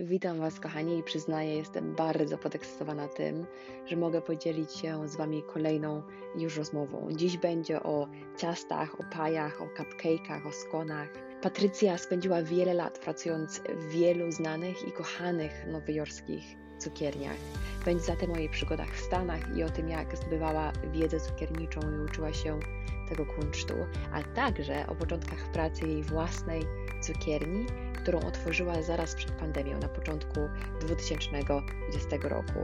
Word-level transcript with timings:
Witam 0.00 0.38
Was, 0.38 0.60
kochani, 0.60 0.98
i 0.98 1.02
przyznaję, 1.02 1.56
jestem 1.56 1.94
bardzo 1.94 2.38
podekscytowana 2.38 3.08
tym, 3.08 3.46
że 3.86 3.96
mogę 3.96 4.22
podzielić 4.22 4.72
się 4.72 5.08
z 5.08 5.16
Wami 5.16 5.42
kolejną 5.42 6.02
już 6.36 6.56
rozmową. 6.56 7.08
Dziś 7.12 7.36
będzie 7.36 7.82
o 7.82 8.08
ciastach, 8.36 9.00
o 9.00 9.04
pajach, 9.12 9.62
o 9.62 9.66
cupcake'ach, 9.66 10.46
o 10.48 10.52
skonach. 10.52 11.08
Patrycja 11.42 11.98
spędziła 11.98 12.42
wiele 12.42 12.74
lat 12.74 12.98
pracując 12.98 13.60
w 13.60 13.88
wielu 13.88 14.32
znanych 14.32 14.88
i 14.88 14.92
kochanych 14.92 15.66
nowojorskich 15.66 16.44
cukierniach. 16.78 17.36
Będzie 17.84 18.04
zatem 18.04 18.32
o 18.32 18.36
jej 18.36 18.48
przygodach 18.48 18.90
w 18.94 19.00
Stanach 19.00 19.56
i 19.56 19.62
o 19.62 19.70
tym, 19.70 19.88
jak 19.88 20.16
zdobywała 20.16 20.72
wiedzę 20.92 21.20
cukierniczą 21.20 21.80
i 21.80 22.04
uczyła 22.04 22.32
się 22.32 22.60
tego 23.08 23.26
kunsztu, 23.26 23.74
a 24.12 24.22
także 24.22 24.86
o 24.86 24.94
początkach 24.94 25.52
pracy 25.52 25.88
jej 25.88 26.02
własnej 26.02 26.62
cukierni 27.02 27.66
którą 28.08 28.20
otworzyła 28.28 28.82
zaraz 28.82 29.14
przed 29.14 29.30
pandemią 29.30 29.78
na 29.78 29.88
początku 29.88 30.40
2020 30.80 32.16
roku. 32.22 32.58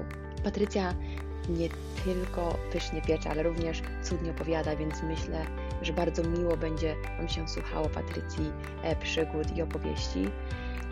Patrycja 0.45 0.95
nie 1.49 1.69
tylko 2.05 2.59
pysznie 2.73 3.03
piecze, 3.03 3.31
ale 3.31 3.43
również 3.43 3.83
cudnie 4.03 4.31
opowiada, 4.31 4.77
więc 4.77 5.03
myślę, 5.03 5.47
że 5.83 5.93
bardzo 5.93 6.23
miło 6.23 6.57
będzie 6.57 6.97
Wam 7.19 7.29
się 7.29 7.49
słuchało 7.49 7.89
Patrycji 7.89 8.53
e, 8.83 8.97
przygód 8.97 9.57
i 9.57 9.63
opowieści. 9.63 10.29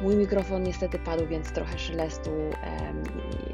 Mój 0.03 0.17
mikrofon 0.17 0.63
niestety 0.63 0.99
padł, 0.99 1.27
więc 1.27 1.53
trochę 1.53 1.79
szelestu, 1.79 2.31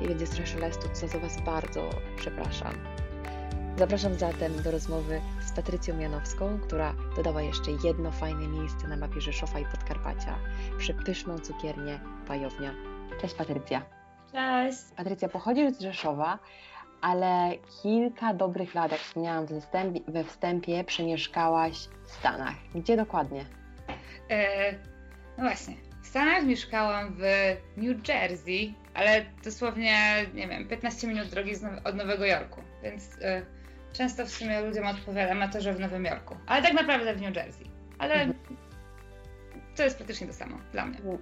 więc 0.09 0.21
jest 0.21 0.33
trochę 0.33 0.51
szelestu, 0.51 0.89
co 0.93 1.09
za 1.09 1.19
Was 1.19 1.41
bardzo 1.41 1.91
przepraszam. 2.17 2.75
Zapraszam 3.79 4.15
zatem 4.15 4.63
do 4.63 4.71
rozmowy 4.71 5.21
z 5.47 5.53
Patrycją 5.53 5.99
Janowską, 5.99 6.59
która 6.61 6.95
dodała 7.17 7.43
jeszcze 7.43 7.71
jedno 7.85 8.13
fajne 8.13 8.49
miejsce 8.49 8.89
na 8.89 8.97
mapie 8.97 9.21
Rzeszowa 9.21 9.59
i 9.59 9.65
Podkarpacia, 9.65 10.39
przepyszną 10.79 11.39
cukiernię 11.39 12.01
Pajownia. 12.27 12.75
Cześć 13.21 13.35
Patrycja. 13.35 13.83
Cześć. 14.33 14.79
Patrycja, 14.97 15.29
pochodzisz 15.29 15.73
z 15.73 15.81
Rzeszowa, 15.81 16.39
ale 17.01 17.51
kilka 17.83 18.35
dobrych 18.35 18.75
lat, 18.75 18.93
jak 18.93 19.01
wspomniałam 19.01 19.47
we 20.09 20.25
wstępie, 20.25 20.85
przemieszkałaś 20.85 21.89
w 22.07 22.11
Stanach. 22.11 22.55
Gdzie 22.75 22.97
dokładnie? 22.97 23.45
E, 24.31 24.73
no 25.39 25.45
właśnie, 25.45 25.75
w 26.03 26.07
Stanach 26.07 26.45
mieszkałam 26.45 27.15
w 27.15 27.23
New 27.77 28.09
Jersey, 28.09 28.75
ale 28.95 29.25
dosłownie, 29.45 29.97
nie 30.35 30.49
wiem, 30.49 30.69
15 30.69 31.09
minut 31.09 31.29
drogi 31.29 31.53
od 31.85 31.95
Nowego 31.97 32.25
Jorku, 32.25 32.61
więc... 32.83 33.19
E, 33.23 33.58
Często 33.99 34.27
w 34.27 34.31
sumie 34.31 34.61
ludziom 34.61 34.87
odpowiadam 34.87 35.39
na 35.39 35.49
to, 35.49 35.61
że 35.61 35.73
w 35.73 35.81
Nowym 35.81 36.05
Jorku, 36.05 36.37
ale 36.47 36.63
tak 36.63 36.73
naprawdę 36.73 37.15
w 37.15 37.23
New 37.23 37.37
Jersey. 37.37 37.67
Ale 37.99 38.15
mhm. 38.15 38.35
to 39.77 39.83
jest 39.83 39.97
praktycznie 39.97 40.27
to 40.27 40.33
samo 40.33 40.57
dla 40.73 40.87
mnie. 40.87 40.99
Mhm. 40.99 41.19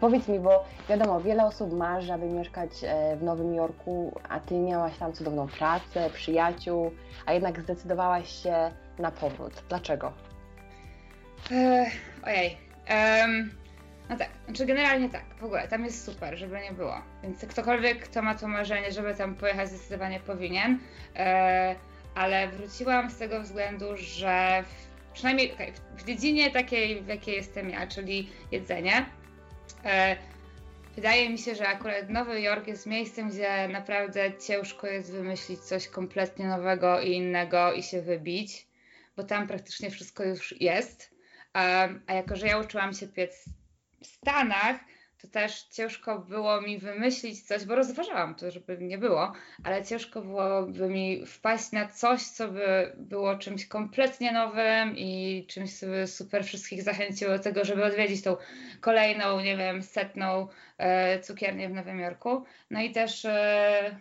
Powiedz 0.00 0.28
mi, 0.28 0.40
bo 0.40 0.64
wiadomo, 0.88 1.20
wiele 1.20 1.44
osób 1.44 1.72
marzy, 1.72 2.12
aby 2.12 2.26
mieszkać 2.26 2.70
e, 2.82 3.16
w 3.16 3.22
Nowym 3.22 3.54
Jorku, 3.54 4.20
a 4.28 4.40
ty 4.40 4.54
miałaś 4.54 4.98
tam 4.98 5.12
cudowną 5.12 5.48
pracę, 5.48 6.10
przyjaciół, 6.10 6.92
a 7.26 7.32
jednak 7.32 7.60
zdecydowałaś 7.60 8.42
się 8.42 8.70
na 8.98 9.10
powrót. 9.10 9.62
Dlaczego? 9.68 10.12
E, 11.50 11.86
ojej. 12.26 12.56
Um, 12.90 13.50
no 14.10 14.16
tak, 14.16 14.28
znaczy 14.44 14.66
generalnie 14.66 15.08
tak, 15.08 15.24
w 15.40 15.44
ogóle 15.44 15.68
tam 15.68 15.84
jest 15.84 16.04
super, 16.04 16.38
żeby 16.38 16.60
nie 16.60 16.72
było. 16.72 16.94
Więc 17.22 17.46
ktokolwiek, 17.46 18.04
kto 18.04 18.22
ma 18.22 18.34
to 18.34 18.48
marzenie, 18.48 18.92
żeby 18.92 19.14
tam 19.14 19.34
pojechać, 19.34 19.68
zdecydowanie 19.68 20.20
powinien. 20.20 20.78
E, 21.16 21.74
ale 22.14 22.48
wróciłam 22.48 23.10
z 23.10 23.18
tego 23.18 23.40
względu, 23.40 23.86
że 23.96 24.64
w, 24.66 25.12
przynajmniej 25.12 25.52
okay, 25.52 25.72
w 25.96 26.04
dziedzinie 26.04 26.50
takiej, 26.50 27.02
w 27.02 27.06
jakiej 27.06 27.34
jestem 27.34 27.70
ja, 27.70 27.86
czyli 27.86 28.28
jedzenie, 28.52 29.06
e, 29.84 30.16
wydaje 30.94 31.30
mi 31.30 31.38
się, 31.38 31.54
że 31.54 31.68
akurat 31.68 32.10
Nowy 32.10 32.40
Jork 32.40 32.66
jest 32.66 32.86
miejscem, 32.86 33.28
gdzie 33.28 33.68
naprawdę 33.68 34.38
ciężko 34.46 34.86
jest 34.86 35.12
wymyślić 35.12 35.60
coś 35.60 35.88
kompletnie 35.88 36.46
nowego 36.46 37.00
i 37.00 37.12
innego 37.12 37.72
i 37.72 37.82
się 37.82 38.02
wybić, 38.02 38.66
bo 39.16 39.24
tam 39.24 39.46
praktycznie 39.46 39.90
wszystko 39.90 40.24
już 40.24 40.60
jest. 40.60 41.14
a 42.06 42.14
jako, 42.14 42.36
że 42.36 42.46
ja 42.46 42.58
uczyłam 42.58 42.94
się 42.94 43.08
piec 43.08 43.44
w 44.02 44.06
Stanach, 44.06 44.76
to 45.24 45.30
też 45.30 45.62
ciężko 45.62 46.18
było 46.18 46.60
mi 46.60 46.78
wymyślić 46.78 47.42
coś, 47.42 47.64
bo 47.64 47.74
rozważałam 47.74 48.34
to, 48.34 48.50
żeby 48.50 48.78
nie 48.78 48.98
było, 48.98 49.32
ale 49.64 49.84
ciężko 49.84 50.22
byłoby 50.22 50.88
mi 50.88 51.26
wpaść 51.26 51.72
na 51.72 51.88
coś, 51.88 52.22
co 52.22 52.48
by 52.48 52.92
było 52.96 53.38
czymś 53.38 53.66
kompletnie 53.66 54.32
nowym 54.32 54.96
i 54.96 55.44
czymś, 55.48 55.70
super 56.06 56.44
wszystkich 56.44 56.82
zachęciło 56.82 57.30
do 57.30 57.38
tego, 57.38 57.64
żeby 57.64 57.84
odwiedzić 57.84 58.22
tą 58.22 58.36
kolejną, 58.80 59.40
nie 59.40 59.56
wiem, 59.56 59.82
setną 59.82 60.48
e, 60.78 61.20
cukiernię 61.20 61.68
w 61.68 61.72
Nowym 61.74 62.00
Jorku. 62.00 62.44
No 62.70 62.82
i 62.82 62.92
też 62.92 63.24
e, 63.24 63.96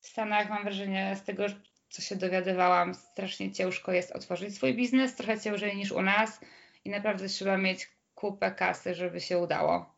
w 0.00 0.08
Stanach 0.08 0.50
mam 0.50 0.62
wrażenie 0.62 1.16
z 1.16 1.24
tego, 1.24 1.44
co 1.88 2.02
się 2.02 2.16
dowiadywałam, 2.16 2.94
strasznie 2.94 3.52
ciężko 3.52 3.92
jest 3.92 4.12
otworzyć 4.12 4.54
swój 4.54 4.74
biznes, 4.74 5.14
trochę 5.14 5.40
ciężej 5.40 5.76
niż 5.76 5.92
u 5.92 6.02
nas 6.02 6.40
i 6.84 6.90
naprawdę 6.90 7.28
trzeba 7.28 7.56
mieć 7.56 7.90
kupę 8.14 8.50
kasy, 8.50 8.94
żeby 8.94 9.20
się 9.20 9.38
udało. 9.38 9.95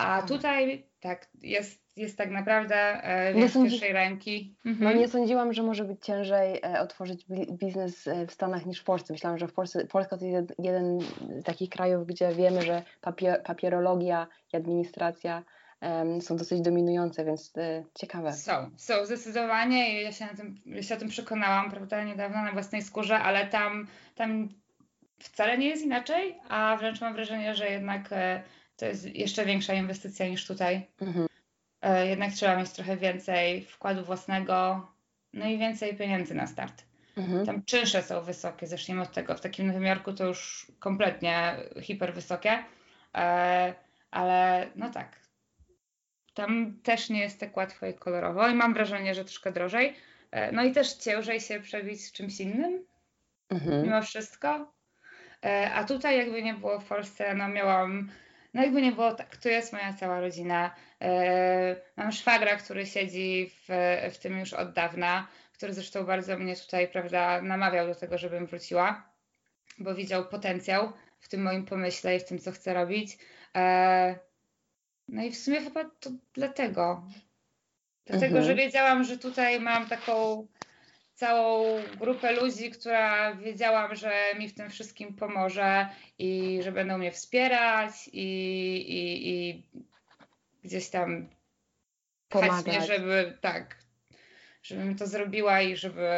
A 0.00 0.22
tutaj 0.22 0.86
tak, 1.00 1.28
jest, 1.42 1.96
jest 1.96 2.18
tak 2.18 2.30
naprawdę 2.30 2.76
e, 3.04 3.48
z 3.48 3.52
pierwszej 3.52 3.92
ręki. 3.92 4.54
Mhm. 4.66 4.94
No 4.94 5.00
nie 5.00 5.08
sądziłam, 5.08 5.52
że 5.52 5.62
może 5.62 5.84
być 5.84 6.04
ciężej 6.04 6.60
e, 6.64 6.80
otworzyć 6.80 7.26
biznes 7.50 8.08
e, 8.08 8.26
w 8.26 8.32
Stanach 8.32 8.66
niż 8.66 8.80
w 8.80 8.84
Polsce. 8.84 9.12
Myślałam, 9.12 9.38
że 9.38 9.48
w 9.48 9.52
Polsce, 9.52 9.86
Polska 9.86 10.16
to 10.16 10.24
jest 10.24 10.54
jeden 10.58 11.00
z 11.00 11.44
takich 11.44 11.70
krajów, 11.70 12.06
gdzie 12.06 12.32
wiemy, 12.34 12.62
że 12.62 12.82
papier, 13.00 13.42
papierologia 13.42 14.26
i 14.52 14.56
administracja 14.56 15.42
są 16.20 16.36
dosyć 16.36 16.60
dominujące, 16.60 17.24
więc 17.24 17.52
e, 17.56 17.84
ciekawe. 17.94 18.32
Są, 18.32 18.70
są 18.76 19.06
zdecydowanie 19.06 20.00
i 20.00 20.04
ja 20.04 20.12
się, 20.12 20.26
na 20.26 20.34
tym, 20.34 20.60
ja 20.66 20.82
się 20.82 20.94
o 20.94 20.98
tym 20.98 21.08
przekonałam, 21.08 21.70
prawda, 21.70 22.04
niedawno 22.04 22.42
na 22.42 22.52
własnej 22.52 22.82
skórze, 22.82 23.18
ale 23.18 23.46
tam, 23.46 23.86
tam 24.14 24.48
wcale 25.18 25.58
nie 25.58 25.68
jest 25.68 25.84
inaczej, 25.84 26.38
a 26.48 26.76
wręcz 26.76 27.00
mam 27.00 27.14
wrażenie, 27.14 27.54
że 27.54 27.70
jednak 27.70 28.08
e, 28.12 28.42
to 28.80 28.86
jest 28.86 29.14
jeszcze 29.16 29.44
większa 29.44 29.74
inwestycja 29.74 30.28
niż 30.28 30.46
tutaj. 30.46 30.86
Mhm. 31.00 31.26
E, 31.82 32.06
jednak 32.06 32.32
trzeba 32.32 32.56
mieć 32.56 32.70
trochę 32.70 32.96
więcej 32.96 33.64
wkładu 33.64 34.04
własnego, 34.04 34.88
no 35.32 35.46
i 35.46 35.58
więcej 35.58 35.96
pieniędzy 35.96 36.34
na 36.34 36.46
start. 36.46 36.84
Mhm. 37.16 37.46
Tam 37.46 37.64
czynsze 37.64 38.02
są 38.02 38.22
wysokie, 38.22 38.66
zacznijmy 38.66 39.02
od 39.02 39.12
tego. 39.12 39.34
W 39.34 39.40
takim 39.40 39.66
Nowym 39.66 39.84
Jorku 39.84 40.12
to 40.12 40.26
już 40.26 40.66
kompletnie 40.78 41.56
hiper 41.82 42.14
wysokie, 42.14 42.64
e, 43.14 43.74
ale 44.10 44.66
no 44.76 44.90
tak. 44.90 45.20
Tam 46.34 46.76
też 46.82 47.10
nie 47.10 47.20
jest 47.20 47.40
tak 47.40 47.56
łatwo 47.56 47.86
i 47.86 47.94
kolorowo 47.94 48.48
i 48.48 48.54
mam 48.54 48.74
wrażenie, 48.74 49.14
że 49.14 49.24
troszkę 49.24 49.52
drożej. 49.52 49.96
E, 50.30 50.52
no 50.52 50.64
i 50.64 50.72
też 50.72 50.92
ciężej 50.92 51.40
się 51.40 51.60
przebić 51.60 52.04
z 52.04 52.12
czymś 52.12 52.40
innym, 52.40 52.84
mhm. 53.50 53.82
mimo 53.82 54.02
wszystko. 54.02 54.72
A 55.74 55.84
tutaj 55.84 56.18
jakby 56.18 56.42
nie 56.42 56.54
było 56.54 56.80
w 56.80 56.84
Polsce, 56.84 57.34
no 57.34 57.48
miałam 57.48 58.10
no 58.54 58.62
jakby 58.62 58.82
nie 58.82 58.92
było 58.92 59.14
tak, 59.14 59.36
tu 59.36 59.48
jest 59.48 59.72
moja 59.72 59.92
cała 59.92 60.20
rodzina. 60.20 60.74
E, 61.02 61.76
mam 61.96 62.12
szwagra, 62.12 62.56
który 62.56 62.86
siedzi 62.86 63.50
w, 63.50 63.68
w 64.14 64.18
tym 64.18 64.38
już 64.38 64.52
od 64.52 64.72
dawna, 64.72 65.28
który 65.52 65.74
zresztą 65.74 66.04
bardzo 66.04 66.38
mnie 66.38 66.56
tutaj, 66.56 66.88
prawda, 66.88 67.42
namawiał 67.42 67.86
do 67.86 67.94
tego, 67.94 68.18
żebym 68.18 68.46
wróciła, 68.46 69.10
bo 69.78 69.94
widział 69.94 70.28
potencjał 70.28 70.92
w 71.20 71.28
tym 71.28 71.42
moim 71.42 71.64
pomyśle 71.64 72.16
i 72.16 72.20
w 72.20 72.24
tym, 72.24 72.38
co 72.38 72.52
chcę 72.52 72.74
robić. 72.74 73.18
E, 73.56 74.18
no 75.08 75.22
i 75.22 75.30
w 75.30 75.38
sumie 75.38 75.60
chyba 75.60 75.84
to 75.84 76.10
dlatego. 76.34 77.06
Dlatego, 78.06 78.38
mhm. 78.38 78.44
że 78.44 78.54
wiedziałam, 78.54 79.04
że 79.04 79.18
tutaj 79.18 79.60
mam 79.60 79.88
taką 79.88 80.46
całą 81.20 81.64
grupę 81.98 82.32
ludzi, 82.32 82.70
która 82.70 83.34
wiedziałam, 83.34 83.96
że 83.96 84.12
mi 84.38 84.48
w 84.48 84.54
tym 84.54 84.70
wszystkim 84.70 85.14
pomoże 85.14 85.88
i 86.18 86.60
że 86.62 86.72
będą 86.72 86.98
mnie 86.98 87.12
wspierać 87.12 88.08
i, 88.12 88.28
i, 88.88 89.28
i 89.30 89.62
gdzieś 90.64 90.90
tam 90.90 91.28
pomagać 92.28 92.66
mnie, 92.66 92.86
żeby 92.86 93.38
tak, 93.40 93.76
żebym 94.62 94.96
to 94.96 95.06
zrobiła 95.06 95.62
i 95.62 95.76
żeby 95.76 96.08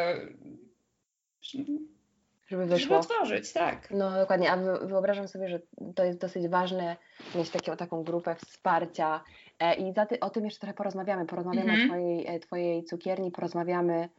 żeby 2.47 2.65
wyszło. 2.65 2.77
Żeby 2.77 2.95
otworzyć, 2.95 3.53
tak. 3.53 3.91
No 3.91 4.11
dokładnie, 4.11 4.51
a 4.51 4.57
wyobrażam 4.85 5.27
sobie, 5.27 5.47
że 5.49 5.59
to 5.95 6.03
jest 6.03 6.19
dosyć 6.19 6.47
ważne 6.47 6.97
mieć 7.35 7.49
taką, 7.49 7.77
taką 7.77 8.03
grupę 8.03 8.35
wsparcia 8.35 9.23
e, 9.59 9.75
i 9.75 9.93
ty, 10.09 10.19
o 10.19 10.29
tym 10.29 10.45
jeszcze 10.45 10.59
trochę 10.59 10.73
porozmawiamy. 10.73 11.25
Porozmawiamy 11.25 11.73
mm 11.73 11.81
-hmm. 11.81 11.85
o 11.85 11.87
twojej, 11.87 12.27
e, 12.27 12.39
twojej 12.39 12.83
cukierni, 12.83 13.31
porozmawiamy 13.31 14.09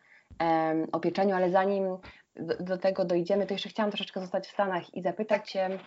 o 0.93 1.01
pieczeniu, 1.01 1.35
ale 1.35 1.51
zanim 1.51 1.99
do, 2.37 2.57
do, 2.57 2.79
tego 2.79 3.05
dojdziemy, 3.05 3.47
to 3.47 3.55
jeszcze 3.55 3.69
chciałam 3.69 3.91
troszeczkę 3.91 4.21
zostać 4.21 4.47
w 4.47 4.53
Stanach 4.53 4.95
i 4.95 5.03
zapytać 5.03 5.51
Cię, 5.51 5.79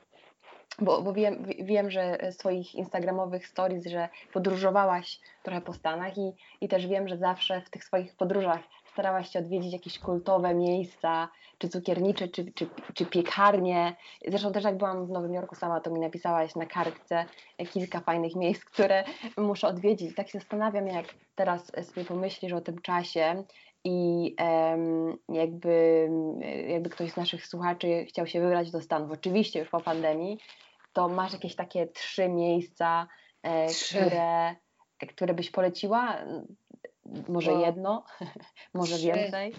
bo, 0.79 1.01
bo 1.01 1.13
wiem, 1.13 1.45
wiem, 1.59 1.91
że 1.91 2.17
z 2.31 2.37
Twoich 2.37 2.75
instagramowych 2.75 3.47
stories, 3.47 3.85
że 3.85 4.09
podróżowałaś 4.33 5.19
trochę 5.43 5.61
po 5.61 5.73
Stanach 5.73 6.17
i, 6.17 6.33
i 6.61 6.67
też 6.67 6.87
wiem, 6.87 7.07
że 7.07 7.17
zawsze 7.17 7.61
w 7.61 7.69
tych 7.69 7.83
swoich 7.83 8.15
podróżach 8.15 8.59
starałaś 8.93 9.29
się 9.29 9.39
odwiedzić 9.39 9.73
jakieś 9.73 9.99
kultowe 9.99 10.55
miejsca, 10.55 11.29
czy 11.57 11.69
cukiernicze, 11.69 12.27
czy, 12.27 12.51
czy, 12.51 12.67
czy 12.93 13.05
piekarnie. 13.05 13.95
Zresztą 14.27 14.51
też 14.51 14.63
jak 14.63 14.77
byłam 14.77 15.05
w 15.05 15.09
Nowym 15.09 15.33
Jorku 15.33 15.55
sama, 15.55 15.81
to 15.81 15.91
mi 15.91 15.99
napisałaś 15.99 16.55
na 16.55 16.65
kartce 16.65 17.25
kilka 17.71 17.99
fajnych 17.99 18.35
miejsc, 18.35 18.65
które 18.65 19.03
muszę 19.37 19.67
odwiedzić. 19.67 20.15
Tak 20.15 20.29
się 20.29 20.39
zastanawiam, 20.39 20.87
jak 20.87 21.05
teraz 21.35 21.71
sobie 21.81 22.05
pomyślisz 22.05 22.53
o 22.53 22.61
tym 22.61 22.81
czasie 22.81 23.43
i 23.87 24.35
jakby, 25.29 26.07
jakby 26.67 26.89
ktoś 26.89 27.11
z 27.11 27.17
naszych 27.17 27.47
słuchaczy 27.47 28.05
chciał 28.09 28.27
się 28.27 28.41
wybrać 28.41 28.71
do 28.71 28.81
Stanów, 28.81 29.11
oczywiście 29.11 29.59
już 29.59 29.69
po 29.69 29.81
pandemii, 29.81 30.37
to 30.93 31.09
masz 31.09 31.33
jakieś 31.33 31.55
takie 31.55 31.87
trzy 31.87 32.29
miejsca, 32.29 33.07
e, 33.43 33.67
trzy. 33.67 33.97
Które, 33.97 34.55
które 35.13 35.33
byś 35.33 35.51
poleciła? 35.51 36.17
Może 37.27 37.51
jedno? 37.51 38.03
Może 38.73 38.95
trzy. 38.95 39.05
więcej? 39.05 39.53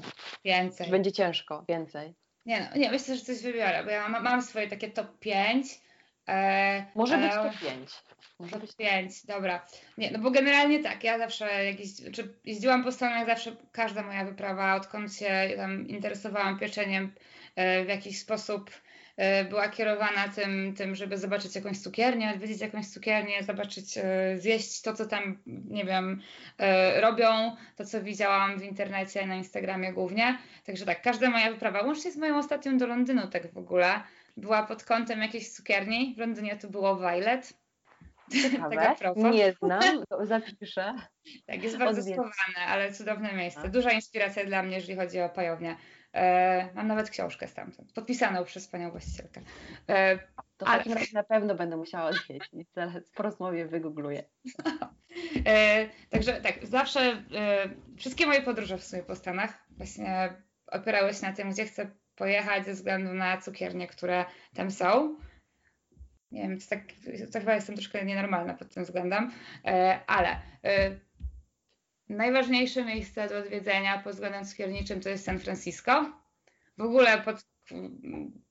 Więcej. 0.45 0.91
Będzie 0.91 1.13
ciężko? 1.13 1.65
Więcej. 1.69 2.15
Nie, 2.47 2.61
no, 2.61 2.81
nie, 2.81 2.91
myślę, 2.91 3.17
że 3.17 3.25
coś 3.25 3.43
wybiorę, 3.43 3.85
bo 3.85 3.91
ja 3.91 4.09
mam, 4.09 4.25
mam 4.25 4.43
swoje 4.43 4.69
takie 4.69 4.91
top 4.91 5.19
5. 5.19 5.81
E, 6.29 6.85
Może 6.95 7.19
być 7.19 7.33
top 7.33 7.59
5. 7.61 7.91
Może 8.39 8.59
być 8.59 8.77
5, 8.77 9.27
dobra. 9.27 9.67
Nie, 9.99 10.11
no 10.11 10.19
bo 10.19 10.31
generalnie 10.31 10.83
tak, 10.83 11.05
ja 11.05 11.19
zawsze 11.19 11.65
jak 11.65 11.81
jeździ, 11.81 12.13
czy 12.13 12.35
jeździłam 12.45 12.85
po 12.85 12.93
Stanach, 12.93 13.27
zawsze 13.27 13.57
każda 13.73 14.03
moja 14.03 14.25
wyprawa, 14.25 14.75
odkąd 14.75 15.15
się 15.15 15.51
tam 15.57 15.89
interesowałam 15.89 16.59
pieczeniem 16.59 17.13
e, 17.57 17.85
w 17.85 17.89
jakiś 17.89 18.19
sposób 18.21 18.71
e, 19.17 19.45
była 19.45 19.69
kierowana 19.69 20.29
tym, 20.29 20.75
tym, 20.75 20.95
żeby 20.95 21.19
zobaczyć 21.19 21.55
jakąś 21.55 21.79
cukiernię, 21.79 22.31
odwiedzić 22.35 22.61
jakąś 22.61 22.87
cukiernię, 22.87 23.43
zobaczyć, 23.43 23.99
e, 23.99 24.39
zjeść 24.39 24.83
to, 24.83 24.95
co 24.95 25.07
tam, 25.07 25.39
nie 25.47 25.85
wiem, 25.85 26.23
robią, 27.01 27.57
to, 27.77 27.85
co 27.85 28.03
widziałam 28.03 28.59
w 28.59 28.65
internecie, 28.65 29.27
na 29.27 29.35
Instagramie 29.35 29.93
głównie. 29.93 30.39
Także 30.67 30.87
tak, 30.87 31.03
każda 31.03 31.31
moja 31.31 31.51
wyprawa, 31.51 31.83
łącznie 31.83 32.13
z 32.13 32.17
moją 32.17 32.39
ostatnią 32.39 32.79
do 32.79 32.87
Londynu 32.87 33.29
tak 33.29 33.53
w 33.53 33.59
ogóle, 33.59 34.01
była 34.41 34.63
pod 34.63 34.85
kątem 34.85 35.23
jakiejś 35.23 35.53
cukierni. 35.53 36.15
W 36.15 36.19
Londynie 36.19 36.57
to 36.57 36.69
było 36.69 36.97
Violet. 36.97 37.53
Nie 39.33 39.53
znam, 39.53 40.05
to 40.09 40.27
zapiszę. 40.27 40.95
Tak, 41.47 41.63
jest 41.63 41.79
bardzo 41.79 42.03
schowane, 42.03 42.67
ale 42.69 42.93
cudowne 42.93 43.33
miejsce. 43.33 43.69
Duża 43.69 43.93
inspiracja 43.93 44.45
dla 44.45 44.63
mnie, 44.63 44.77
jeżeli 44.77 44.97
chodzi 44.97 45.21
o 45.21 45.29
pajownię. 45.29 45.77
E, 46.15 46.69
mam 46.75 46.89
nawet 46.89 47.11
książkę 47.11 47.49
stamtąd, 47.49 47.93
podpisaną 47.93 48.45
przez 48.45 48.69
panią 48.69 48.91
właścicielkę. 48.91 49.41
E, 49.89 50.19
to 50.57 50.67
ale... 50.67 50.79
takim 50.79 50.93
razie 50.93 51.15
na 51.15 51.23
pewno 51.23 51.55
będę 51.55 51.77
musiała 51.77 52.05
odwiedzić, 52.05 52.69
zaraz 52.75 53.11
po 53.15 53.23
rozmowie 53.23 53.67
wygoogluję. 53.67 54.25
E, 55.47 55.89
także 56.11 56.41
tak, 56.41 56.67
zawsze 56.67 57.01
e, 57.35 57.69
wszystkie 57.97 58.27
moje 58.27 58.43
podróże 58.43 58.79
w 58.79 58.85
sumie 58.85 59.03
po 59.03 59.17
Stanach 59.17 59.65
właśnie 59.71 60.33
opierały 60.67 61.15
się 61.15 61.27
na 61.27 61.33
tym, 61.33 61.51
gdzie 61.51 61.65
chcę 61.65 61.91
pojechać 62.19 62.65
ze 62.65 62.73
względu 62.73 63.15
na 63.15 63.39
cukiernie, 63.39 63.87
które 63.87 64.25
tam 64.55 64.71
są. 64.71 65.17
Nie 66.33 66.43
wiem, 66.43 66.59
to, 66.61 66.67
tak, 66.69 66.81
to 67.33 67.41
chyba 67.41 67.55
jestem 67.55 67.75
troszkę 67.75 68.05
nienormalna 68.05 68.55
pod 68.55 68.75
tym 68.75 68.85
względem, 68.85 69.31
e, 69.65 70.01
ale 70.07 70.29
e, 70.65 70.97
najważniejsze 72.09 72.85
miejsce 72.85 73.29
do 73.29 73.39
odwiedzenia 73.39 73.99
pod 73.99 74.13
względem 74.13 74.45
cukierniczym 74.45 75.01
to 75.01 75.09
jest 75.09 75.25
San 75.25 75.39
Francisco. 75.39 76.13
W 76.79 76.83
ogóle 76.83 77.19
pod, 77.19 77.47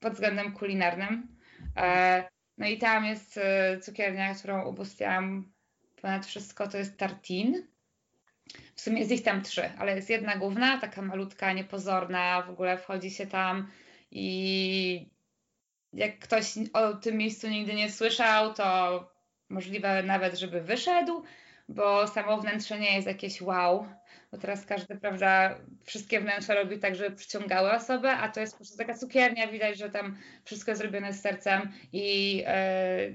pod 0.00 0.12
względem 0.12 0.52
kulinarnym. 0.52 1.36
E, 1.76 2.28
no 2.58 2.66
i 2.66 2.78
tam 2.78 3.04
jest 3.04 3.40
cukiernia, 3.82 4.34
którą 4.34 4.64
ubóstwiam 4.64 5.52
ponad 6.02 6.26
wszystko, 6.26 6.68
to 6.68 6.78
jest 6.78 6.96
Tartin. 6.96 7.66
W 8.74 8.80
sumie 8.80 8.98
jest 8.98 9.12
ich 9.12 9.22
tam 9.22 9.42
trzy, 9.42 9.70
ale 9.78 9.96
jest 9.96 10.10
jedna 10.10 10.36
główna, 10.36 10.78
taka 10.80 11.02
malutka, 11.02 11.52
niepozorna, 11.52 12.42
w 12.42 12.50
ogóle 12.50 12.78
wchodzi 12.78 13.10
się 13.10 13.26
tam 13.26 13.70
i 14.10 15.08
jak 15.92 16.18
ktoś 16.18 16.54
o 16.72 16.92
tym 16.92 17.16
miejscu 17.16 17.48
nigdy 17.48 17.74
nie 17.74 17.90
słyszał, 17.90 18.54
to 18.54 19.10
możliwe 19.48 20.02
nawet, 20.02 20.38
żeby 20.38 20.60
wyszedł, 20.60 21.22
bo 21.68 22.06
samo 22.06 22.38
wnętrze 22.38 22.78
nie 22.78 22.94
jest 22.94 23.06
jakieś 23.06 23.42
wow, 23.42 23.86
bo 24.32 24.38
teraz 24.38 24.66
każdy, 24.66 24.96
prawda, 24.96 25.58
wszystkie 25.84 26.20
wnętrza 26.20 26.54
robi 26.54 26.78
tak, 26.78 26.96
żeby 26.96 27.16
przyciągały 27.16 27.72
osobę, 27.72 28.10
a 28.10 28.28
to 28.28 28.40
jest 28.40 28.52
po 28.52 28.58
prostu 28.58 28.78
taka 28.78 28.94
cukiernia, 28.94 29.46
widać, 29.46 29.78
że 29.78 29.90
tam 29.90 30.16
wszystko 30.44 30.70
jest 30.70 30.82
zrobione 30.82 31.12
z 31.12 31.20
sercem 31.20 31.72
i 31.92 32.36
yy, 32.36 32.44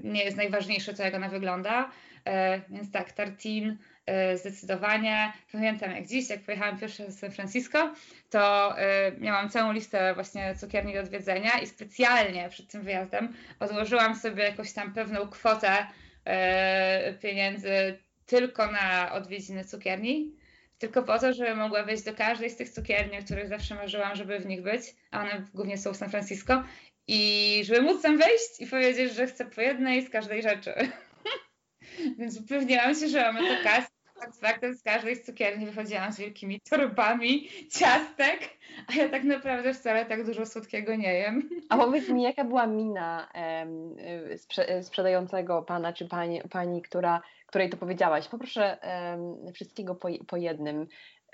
nie 0.04 0.24
jest 0.24 0.36
najważniejsze 0.36 0.94
to, 0.94 1.02
jak 1.02 1.14
ona 1.14 1.28
wygląda. 1.28 1.90
Yy, 2.26 2.32
więc 2.68 2.92
tak, 2.92 3.12
Tartin 3.12 3.78
E, 3.78 3.93
zdecydowanie. 4.34 5.32
Pamiętam 5.52 5.90
jak 5.90 6.06
dziś, 6.06 6.30
jak 6.30 6.40
pojechałam 6.40 6.78
pierwszy 6.78 7.06
do 7.06 7.12
San 7.12 7.30
Francisco, 7.30 7.94
to 8.30 8.74
e, 8.78 9.12
miałam 9.18 9.50
całą 9.50 9.72
listę 9.72 10.14
właśnie 10.14 10.54
cukierni 10.54 10.94
do 10.94 11.00
odwiedzenia 11.00 11.58
i 11.58 11.66
specjalnie 11.66 12.48
przed 12.48 12.68
tym 12.68 12.82
wyjazdem 12.82 13.34
odłożyłam 13.60 14.16
sobie 14.16 14.44
jakąś 14.44 14.72
tam 14.72 14.94
pewną 14.94 15.28
kwotę 15.28 15.86
e, 16.24 17.14
pieniędzy 17.14 17.98
tylko 18.26 18.72
na 18.72 19.12
odwiedziny 19.12 19.64
cukierni, 19.64 20.32
tylko 20.78 21.02
po 21.02 21.18
to, 21.18 21.32
żeby 21.32 21.54
mogła 21.54 21.82
wejść 21.82 22.02
do 22.02 22.14
każdej 22.14 22.50
z 22.50 22.56
tych 22.56 22.70
cukierni, 22.70 23.18
o 23.18 23.22
których 23.22 23.48
zawsze 23.48 23.74
marzyłam, 23.74 24.16
żeby 24.16 24.38
w 24.38 24.46
nich 24.46 24.62
być, 24.62 24.82
a 25.10 25.20
one 25.20 25.46
głównie 25.54 25.78
są 25.78 25.92
w 25.92 25.96
San 25.96 26.10
Francisco 26.10 26.64
i 27.06 27.62
żeby 27.64 27.82
móc 27.82 28.02
tam 28.02 28.18
wejść 28.18 28.60
i 28.60 28.66
powiedzieć, 28.66 29.14
że 29.14 29.26
chcę 29.26 29.44
po 29.44 29.60
jednej 29.60 30.06
z 30.06 30.10
każdej 30.10 30.42
rzeczy. 30.42 30.74
Więc 32.18 32.40
upewniałam 32.40 32.94
się, 32.94 33.08
że 33.08 33.32
mamy 33.32 33.48
to 33.48 33.64
kas 33.64 33.93
fakt 34.24 34.40
faktem 34.40 34.74
z 34.74 34.82
każdej 34.82 35.16
z 35.16 35.24
cukierni 35.24 35.66
wychodziłam 35.66 36.12
z 36.12 36.18
wielkimi 36.18 36.60
torbami 36.70 37.48
ciastek, 37.70 38.40
a 38.86 38.94
ja 38.94 39.08
tak 39.08 39.24
naprawdę 39.24 39.74
wcale 39.74 40.06
tak 40.06 40.26
dużo 40.26 40.46
słodkiego 40.46 40.96
nie 40.96 41.14
jem. 41.14 41.48
A 41.68 41.76
powiedz 41.76 42.08
mi, 42.08 42.22
jaka 42.22 42.44
była 42.44 42.66
mina 42.66 43.28
um, 43.34 43.96
sprze 44.36 44.82
sprzedającego 44.82 45.62
pana 45.62 45.92
czy 45.92 46.08
pani, 46.08 46.40
pani 46.50 46.82
która, 46.82 47.22
której 47.46 47.70
to 47.70 47.76
powiedziałaś? 47.76 48.28
Poproszę 48.28 48.78
um, 49.12 49.52
wszystkiego 49.52 49.94
po, 49.94 50.08
po 50.26 50.36
jednym. 50.36 50.86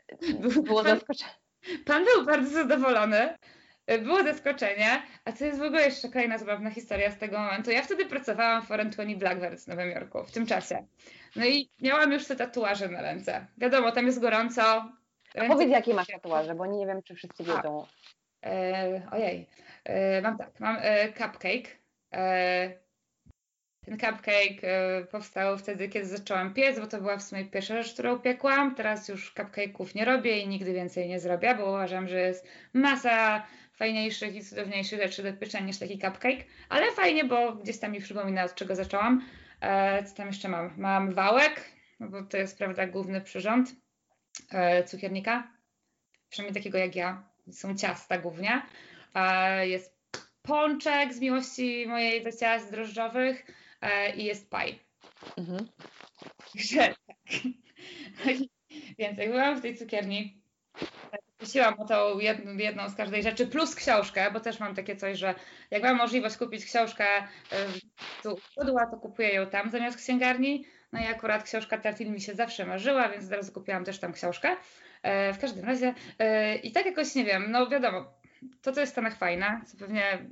Było 0.67 0.83
zaskoczenie. 0.83 1.31
Pan 1.85 2.05
był 2.05 2.25
bardzo 2.25 2.51
zadowolony. 2.51 3.35
Było 4.03 4.23
zaskoczenie, 4.23 5.03
a 5.25 5.33
co 5.33 5.45
jest 5.45 5.59
w 5.59 5.63
ogóle 5.63 5.83
jeszcze 5.83 6.09
kolejna 6.09 6.39
zabawna 6.39 6.71
historia 6.71 7.11
z 7.11 7.19
tego 7.19 7.39
momentu. 7.39 7.71
Ja 7.71 7.83
wtedy 7.83 8.07
pracowałam 8.07 8.63
w 8.63 8.71
Orange 8.71 9.17
Blackbird 9.17 9.61
w 9.61 9.67
Nowym 9.67 9.91
Jorku, 9.91 10.25
w 10.25 10.33
tym 10.33 10.47
czasie. 10.47 10.87
No 11.37 11.45
i 11.47 11.71
miałam 11.83 12.13
już 12.13 12.27
te 12.27 12.37
tatuaże 12.37 12.89
na 12.89 13.03
ręce. 13.03 13.47
Wiadomo, 13.59 13.93
tam 13.93 14.07
jest 14.07 14.21
gorąco. 14.21 14.93
Ręce... 15.35 15.55
Powiedz, 15.55 15.71
jakie 15.71 15.95
masz 15.95 16.07
tatuaże, 16.07 16.55
bo 16.55 16.67
nie 16.67 16.87
wiem, 16.87 17.03
czy 17.03 17.15
wszyscy 17.15 17.45
wiedzą. 17.45 17.87
E, 18.45 19.03
ojej, 19.11 19.49
e, 19.85 20.23
mam 20.23 20.39
tak, 20.39 20.61
mam 20.61 20.77
e, 20.81 21.13
cupcake. 21.13 21.79
E, 22.15 22.81
ten 23.85 23.99
cupcake 23.99 24.63
e, 24.63 25.05
powstał 25.05 25.59
wtedy, 25.59 25.89
kiedy 25.89 26.07
zaczęłam 26.07 26.55
piec, 26.55 26.81
bo 26.81 26.87
to 26.87 27.01
była 27.01 27.17
w 27.17 27.23
sumie 27.23 27.45
pierwsza 27.45 27.83
rzecz, 27.83 27.93
którą 27.93 28.19
piekłam. 28.19 28.75
Teraz 28.75 29.09
już 29.09 29.35
cupcake'ów 29.35 29.95
nie 29.95 30.05
robię 30.05 30.39
i 30.39 30.49
nigdy 30.49 30.73
więcej 30.73 31.09
nie 31.09 31.21
zrobię, 31.21 31.55
bo 31.55 31.69
uważam, 31.69 32.09
że 32.09 32.21
jest 32.21 32.49
masa 32.73 33.47
fajniejszych 33.81 34.35
i 34.35 34.45
cudowniejszych 34.45 35.03
rzeczy 35.03 35.23
do 35.23 35.33
pieczenia 35.33 35.67
niż 35.67 35.79
taki 35.79 35.99
cupcake, 35.99 36.45
ale 36.69 36.93
fajnie, 36.93 37.25
bo 37.25 37.53
gdzieś 37.53 37.79
tam 37.79 37.93
mi 37.93 38.01
przypomina, 38.01 38.45
od 38.45 38.55
czego 38.55 38.77
zaczęłam. 38.77 39.27
E, 39.61 40.05
co 40.05 40.15
tam 40.15 40.27
jeszcze 40.27 40.49
mam? 40.49 40.75
Mam 40.77 41.15
wałek, 41.15 41.73
no 42.01 42.09
bo 42.09 42.23
to 42.23 42.37
jest, 42.37 42.59
prawda, 42.59 42.87
główny 42.87 43.21
przyrząd 43.21 43.75
e, 44.51 44.85
cukiernika, 44.85 45.53
przynajmniej 46.31 46.63
takiego 46.63 46.79
jak 46.79 46.97
ja. 46.97 47.31
Są 47.53 47.77
ciasta 47.77 48.19
głównie. 48.19 48.63
E, 49.15 49.69
jest 49.69 49.97
pączek 50.43 51.15
z 51.15 51.21
miłości 51.21 51.87
mojej 51.89 52.25
do 52.25 52.33
ciast 52.33 52.71
drożdżowych 52.71 53.47
i 54.17 54.25
jest 54.25 54.51
paj. 54.51 54.79
Mhm. 55.37 55.69
Także 56.53 56.95
tak. 57.07 57.27
Więc 58.99 59.19
jak 59.19 59.29
byłam 59.31 59.59
w 59.59 59.63
tej 59.63 59.77
cukierni, 59.77 60.43
Prosiłam 61.41 61.81
o 61.81 61.85
tą 61.85 62.19
jedną, 62.19 62.57
jedną 62.57 62.89
z 62.89 62.95
każdej 62.95 63.23
rzeczy, 63.23 63.47
plus 63.47 63.75
książkę, 63.75 64.31
bo 64.31 64.41
też 64.41 64.61
mam 64.61 64.75
takie 64.75 64.97
coś, 64.97 65.19
że 65.19 65.35
jak 65.71 65.83
mam 65.83 65.97
możliwość 65.97 66.37
kupić 66.37 66.65
książkę 66.65 67.05
tu 68.23 68.37
spodła, 68.53 68.87
to 68.87 68.97
kupuję 68.97 69.29
ją 69.35 69.47
tam 69.47 69.71
zamiast 69.71 69.99
księgarni. 69.99 70.65
No 70.93 71.01
i 71.01 71.07
akurat 71.07 71.43
książka 71.43 71.79
Tartil 71.79 72.11
mi 72.11 72.21
się 72.21 72.35
zawsze 72.35 72.67
marzyła, 72.67 73.09
więc 73.09 73.25
zaraz 73.25 73.51
kupiłam 73.51 73.85
też 73.85 73.99
tam 73.99 74.13
książkę. 74.13 74.57
E, 75.03 75.33
w 75.33 75.39
każdym 75.39 75.65
razie 75.65 75.95
e, 76.19 76.57
i 76.57 76.73
tak 76.73 76.87
jakoś 76.87 77.15
nie 77.15 77.25
wiem, 77.25 77.47
no 77.51 77.69
wiadomo, 77.69 78.05
to 78.63 78.73
co 78.73 78.81
jest 78.81 78.93
w 78.93 78.95
Stanach 78.95 79.19
fajne, 79.19 79.61
co 79.67 79.77
pewnie 79.77 80.27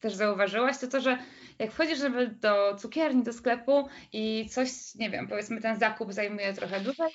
też 0.00 0.14
zauważyłaś, 0.14 0.78
to 0.78 0.86
to, 0.86 1.00
że 1.00 1.18
jak 1.58 1.72
wchodzisz 1.72 1.98
do 2.40 2.76
cukierni, 2.76 3.22
do 3.22 3.32
sklepu 3.32 3.88
i 4.12 4.48
coś, 4.50 4.94
nie 4.94 5.10
wiem, 5.10 5.28
powiedzmy 5.28 5.60
ten 5.60 5.78
zakup 5.78 6.12
zajmuje 6.12 6.52
trochę 6.52 6.80
dłużej, 6.80 7.10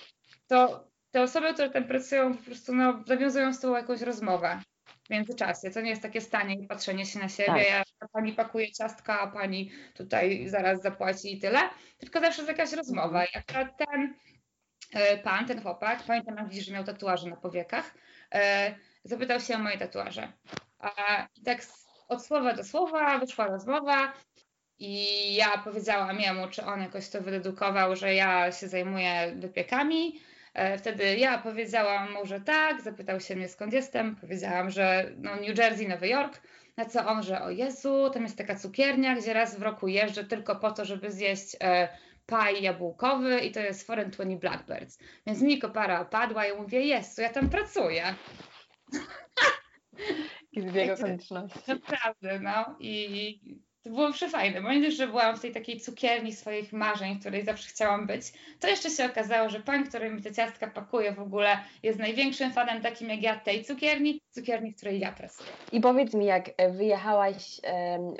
to 0.47 0.87
te 1.13 1.21
osoby, 1.21 1.53
które 1.53 1.69
tam 1.69 1.83
pracują, 1.83 2.37
po 2.37 2.43
prostu 2.43 2.75
no, 2.75 3.03
nawiązują 3.07 3.53
z 3.53 3.59
tobą 3.59 3.75
jakąś 3.75 4.01
rozmowę 4.01 4.61
w 5.05 5.09
międzyczasie. 5.09 5.71
To 5.73 5.81
nie 5.81 5.89
jest 5.89 6.01
takie 6.01 6.21
stanie 6.21 6.55
i 6.55 6.67
patrzenie 6.67 7.05
się 7.05 7.19
na 7.19 7.29
siebie, 7.29 7.47
tak. 7.47 7.67
ja, 7.67 7.83
pani 8.11 8.33
pakuje 8.33 8.71
ciastka, 8.71 9.19
a 9.19 9.27
pani 9.27 9.71
tutaj 9.93 10.47
zaraz 10.47 10.81
zapłaci 10.81 11.33
i 11.33 11.39
tyle, 11.39 11.59
tylko 11.97 12.19
zawsze 12.19 12.41
jest 12.41 12.57
jakaś 12.57 12.73
rozmowa. 12.73 13.23
Akurat 13.35 13.77
ten 13.77 14.13
pan, 15.23 15.45
ten 15.45 15.61
chłopak, 15.61 16.03
pamiętam 16.07 16.37
jak 16.37 16.49
widzisz, 16.49 16.65
że 16.65 16.73
miał 16.73 16.83
tatuaże 16.83 17.29
na 17.29 17.35
powiekach, 17.35 17.93
zapytał 19.03 19.39
się 19.39 19.55
o 19.55 19.59
moje 19.59 19.77
tatuaże. 19.77 20.33
A 20.79 21.27
tak 21.45 21.61
od 22.07 22.25
słowa 22.25 22.53
do 22.53 22.63
słowa 22.63 23.17
wyszła 23.17 23.47
rozmowa 23.47 24.13
i 24.79 25.35
ja 25.35 25.57
powiedziałam 25.57 26.19
jemu, 26.19 26.47
czy 26.47 26.65
on 26.65 26.81
jakoś 26.81 27.09
to 27.09 27.21
wydedukował, 27.21 27.95
że 27.95 28.13
ja 28.13 28.51
się 28.51 28.67
zajmuję 28.67 29.35
wypiekami. 29.35 30.19
E, 30.53 30.77
wtedy 30.77 31.17
ja 31.17 31.37
powiedziałam 31.37 32.13
mu, 32.13 32.25
że 32.25 32.41
tak, 32.41 32.81
zapytał 32.81 33.19
się 33.19 33.35
mnie 33.35 33.49
skąd 33.49 33.73
jestem, 33.73 34.15
powiedziałam, 34.15 34.69
że 34.69 35.11
no 35.17 35.35
New 35.35 35.57
Jersey, 35.57 35.87
Nowy 35.87 36.07
Jork, 36.07 36.41
na 36.77 36.85
co 36.85 37.07
on, 37.07 37.23
że 37.23 37.41
o 37.41 37.49
Jezu, 37.49 38.09
tam 38.13 38.23
jest 38.23 38.37
taka 38.37 38.55
cukiernia, 38.55 39.15
gdzie 39.15 39.33
raz 39.33 39.59
w 39.59 39.61
roku 39.61 39.87
jeżdżę 39.87 40.23
tylko 40.23 40.55
po 40.55 40.71
to, 40.71 40.85
żeby 40.85 41.11
zjeść 41.11 41.55
e, 41.61 41.87
paj 42.25 42.63
jabłkowy 42.63 43.39
i 43.39 43.51
to 43.51 43.59
jest 43.59 43.87
Foreign 43.87 44.11
20 44.11 44.39
Blackbirds. 44.39 44.99
Więc 45.27 45.41
mi 45.41 45.59
kopara 45.59 46.01
opadła 46.01 46.45
i 46.45 46.57
mówię, 46.57 46.81
jest, 46.81 47.17
ja 47.17 47.29
tam 47.29 47.49
pracuję. 47.49 48.15
I 50.51 50.61
zbieg 50.61 50.91
okoliczności. 50.99 51.59
Naprawdę, 51.67 52.39
no. 52.39 52.75
I 52.79 53.39
to 53.83 53.89
było 53.89 54.13
przefajne. 54.13 54.61
Bo 54.61 54.71
nie 54.71 54.81
dość, 54.81 54.97
że 54.97 55.07
byłam 55.07 55.37
w 55.37 55.41
tej 55.41 55.51
takiej 55.51 55.79
cukierni 55.79 56.33
swoich 56.33 56.73
marzeń, 56.73 57.19
której 57.19 57.45
zawsze 57.45 57.69
chciałam 57.69 58.07
być, 58.07 58.33
to 58.59 58.67
jeszcze 58.67 58.89
się 58.89 59.05
okazało, 59.05 59.49
że 59.49 59.59
pan, 59.59 59.87
który 59.87 60.09
mi 60.09 60.21
te 60.21 60.33
ciastka 60.33 60.67
pakuje 60.67 61.13
w 61.13 61.19
ogóle, 61.19 61.57
jest 61.83 61.99
największym 61.99 62.51
fanem 62.51 62.81
takim 62.81 63.09
jak 63.09 63.21
ja 63.21 63.39
tej 63.39 63.65
cukierni, 63.65 64.21
cukierni, 64.31 64.71
w 64.71 64.75
której 64.75 64.99
ja 64.99 65.11
pracuję. 65.11 65.49
I 65.71 65.81
powiedz 65.81 66.13
mi, 66.13 66.25
jak 66.25 66.49
e, 66.57 66.71
wyjechałaś, 66.71 67.61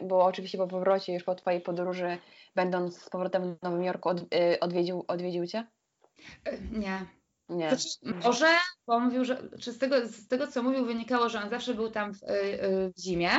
bo 0.03 0.25
oczywiście 0.25 0.58
po 0.58 0.67
powrocie, 0.67 1.13
już 1.13 1.24
po 1.24 1.36
twojej 1.36 1.62
podróży, 1.62 2.17
będąc 2.55 3.01
z 3.01 3.10
powrotem 3.10 3.55
w 3.55 3.63
Nowym 3.63 3.84
Jorku, 3.84 4.10
e, 4.10 4.60
odwiedził, 4.60 5.05
odwiedził 5.08 5.48
cię? 5.48 5.67
E, 6.46 6.58
nie. 6.72 7.05
Nie. 7.50 7.70
Znaczy, 7.70 7.88
może, 8.25 8.48
bo 8.88 9.00
mówił, 9.00 9.25
że 9.25 9.50
czy 9.62 9.72
z 9.72 9.77
tego, 9.77 10.08
z 10.08 10.27
tego, 10.27 10.48
co 10.48 10.63
mówił, 10.63 10.86
wynikało, 10.86 11.29
że 11.29 11.41
on 11.43 11.50
zawsze 11.50 11.74
był 11.74 11.91
tam 11.91 12.13
w, 12.13 12.20
w 12.98 13.01
zimie, 13.01 13.29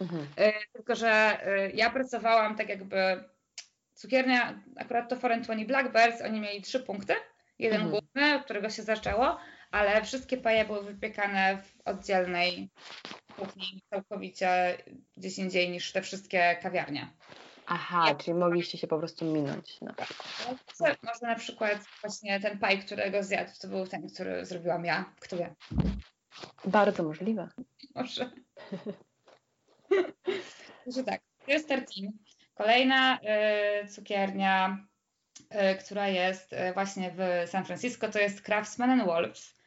Mhm. 0.00 0.26
E, 0.36 0.52
tylko, 0.72 0.94
że 0.94 1.10
e, 1.46 1.70
ja 1.70 1.90
pracowałam 1.90 2.56
tak 2.56 2.68
jakby 2.68 3.24
cukiernia, 3.94 4.62
akurat 4.76 5.08
to 5.08 5.16
Forentoni 5.16 5.66
Blackbirds, 5.66 6.22
oni 6.22 6.40
mieli 6.40 6.62
trzy 6.62 6.80
punkty. 6.80 7.14
Jeden 7.58 7.80
mhm. 7.80 7.90
główny, 7.90 8.34
od 8.36 8.44
którego 8.44 8.70
się 8.70 8.82
zaczęło, 8.82 9.38
ale 9.70 10.02
wszystkie 10.04 10.36
paje 10.36 10.64
były 10.64 10.82
wypiekane 10.82 11.62
w 11.62 11.88
oddzielnej 11.88 12.70
kuchni, 13.36 13.82
całkowicie 13.90 14.78
gdzieś 15.16 15.38
indziej 15.38 15.70
niż 15.70 15.92
te 15.92 16.02
wszystkie 16.02 16.56
kawiarnie. 16.62 17.08
Aha, 17.66 18.04
ja, 18.08 18.14
czyli 18.14 18.34
mogliście 18.34 18.78
się 18.78 18.86
po 18.86 18.98
prostu 18.98 19.24
minąć 19.24 19.80
na 19.80 19.92
tak. 19.92 20.08
Może 20.78 21.20
na 21.22 21.34
przykład 21.34 21.78
właśnie 22.00 22.40
ten 22.40 22.58
paj, 22.58 22.78
którego 22.78 23.22
zjadł, 23.22 23.50
to 23.60 23.68
był 23.68 23.86
ten, 23.86 24.08
który 24.08 24.46
zrobiłam 24.46 24.84
ja, 24.84 25.04
kto 25.20 25.36
wie. 25.36 25.54
Bardzo 26.64 27.02
możliwe. 27.02 27.48
Może. 27.94 28.30
Także 30.84 31.04
tak, 31.04 31.20
to 31.46 31.50
jest 31.50 31.68
Tartin. 31.68 32.12
Kolejna 32.54 33.18
y, 33.84 33.88
cukiernia, 33.88 34.86
y, 35.40 35.74
która 35.74 36.08
jest 36.08 36.52
y, 36.52 36.72
właśnie 36.74 37.10
w 37.16 37.50
San 37.50 37.64
Francisco, 37.64 38.08
to 38.08 38.18
jest 38.18 38.42
Craftsman 38.42 38.90
and 38.90 39.04
Wolves. 39.04 39.60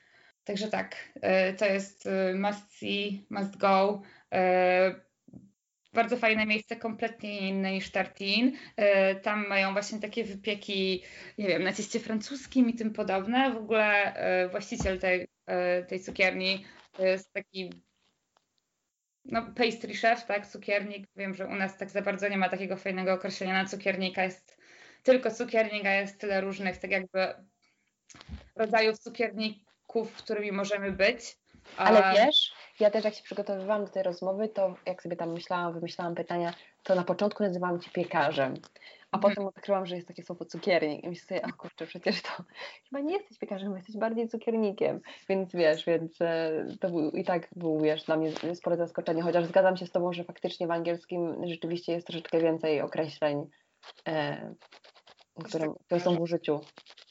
Także 0.43 0.67
tak, 0.67 0.95
y, 1.17 1.53
to 1.53 1.65
jest 1.65 2.05
y, 2.05 2.35
must 2.35 2.77
see, 2.77 3.25
must 3.29 3.57
go. 3.57 4.01
Y, 4.35 4.37
bardzo 5.93 6.17
fajne 6.17 6.45
miejsce, 6.45 6.75
kompletnie 6.75 7.49
inne 7.49 7.71
niż 7.71 7.91
Tartin. 7.91 8.57
Tam 9.23 9.47
mają 9.47 9.73
właśnie 9.73 9.99
takie 9.99 10.23
wypieki, 10.23 11.03
nie 11.37 11.47
wiem, 11.47 11.63
na 11.63 11.73
cieście 11.73 11.99
francuskim 11.99 12.69
i 12.69 12.73
tym 12.73 12.93
podobne. 12.93 13.51
W 13.51 13.57
ogóle 13.57 14.13
właściciel 14.51 14.99
tej, 14.99 15.27
tej 15.87 15.99
cukierni 15.99 16.65
to 16.91 17.05
jest 17.05 17.33
taki 17.33 17.69
no, 19.25 19.41
pastry 19.55 19.93
chef, 19.93 20.25
tak, 20.25 20.47
cukiernik. 20.47 21.07
Wiem, 21.15 21.35
że 21.35 21.47
u 21.47 21.55
nas 21.55 21.77
tak 21.77 21.89
za 21.89 22.01
bardzo 22.01 22.29
nie 22.29 22.37
ma 22.37 22.49
takiego 22.49 22.77
fajnego 22.77 23.13
określenia 23.13 23.53
na 23.53 23.69
cukiernika. 23.69 24.23
Jest 24.23 24.57
tylko 25.03 25.31
cukiernik, 25.31 25.85
a 25.85 25.93
jest 25.93 26.19
tyle 26.19 26.41
różnych, 26.41 26.77
tak 26.77 26.91
jakby 26.91 27.33
rodzajów 28.55 28.99
cukierników, 28.99 30.13
którymi 30.13 30.51
możemy 30.51 30.91
być. 30.91 31.37
Ale 31.77 32.13
wiesz, 32.13 32.53
ja 32.79 32.91
też 32.91 33.05
jak 33.05 33.15
się 33.15 33.23
przygotowywałam 33.23 33.85
do 33.85 33.91
tej 33.91 34.03
rozmowy, 34.03 34.49
to 34.49 34.75
jak 34.85 35.03
sobie 35.03 35.15
tam 35.15 35.33
myślałam, 35.33 35.73
wymyślałam 35.73 36.15
pytania, 36.15 36.53
to 36.83 36.95
na 36.95 37.03
początku 37.03 37.43
nazywałam 37.43 37.81
Cię 37.81 37.91
piekarzem. 37.91 38.53
A 39.13 39.17
mhm. 39.17 39.21
potem 39.21 39.47
odkryłam, 39.47 39.85
że 39.85 39.95
jest 39.95 40.07
takie 40.07 40.23
słowo 40.23 40.45
cukiernik. 40.45 41.03
I 41.03 41.09
myślę 41.09 41.27
sobie, 41.27 41.41
o 41.41 41.57
kurczę, 41.57 41.85
przecież 41.85 42.21
to 42.21 42.29
chyba 42.89 42.99
nie 42.99 43.13
jesteś 43.13 43.37
piekarzem, 43.37 43.75
jesteś 43.75 43.97
bardziej 43.97 44.27
cukiernikiem. 44.27 45.01
Więc 45.29 45.51
wiesz, 45.53 45.85
więc 45.85 46.21
e, 46.21 46.65
to 46.79 46.89
był, 46.89 47.11
i 47.11 47.23
tak 47.23 47.47
był, 47.55 47.81
wiesz, 47.81 48.03
dla 48.03 48.17
mnie 48.17 48.31
spore 48.55 48.77
zaskoczenie. 48.77 49.21
Chociaż 49.21 49.45
zgadzam 49.45 49.77
się 49.77 49.85
z 49.85 49.91
Tobą, 49.91 50.13
że 50.13 50.23
faktycznie 50.23 50.67
w 50.67 50.71
angielskim 50.71 51.35
rzeczywiście 51.47 51.93
jest 51.93 52.07
troszeczkę 52.07 52.39
więcej 52.39 52.81
określeń, 52.81 53.45
e, 54.07 54.53
które, 55.43 55.67
tak. 55.67 55.83
które 55.85 56.01
są 56.01 56.15
w 56.15 56.21
użyciu. 56.21 56.59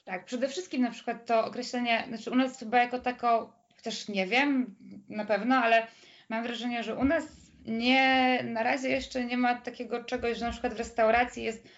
Tak, 0.05 0.25
przede 0.25 0.49
wszystkim 0.49 0.83
na 0.83 0.91
przykład 0.91 1.27
to 1.27 1.45
określenie, 1.45 2.05
znaczy 2.09 2.31
u 2.31 2.35
nas 2.35 2.59
chyba 2.59 2.79
jako 2.79 2.99
tako, 2.99 3.53
też 3.83 4.09
nie 4.09 4.27
wiem 4.27 4.77
na 5.09 5.25
pewno, 5.25 5.57
ale 5.57 5.87
mam 6.29 6.43
wrażenie, 6.43 6.83
że 6.83 6.97
u 6.97 7.05
nas 7.05 7.25
nie, 7.67 8.41
na 8.45 8.63
razie 8.63 8.89
jeszcze 8.89 9.25
nie 9.25 9.37
ma 9.37 9.55
takiego 9.55 10.05
czegoś, 10.05 10.39
że 10.39 10.45
na 10.45 10.53
przykład 10.53 10.75
w 10.75 10.79
restauracji 10.79 11.45
jest 11.45 11.69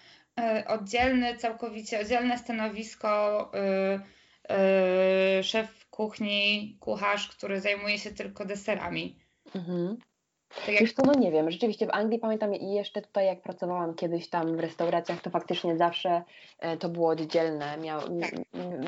oddzielny, 0.67 1.37
całkowicie 1.37 1.99
oddzielne 1.99 2.37
stanowisko 2.37 3.51
y, 4.49 4.53
y, 5.39 5.43
szef 5.43 5.85
kuchni, 5.89 6.77
kucharz, 6.79 7.27
który 7.27 7.61
zajmuje 7.61 7.99
się 7.99 8.11
tylko 8.11 8.45
deserami. 8.45 9.19
Mhm. 9.55 9.97
Tak 10.49 10.67
jak... 10.67 10.81
Wiesz 10.81 10.93
co, 10.93 11.03
no 11.05 11.13
nie 11.13 11.31
wiem, 11.31 11.51
rzeczywiście 11.51 11.87
w 11.87 11.93
Anglii 11.93 12.19
pamiętam 12.19 12.55
i 12.55 12.73
jeszcze 12.73 13.01
tutaj 13.01 13.25
jak 13.25 13.41
pracowałam 13.41 13.95
kiedyś 13.95 14.29
tam 14.29 14.57
w 14.57 14.59
restauracjach, 14.59 15.21
to 15.21 15.29
faktycznie 15.29 15.77
zawsze 15.77 16.23
e, 16.59 16.77
to 16.77 16.89
było 16.89 17.09
oddzielne. 17.09 17.77
Miał, 17.77 18.01
tak. 18.01 18.31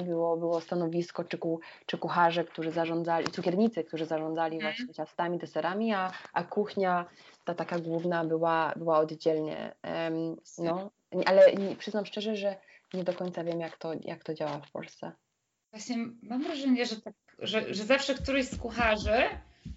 było, 0.05 0.37
było 0.37 0.61
stanowisko 0.61 1.23
czy, 1.23 1.37
ku, 1.37 1.59
czy 1.85 1.97
kucharze, 1.97 2.43
którzy 2.43 2.71
zarządzali, 2.71 3.27
cukiernicy, 3.31 3.83
którzy 3.83 4.05
zarządzali 4.05 4.59
mm. 4.59 4.73
właśnie 4.73 4.93
ciastami, 4.93 5.37
deserami, 5.37 5.93
a, 5.93 6.11
a 6.33 6.43
kuchnia 6.43 7.05
ta 7.45 7.53
taka 7.53 7.79
główna 7.79 8.25
była, 8.25 8.73
była 8.75 8.99
oddzielnie. 8.99 9.75
Um, 9.83 10.35
no, 10.57 10.91
ale 11.25 11.41
przyznam 11.77 12.05
szczerze, 12.05 12.35
że 12.35 12.55
nie 12.93 13.03
do 13.03 13.13
końca 13.13 13.43
wiem, 13.43 13.59
jak 13.59 13.77
to, 13.77 13.93
jak 14.01 14.23
to 14.23 14.33
działa 14.33 14.59
w 14.59 14.71
Polsce. 14.71 15.11
Właśnie 15.71 15.97
mam 16.21 16.43
wrażenie, 16.43 16.85
że, 16.85 17.01
tak, 17.01 17.13
że, 17.39 17.73
że 17.73 17.83
zawsze 17.83 18.15
któryś 18.15 18.45
z 18.45 18.57
kucharzy, 18.57 19.23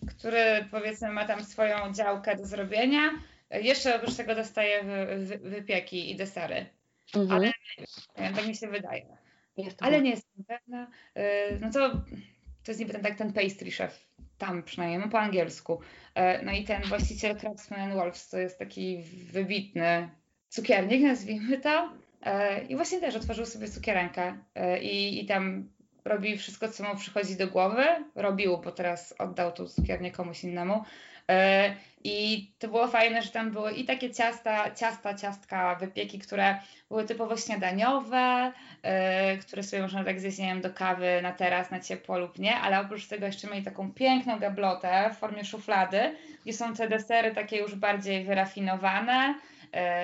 który 0.08 0.68
powiedzmy 0.70 1.10
ma 1.10 1.24
tam 1.24 1.44
swoją 1.44 1.92
działkę 1.92 2.36
do 2.36 2.44
zrobienia, 2.46 3.10
jeszcze 3.50 3.96
oprócz 3.96 4.14
tego 4.14 4.34
dostaje 4.34 4.84
wy, 4.84 5.16
wy, 5.18 5.38
wypieki 5.38 6.10
i 6.10 6.16
desery. 6.16 6.66
Mhm. 7.14 7.32
Ale 7.32 7.52
nie, 8.18 8.36
tak 8.36 8.46
mi 8.46 8.56
się 8.56 8.68
wydaje. 8.68 9.16
Ale 9.80 10.02
nie 10.02 10.10
jestem 10.10 10.44
pewna. 10.44 10.90
Y, 11.18 11.58
no 11.60 11.70
to 11.70 11.90
to 12.64 12.70
jest 12.70 12.80
niby 12.80 12.92
ten, 12.92 13.02
tak 13.02 13.14
ten 13.14 13.32
pastry 13.32 13.70
chef, 13.70 14.06
tam 14.38 14.62
przynajmniej, 14.62 14.98
no 14.98 15.08
po 15.08 15.20
angielsku. 15.20 15.80
Y, 16.18 16.44
no 16.44 16.52
i 16.52 16.64
ten 16.64 16.82
właściciel 16.82 17.36
Craftsman 17.36 17.94
Wolves 17.94 18.28
to 18.28 18.38
jest 18.38 18.58
taki 18.58 19.02
wybitny 19.32 20.10
cukiernik, 20.50 21.02
nazwijmy 21.02 21.58
to. 21.58 21.90
E, 22.22 22.62
I 22.62 22.76
właśnie 22.76 23.00
też 23.00 23.16
otworzył 23.16 23.46
sobie 23.46 23.68
cukierenkę 23.68 24.36
e, 24.54 24.82
i, 24.82 25.24
i 25.24 25.26
tam 25.26 25.68
robi 26.04 26.38
wszystko, 26.38 26.68
co 26.68 26.84
mu 26.84 26.96
przychodzi 26.96 27.36
do 27.36 27.48
głowy. 27.48 27.84
Robił, 28.14 28.58
bo 28.58 28.72
teraz 28.72 29.14
oddał 29.18 29.52
tą 29.52 29.66
cukiernię 29.66 30.10
komuś 30.10 30.44
innemu. 30.44 30.84
E, 31.28 31.74
I 32.04 32.48
to 32.58 32.68
było 32.68 32.88
fajne, 32.88 33.22
że 33.22 33.30
tam 33.30 33.50
były 33.50 33.72
i 33.72 33.84
takie 33.84 34.10
ciasta, 34.10 34.74
ciasta, 34.74 35.14
ciastka, 35.14 35.74
wypieki, 35.74 36.18
które 36.18 36.58
były 36.88 37.04
typowo 37.04 37.36
śniadaniowe, 37.36 38.52
które 39.40 39.62
sobie 39.62 39.82
można 39.82 40.04
tak 40.04 40.20
zjeść, 40.20 40.38
nie 40.38 40.46
wiem, 40.46 40.60
do 40.60 40.70
kawy 40.70 41.22
na 41.22 41.32
teraz, 41.32 41.70
na 41.70 41.80
ciepło 41.80 42.18
lub 42.18 42.38
nie, 42.38 42.56
ale 42.56 42.80
oprócz 42.80 43.06
tego 43.06 43.26
jeszcze 43.26 43.48
mieli 43.48 43.62
taką 43.62 43.92
piękną 43.92 44.38
gablotę 44.38 45.10
w 45.14 45.18
formie 45.18 45.44
szuflady, 45.44 46.16
gdzie 46.44 46.52
są 46.52 46.74
te 46.74 46.88
desery 46.88 47.34
takie 47.34 47.56
już 47.58 47.74
bardziej 47.74 48.24
wyrafinowane, 48.24 49.34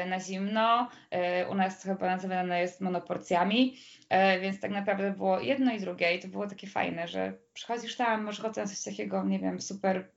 na 0.06 0.20
zimno. 0.20 0.88
E, 1.10 1.48
u 1.48 1.54
nas 1.54 1.82
chyba 1.82 2.06
nazywane 2.06 2.60
jest 2.60 2.80
monoporcjami, 2.80 3.76
e, 4.08 4.40
więc 4.40 4.60
tak 4.60 4.70
naprawdę 4.70 5.10
było 5.10 5.40
jedno 5.40 5.72
i 5.72 5.80
drugie 5.80 6.14
i 6.14 6.20
to 6.20 6.28
było 6.28 6.46
takie 6.46 6.66
fajne, 6.66 7.08
że 7.08 7.32
przychodzisz 7.54 7.96
tam, 7.96 8.22
masz 8.22 8.40
ochotę 8.40 8.66
coś 8.66 8.82
takiego, 8.82 9.24
nie 9.24 9.38
wiem, 9.38 9.60
super 9.60 10.08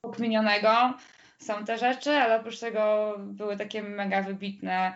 pokminionego. 0.00 0.94
Są 1.38 1.64
te 1.64 1.78
rzeczy, 1.78 2.10
ale 2.10 2.40
oprócz 2.40 2.60
tego 2.60 3.14
były 3.18 3.56
takie 3.56 3.82
mega 3.82 4.22
wybitne 4.22 4.94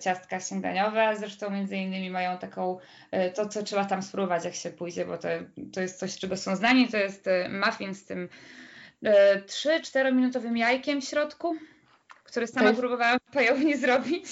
ciastka 0.00 0.40
śniadaniowe, 0.40 1.16
zresztą 1.16 1.50
między 1.50 1.76
innymi 1.76 2.10
mają 2.10 2.38
taką, 2.38 2.78
to 3.34 3.48
co 3.48 3.62
trzeba 3.62 3.84
tam 3.84 4.02
spróbować 4.02 4.44
jak 4.44 4.54
się 4.54 4.70
pójdzie, 4.70 5.04
bo 5.04 5.18
to, 5.18 5.28
to 5.72 5.80
jest 5.80 5.98
coś, 5.98 6.18
czego 6.18 6.36
są 6.36 6.56
znani, 6.56 6.88
to 6.88 6.96
jest 6.96 7.28
muffin 7.50 7.94
z 7.94 8.04
tym 8.04 8.28
3-4 9.02 10.14
minutowym 10.14 10.56
jajkiem 10.56 11.00
w 11.00 11.04
środku, 11.04 11.56
które 12.30 12.46
sama 12.46 12.68
jest... 12.68 12.80
próbowałam 12.80 13.18
pojownie 13.32 13.78
zrobić. 13.78 14.24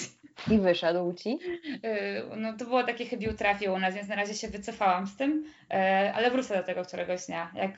I 0.47 0.57
wyszedł 0.59 1.13
ci? 1.13 1.39
Y, 1.85 2.23
no 2.37 2.53
to 2.53 2.65
było 2.65 2.83
takie 2.83 3.05
chybił 3.05 3.33
trafił 3.33 3.73
u 3.73 3.79
nas, 3.79 3.95
więc 3.95 4.07
na 4.07 4.15
razie 4.15 4.33
się 4.33 4.47
wycofałam 4.47 5.07
z 5.07 5.17
tym, 5.17 5.45
y, 5.73 5.75
ale 6.13 6.31
wrócę 6.31 6.57
do 6.57 6.63
tego 6.63 6.85
któregoś 6.85 7.25
dnia, 7.25 7.51
jak 7.55 7.71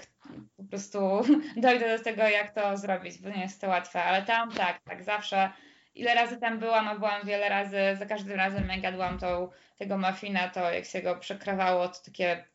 po 0.58 0.64
prostu 0.64 1.00
dojdę 1.58 1.98
do 1.98 2.04
tego, 2.04 2.24
jak 2.24 2.56
to 2.56 2.78
zrobić, 2.78 3.22
bo 3.22 3.30
nie 3.30 3.42
jest 3.42 3.62
to 3.62 3.68
łatwe, 3.68 4.04
ale 4.04 4.22
tam 4.26 4.52
tak, 4.52 4.80
tak 4.84 5.04
zawsze. 5.04 5.52
Ile 5.96 6.16
razy 6.16 6.38
tam 6.38 6.60
byłam, 6.60 6.88
a 6.88 6.96
byłam 6.96 7.26
wiele 7.26 7.50
razy, 7.50 7.78
za 8.00 8.06
każdym 8.06 8.38
razem 8.38 8.70
jak 8.70 8.84
jadłam 8.84 9.20
tą, 9.20 9.50
tego 9.78 9.98
muffina, 9.98 10.50
to 10.50 10.72
jak 10.72 10.86
się 10.86 11.02
go 11.02 11.16
przekrawało, 11.16 11.88
to 11.88 12.00
takie 12.06 12.46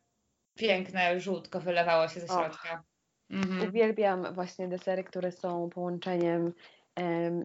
piękne 0.55 1.21
żółtko 1.21 1.61
wylewało 1.61 2.09
się 2.09 2.21
ze 2.21 2.27
środka. 2.27 2.83
Mhm. 3.31 3.69
Uwielbiam 3.69 4.35
właśnie 4.35 4.69
desery, 4.69 5.05
które 5.05 5.33
są 5.33 5.71
połączeniem 5.71 6.53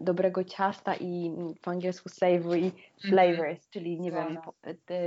dobrego 0.00 0.44
ciasta 0.44 0.94
i 0.94 1.32
po 1.62 1.70
angielsku 1.70 2.08
savory 2.08 2.58
mhm. 2.58 2.72
flavors, 3.00 3.68
czyli 3.68 4.00
nie 4.00 4.12
wiem, 4.12 4.38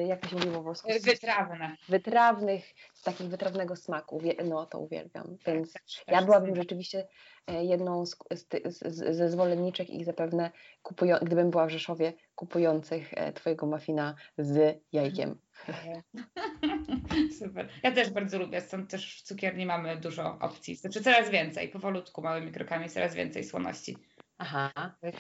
jak 0.08 0.22
to 0.22 0.28
się 0.28 0.36
mówi 0.36 0.48
po 0.48 0.64
polsku? 0.64 0.90
Wytrawne. 1.04 1.76
Wytrawnych, 1.90 2.74
z 2.94 3.04
takiego 3.04 3.30
wytrawnego 3.30 3.76
smaku, 3.76 4.22
no 4.46 4.66
to 4.66 4.80
uwielbiam. 4.80 5.38
Więc 5.46 5.74
ja 6.08 6.22
byłabym 6.22 6.56
rzeczywiście 6.56 7.08
e, 7.48 7.66
jedną 7.66 8.06
z, 8.06 8.18
z, 8.32 8.48
z, 8.66 9.16
ze 9.18 9.30
zwolenniczek 9.30 9.90
i 9.90 10.04
zapewne 10.04 10.52
kupują, 10.84 11.18
gdybym 11.22 11.52
była 11.52 11.66
w 11.66 11.70
Rzeszowie, 11.70 12.14
kupujących 12.36 13.14
e, 13.14 13.34
Twojego 13.34 13.66
muffina 13.66 14.16
z 14.38 14.82
jajkiem. 14.92 15.38
Super. 17.40 17.70
Ja 17.84 17.92
też 17.92 18.10
bardzo 18.10 18.40
lubię, 18.40 18.62
stąd 18.62 18.90
też 18.90 19.22
w 19.22 19.22
cukierni 19.22 19.66
mamy 19.66 19.98
dużo 19.98 20.38
opcji. 20.40 20.76
Znaczy 20.76 21.04
coraz 21.04 21.30
więcej, 21.30 21.70
powolutku, 21.70 22.22
małymi 22.22 22.52
krokami, 22.52 22.90
coraz 22.90 23.16
więcej 23.16 23.44
słoności. 23.44 23.98
Aha. 24.38 24.72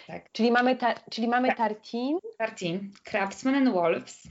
Tak. 0.07 0.31
Czyli 0.31 0.51
mamy, 0.51 0.75
ta, 0.75 0.95
czyli 1.11 1.27
mamy 1.27 1.47
tak. 1.47 1.57
Tartin. 1.57 2.19
Tartin, 2.37 2.91
Craftsman 3.03 3.55
and 3.55 3.69
Wolves. 3.69 4.27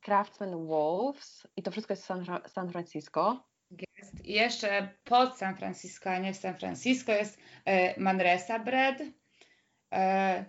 Craftsman 0.00 0.66
Wolves 0.66 1.46
i 1.56 1.62
to 1.62 1.70
wszystko 1.70 1.92
jest 1.92 2.04
San, 2.04 2.24
San 2.46 2.70
Francisco. 2.70 3.48
Jest. 3.96 4.24
I 4.24 4.32
jeszcze 4.32 4.88
pod 5.04 5.38
San 5.38 5.56
Francisco, 5.56 6.10
a 6.10 6.18
nie 6.18 6.34
w 6.34 6.36
San 6.36 6.54
Francisco 6.54 7.12
jest 7.12 7.38
e, 7.64 8.00
Manresa 8.00 8.58
Bread. 8.58 9.02
E, 9.92 10.44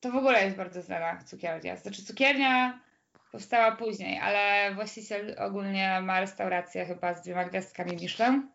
to 0.00 0.10
w 0.10 0.16
ogóle 0.16 0.44
jest 0.44 0.56
bardzo 0.56 0.82
znana 0.82 1.24
cukiernia. 1.24 1.76
Znaczy 1.76 2.04
cukiernia 2.04 2.80
powstała 3.32 3.76
później, 3.76 4.18
ale 4.18 4.74
właściciel 4.74 5.36
ogólnie 5.38 6.00
ma 6.00 6.20
restaurację 6.20 6.86
chyba 6.86 7.14
z 7.14 7.22
dwiema 7.22 7.44
gwiazdkami 7.44 7.92
Michelin. 7.92 8.53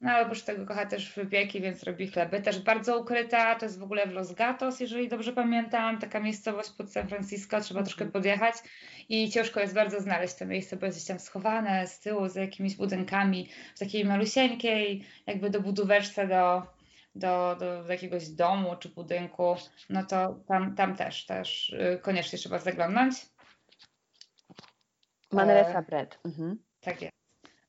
No 0.00 0.10
ale 0.10 0.22
oprócz 0.22 0.42
tego 0.42 0.66
kocha 0.66 0.86
też 0.86 1.14
wypieki, 1.14 1.60
więc 1.60 1.82
robi 1.82 2.08
chleby. 2.08 2.42
Też 2.42 2.58
bardzo 2.58 2.98
ukryta, 2.98 3.54
to 3.54 3.66
jest 3.66 3.78
w 3.78 3.82
ogóle 3.82 4.06
w 4.06 4.12
Los 4.12 4.32
Gatos, 4.32 4.80
jeżeli 4.80 5.08
dobrze 5.08 5.32
pamiętam, 5.32 5.98
taka 5.98 6.20
miejscowość 6.20 6.70
pod 6.70 6.92
San 6.92 7.08
Francisco, 7.08 7.60
trzeba 7.60 7.82
troszkę 7.82 8.04
mhm. 8.04 8.12
podjechać 8.12 8.54
i 9.08 9.30
ciężko 9.30 9.60
jest 9.60 9.74
bardzo 9.74 10.00
znaleźć 10.00 10.34
to 10.34 10.46
miejsce, 10.46 10.76
bo 10.76 10.86
jest 10.86 10.98
gdzieś 10.98 11.08
tam 11.08 11.18
schowane 11.18 11.86
z 11.86 12.00
tyłu, 12.00 12.28
za 12.28 12.40
jakimiś 12.40 12.76
budynkami, 12.76 13.48
w 13.74 13.78
takiej 13.78 14.04
malusieńkiej, 14.04 15.04
jakby 15.26 15.50
do 15.50 15.60
budóweczce 15.60 16.28
do, 16.28 16.62
do, 17.14 17.56
do, 17.60 17.82
do 17.84 17.92
jakiegoś 17.92 18.28
domu 18.28 18.76
czy 18.76 18.88
budynku, 18.88 19.56
no 19.90 20.04
to 20.04 20.40
tam, 20.48 20.74
tam 20.74 20.96
też, 20.96 21.26
też 21.26 21.70
y, 21.70 21.98
koniecznie 22.02 22.38
trzeba 22.38 22.58
zaglądnąć. 22.58 23.14
Manresa 25.32 25.78
e, 25.78 25.82
Bread. 25.82 26.18
Mhm. 26.24 26.58
Tak 26.80 27.02
jest. 27.02 27.19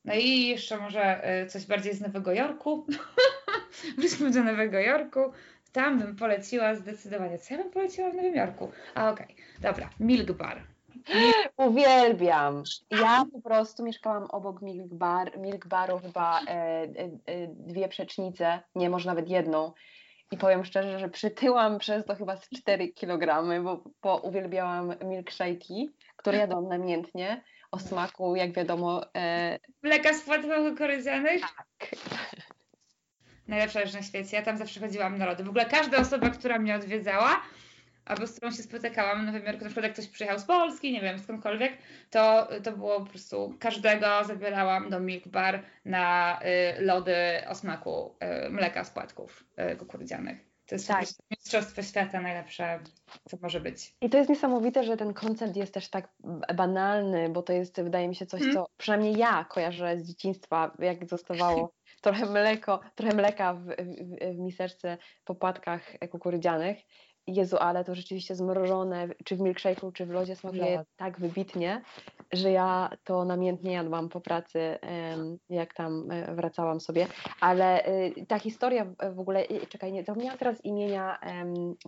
No 0.06 0.14
i 0.14 0.48
jeszcze 0.48 0.78
może 0.78 1.24
e, 1.24 1.46
coś 1.48 1.66
bardziej 1.66 1.94
z 1.94 2.02
Nowego 2.02 2.34
Jorku. 2.34 2.86
Wróćmy 3.98 4.32
do 4.32 4.44
Nowego 4.44 4.80
Jorku. 4.80 5.20
Tam 5.72 6.00
bym 6.00 6.16
poleciła 6.16 6.76
zdecydowanie. 6.76 7.40
Co 7.40 7.54
ja 7.54 7.64
bym 7.64 7.72
poleciła 7.72 8.12
w 8.12 8.16
Nowym 8.16 8.36
Jorku? 8.36 8.72
A 8.96 9.10
okej, 9.10 9.26
okay. 9.26 9.36
dobra. 9.62 9.90
Milk 10.00 10.32
Bar. 10.32 10.62
Uwielbiam. 11.68 12.64
Ja 12.92 13.26
po 13.34 13.42
prostu 13.42 13.84
mieszkałam 13.84 14.24
obok 14.24 14.62
Milk, 14.62 14.94
Bar, 14.94 15.38
Milk 15.38 15.68
Baru 15.68 16.00
chyba 16.00 16.42
e, 16.42 16.48
e, 16.48 16.88
e, 17.26 17.48
dwie 17.48 17.88
przecznice, 17.88 18.60
nie, 18.76 18.90
może 18.90 19.10
nawet 19.10 19.30
jedną. 19.30 19.74
I 20.32 20.38
powiem 20.38 20.66
szczerze, 20.66 21.00
że 21.00 21.10
przytyłam 21.10 21.80
przez 21.80 22.06
to 22.06 22.16
chyba 22.16 22.38
z 22.38 22.50
4 22.50 22.94
kg, 22.94 23.44
bo, 23.64 23.84
bo 24.02 24.18
uwielbiałam 24.18 24.90
milkshake'i, 24.90 25.88
które 26.16 26.38
jadłam 26.38 26.68
namiętnie 26.68 27.44
o 27.72 27.80
smaku, 27.80 28.36
jak 28.36 28.54
wiadomo. 28.54 29.16
E... 29.16 29.60
Mleka 29.84 30.14
z 30.14 30.22
płatków 30.22 30.52
kukurydzianych? 30.70 31.42
Tak. 31.42 31.90
Najlepsza 33.48 33.80
rzecz 33.80 33.94
na 33.94 34.02
świecie. 34.02 34.38
Ja 34.38 34.44
tam 34.44 34.58
zawsze 34.58 34.80
chodziłam 34.80 35.18
na 35.18 35.26
lody. 35.26 35.44
W 35.44 35.50
ogóle 35.50 35.66
każda 35.66 35.98
osoba, 35.98 36.30
która 36.30 36.60
mnie 36.60 36.76
odwiedzała, 36.76 37.42
albo 38.06 38.28
z 38.28 38.36
którą 38.36 38.52
się 38.52 38.64
spotykałam 38.64 39.22
w 39.22 39.26
Nowym 39.26 39.46
Jorku, 39.46 39.64
na 39.64 39.66
przykład 39.66 39.84
jak 39.84 39.94
ktoś 39.94 40.08
przyjechał 40.08 40.40
z 40.40 40.44
Polski, 40.44 40.94
nie 40.94 41.02
wiem, 41.02 41.20
skądkolwiek, 41.20 41.78
to, 42.10 42.48
to 42.64 42.72
było 42.72 43.00
po 43.00 43.06
prostu 43.06 43.56
każdego 43.60 44.24
zabierałam 44.24 44.90
do 44.90 45.00
Milk 45.00 45.28
Bar 45.28 45.64
na 45.86 46.40
y, 46.78 46.82
lody 46.82 47.16
o 47.48 47.56
smaku 47.56 48.16
y, 48.46 48.50
mleka 48.50 48.84
z 48.84 48.90
płatków 48.92 49.44
y, 49.74 49.76
kukurydzianych. 49.76 50.51
To 50.72 50.76
jest 50.76 50.88
tak. 50.88 51.06
mistrzostwo 51.32 51.84
świata 51.84 52.22
najlepsze, 52.22 52.80
co 53.30 53.38
może 53.42 53.62
być. 53.62 53.96
I 54.02 54.10
to 54.10 54.18
jest 54.18 54.30
niesamowite, 54.30 54.84
że 54.84 54.98
ten 54.98 55.14
koncept 55.14 55.56
jest 55.56 55.74
też 55.74 55.90
tak 55.90 56.14
banalny, 56.56 57.30
bo 57.30 57.42
to 57.42 57.54
jest, 57.54 57.82
wydaje 57.82 58.08
mi 58.08 58.16
się, 58.16 58.26
coś, 58.26 58.40
hmm. 58.40 58.58
co 58.58 58.68
przynajmniej 58.78 59.18
ja 59.18 59.46
kojarzę 59.50 59.98
z 60.00 60.08
dzieciństwa, 60.08 60.72
jak 60.80 61.10
zostawało 61.10 61.74
trochę 62.02 62.26
mleko, 62.26 62.80
trochę 62.96 63.16
mleka 63.16 63.54
w, 63.54 63.66
w, 63.66 64.36
w 64.36 64.40
miseczce 64.40 64.98
po 65.26 65.36
płatkach 65.36 65.94
kukurydzianych. 66.12 66.78
Jezu, 67.32 67.58
ale 67.60 67.84
to 67.84 67.96
rzeczywiście 67.96 68.36
zmrożone, 68.36 69.08
czy 69.26 69.36
w 69.36 69.40
milkshake'u, 69.40 69.94
czy 69.94 70.06
w 70.06 70.10
lodzie 70.10 70.36
smakuje 70.36 70.78
no. 70.78 70.84
tak 70.96 71.20
wybitnie, 71.20 71.82
że 72.32 72.52
ja 72.52 72.90
to 73.04 73.26
namiętnie 73.26 73.72
jadłam 73.72 74.10
po 74.10 74.22
pracy, 74.22 74.80
jak 75.50 75.74
tam 75.74 76.12
e, 76.12 76.36
wracałam 76.36 76.80
sobie. 76.80 77.08
Ale 77.40 77.88
y, 77.88 78.26
ta 78.28 78.40
historia 78.40 78.86
w 79.14 79.20
ogóle, 79.20 79.46
czekaj, 79.70 79.92
nie 79.92 80.04
zapomniałam 80.04 80.38
teraz 80.38 80.66
imienia 80.66 81.20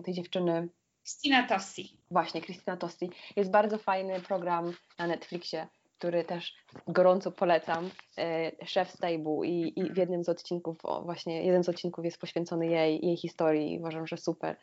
tej 0.03 0.13
dziewczyny. 0.13 0.69
Christina 1.03 1.47
Tossi. 1.47 1.97
Właśnie, 2.11 2.41
Christina 2.41 2.77
Tossi. 2.77 3.09
Jest 3.35 3.51
bardzo 3.51 3.77
fajny 3.77 4.21
program 4.21 4.73
na 4.99 5.07
Netflixie, 5.07 5.67
który 5.97 6.23
też 6.23 6.53
gorąco 6.87 7.31
polecam, 7.31 7.89
e, 8.17 8.51
Chef 8.65 8.91
Stable 8.91 9.47
i, 9.47 9.79
i 9.79 9.93
w 9.93 9.97
jednym 9.97 10.23
z 10.23 10.29
odcinków, 10.29 10.77
właśnie 11.03 11.43
jeden 11.43 11.63
z 11.63 11.69
odcinków 11.69 12.05
jest 12.05 12.17
poświęcony 12.17 12.67
jej, 12.67 13.05
jej 13.05 13.17
historii 13.17 13.73
i 13.73 13.79
uważam, 13.79 14.07
że 14.07 14.17
super. 14.17 14.57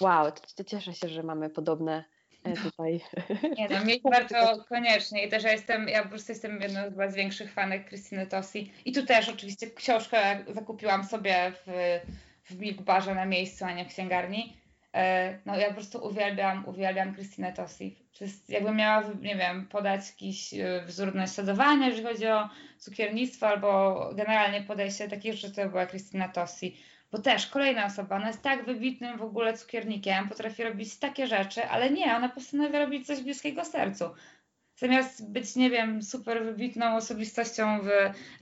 Wow, 0.00 0.32
to 0.56 0.64
cieszę 0.64 0.94
się, 0.94 1.08
że 1.08 1.22
mamy 1.22 1.50
podobne 1.50 2.04
e, 2.44 2.52
tutaj. 2.52 3.00
Nie 3.58 3.68
no, 3.68 3.84
mieć 3.84 4.02
bardzo 4.02 4.64
koniecznie. 4.68 5.26
I 5.26 5.28
też 5.28 5.42
ja 5.42 5.52
jestem, 5.52 5.88
ja 5.88 6.02
po 6.02 6.08
prostu 6.08 6.32
jestem 6.32 6.60
jedną 6.60 6.80
z 7.08 7.14
większych 7.14 7.52
fanek 7.52 7.88
Krystyny 7.88 8.26
Tosi. 8.26 8.72
I 8.84 8.92
tu 8.92 9.06
też 9.06 9.28
oczywiście 9.28 9.70
książkę 9.70 10.44
zakupiłam 10.48 11.04
sobie 11.04 11.52
w, 11.66 12.00
w 12.44 12.58
Milk 12.60 12.82
Barze 12.82 13.14
na 13.14 13.26
miejscu, 13.26 13.64
a 13.64 13.72
nie 13.72 13.84
w 13.84 13.88
księgarni. 13.88 14.56
E, 14.94 15.38
no 15.46 15.56
ja 15.56 15.68
po 15.68 15.74
prostu 15.74 16.06
uwielbiam, 16.06 16.68
uwielbiam 16.68 17.14
Krystynę 17.14 17.52
Tosi. 17.52 17.96
To 18.18 18.24
jest, 18.24 18.50
jakbym 18.50 18.76
miała, 18.76 19.02
nie 19.20 19.36
wiem, 19.36 19.68
podać 19.68 20.10
jakiś 20.10 20.54
e, 20.54 20.84
wzór 20.86 21.14
naśladowania, 21.14 21.86
jeżeli 21.86 22.06
chodzi 22.06 22.26
o 22.26 22.48
cukiernictwo, 22.78 23.48
albo 23.48 24.10
generalnie 24.14 24.62
podejście 24.62 25.08
takich 25.08 25.34
rzeczy, 25.34 25.54
to 25.54 25.68
była 25.68 25.86
Krystyna 25.86 26.28
Tosi 26.28 26.76
bo 27.14 27.20
też 27.20 27.46
kolejna 27.46 27.86
osoba, 27.86 28.16
ona 28.16 28.26
jest 28.26 28.42
tak 28.42 28.64
wybitnym 28.64 29.18
w 29.18 29.22
ogóle 29.22 29.58
cukiernikiem, 29.58 30.28
potrafi 30.28 30.64
robić 30.64 30.96
takie 30.96 31.26
rzeczy, 31.26 31.64
ale 31.68 31.90
nie, 31.90 32.16
ona 32.16 32.28
postanawia 32.28 32.78
robić 32.78 33.06
coś 33.06 33.22
bliskiego 33.22 33.64
sercu. 33.64 34.04
Zamiast 34.76 35.30
być, 35.30 35.56
nie 35.56 35.70
wiem, 35.70 36.02
super 36.02 36.44
wybitną 36.44 36.96
osobistością 36.96 37.80
w 37.82 37.88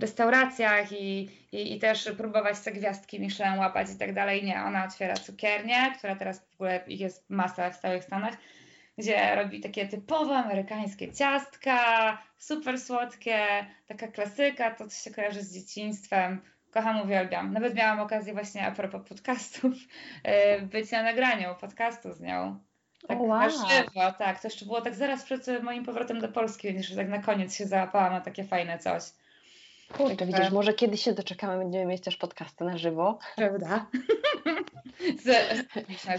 restauracjach 0.00 0.92
i, 0.92 1.30
i, 1.52 1.76
i 1.76 1.78
też 1.78 2.10
próbować 2.16 2.60
te 2.60 2.72
gwiazdki 2.72 3.20
Michelin 3.20 3.58
łapać 3.58 3.90
i 3.90 3.98
tak 3.98 4.14
dalej, 4.14 4.44
nie, 4.44 4.62
ona 4.62 4.84
otwiera 4.84 5.14
cukiernię, 5.14 5.94
która 5.98 6.16
teraz 6.16 6.40
w 6.40 6.54
ogóle 6.54 6.80
ich 6.86 7.00
jest 7.00 7.30
masa 7.30 7.70
w 7.70 7.80
całych 7.80 8.04
Stanach, 8.04 8.34
gdzie 8.98 9.34
robi 9.34 9.60
takie 9.60 9.88
typowe 9.88 10.34
amerykańskie 10.34 11.12
ciastka, 11.12 12.18
super 12.38 12.80
słodkie, 12.80 13.66
taka 13.86 14.08
klasyka, 14.08 14.70
to 14.70 14.88
co 14.88 15.04
się 15.04 15.14
kojarzy 15.14 15.42
z 15.42 15.54
dzieciństwem, 15.54 16.40
Kocham, 16.72 17.00
uwielbiam. 17.00 17.52
Nawet 17.52 17.74
miałam 17.74 18.00
okazję 18.00 18.32
właśnie 18.32 18.66
a 18.66 18.70
propos 18.70 19.08
podcastów 19.08 19.74
e, 20.24 20.60
być 20.60 20.90
na 20.90 21.02
nagraniu 21.02 21.54
podcastu 21.60 22.12
z 22.12 22.20
nią. 22.20 22.58
Tak 23.08 23.20
wow. 23.20 23.28
na 23.28 23.48
żywo, 23.48 24.12
tak. 24.18 24.40
To 24.40 24.48
jeszcze 24.48 24.64
było 24.64 24.80
tak 24.80 24.94
zaraz 24.94 25.24
przed 25.24 25.62
moim 25.62 25.84
powrotem 25.84 26.20
do 26.20 26.28
Polski, 26.28 26.72
więc 26.72 26.96
tak 26.96 27.08
na 27.08 27.18
koniec 27.18 27.56
się 27.56 27.66
załapałam 27.66 28.12
na 28.12 28.20
takie 28.20 28.44
fajne 28.44 28.78
coś. 28.78 29.02
Kurczę, 29.96 30.26
widzisz, 30.26 30.50
może 30.50 30.74
kiedyś 30.74 31.02
się 31.02 31.12
doczekamy, 31.12 31.58
będziemy 31.58 31.86
mieć 31.86 32.02
też 32.02 32.16
podcasty 32.16 32.64
na 32.64 32.78
żywo. 32.78 33.18
Prawda? 33.36 33.86
Z, 35.24 35.58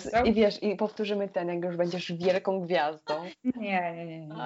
z 0.04 0.26
I 0.26 0.34
wiesz, 0.34 0.64
i 0.64 0.76
powtórzymy 0.76 1.30
ten, 1.30 1.48
jak 1.48 1.64
już 1.64 1.78
będziesz 1.78 2.12
wielką 2.12 2.62
gwiazdą. 2.62 3.14
Nie, 3.44 3.94
nie, 3.96 4.06
nie. 4.06 4.20
nie. 4.20 4.38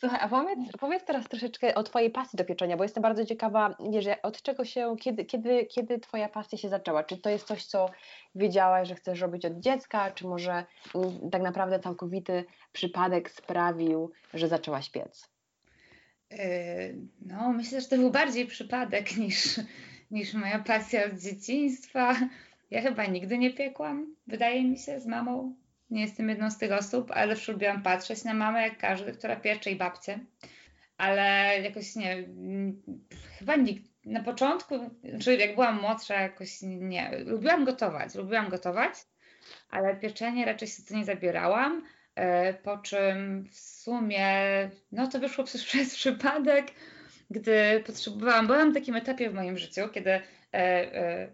Słuchaj, 0.00 0.18
a 0.22 0.28
powiedz, 0.28 0.58
powiedz 0.80 1.04
teraz 1.04 1.28
troszeczkę 1.28 1.74
o 1.74 1.82
Twojej 1.82 2.10
pasji 2.10 2.36
do 2.36 2.44
pieczenia, 2.44 2.76
bo 2.76 2.82
jestem 2.82 3.02
bardzo 3.02 3.24
ciekawa, 3.24 3.74
wiesz, 3.90 4.06
od 4.22 4.42
czego 4.42 4.64
się, 4.64 4.96
kiedy, 5.00 5.24
kiedy, 5.24 5.66
kiedy 5.66 5.98
Twoja 5.98 6.28
pasja 6.28 6.58
się 6.58 6.68
zaczęła? 6.68 7.04
Czy 7.04 7.18
to 7.18 7.30
jest 7.30 7.46
coś, 7.46 7.64
co 7.64 7.90
wiedziałaś, 8.34 8.88
że 8.88 8.94
chcesz 8.94 9.20
robić 9.20 9.44
od 9.44 9.60
dziecka, 9.60 10.10
czy 10.10 10.26
może 10.26 10.64
mm, 10.94 11.30
tak 11.30 11.42
naprawdę 11.42 11.80
całkowity 11.80 12.44
przypadek 12.72 13.30
sprawił, 13.30 14.12
że 14.34 14.48
zaczęłaś 14.48 14.90
piec? 14.90 15.30
Yy, 16.30 16.38
no, 17.26 17.52
myślę, 17.52 17.80
że 17.80 17.88
to 17.88 17.96
był 17.96 18.10
bardziej 18.10 18.46
przypadek 18.46 19.16
niż, 19.16 19.60
niż 20.10 20.34
moja 20.34 20.58
pasja 20.58 21.04
od 21.04 21.18
dzieciństwa. 21.20 22.16
Ja 22.70 22.82
chyba 22.82 23.06
nigdy 23.06 23.38
nie 23.38 23.54
piekłam, 23.54 24.16
wydaje 24.26 24.64
mi 24.64 24.78
się, 24.78 25.00
z 25.00 25.06
mamą. 25.06 25.54
Nie 25.90 26.00
jestem 26.02 26.28
jedną 26.28 26.50
z 26.50 26.58
tych 26.58 26.72
osób, 26.72 27.10
ale 27.10 27.34
zawsze 27.34 27.52
lubiłam 27.52 27.82
patrzeć 27.82 28.24
na 28.24 28.34
mamę, 28.34 28.62
jak 28.62 28.78
każdy, 28.78 29.12
która 29.12 29.36
piecze 29.36 29.70
i 29.70 29.76
babcie. 29.76 30.18
Ale 30.96 31.58
jakoś 31.62 31.96
nie, 31.96 32.28
chyba 33.38 33.56
nikt, 33.56 33.90
na 34.04 34.22
początku, 34.22 34.90
czyli 35.20 35.38
jak 35.38 35.54
byłam 35.54 35.80
młodsza, 35.80 36.20
jakoś 36.20 36.58
nie, 36.62 37.18
lubiłam 37.24 37.64
gotować, 37.64 38.14
lubiłam 38.14 38.48
gotować, 38.48 38.92
ale 39.70 39.96
pieczenie 39.96 40.44
raczej 40.44 40.68
się 40.68 40.82
to 40.82 40.94
nie 40.94 41.04
zabierałam. 41.04 41.82
E, 42.20 42.54
po 42.54 42.78
czym 42.78 43.48
w 43.50 43.58
sumie, 43.58 44.28
no 44.92 45.06
to 45.06 45.18
wyszło 45.18 45.44
przez, 45.44 45.64
przez 45.70 45.94
przypadek, 45.94 46.66
gdy 47.30 47.82
potrzebowałam, 47.86 48.46
byłam 48.46 48.70
w 48.70 48.74
takim 48.74 48.96
etapie 48.96 49.30
w 49.30 49.34
moim 49.34 49.58
życiu, 49.58 49.88
kiedy 49.88 50.10
e, 50.10 50.22
e, 50.54 51.32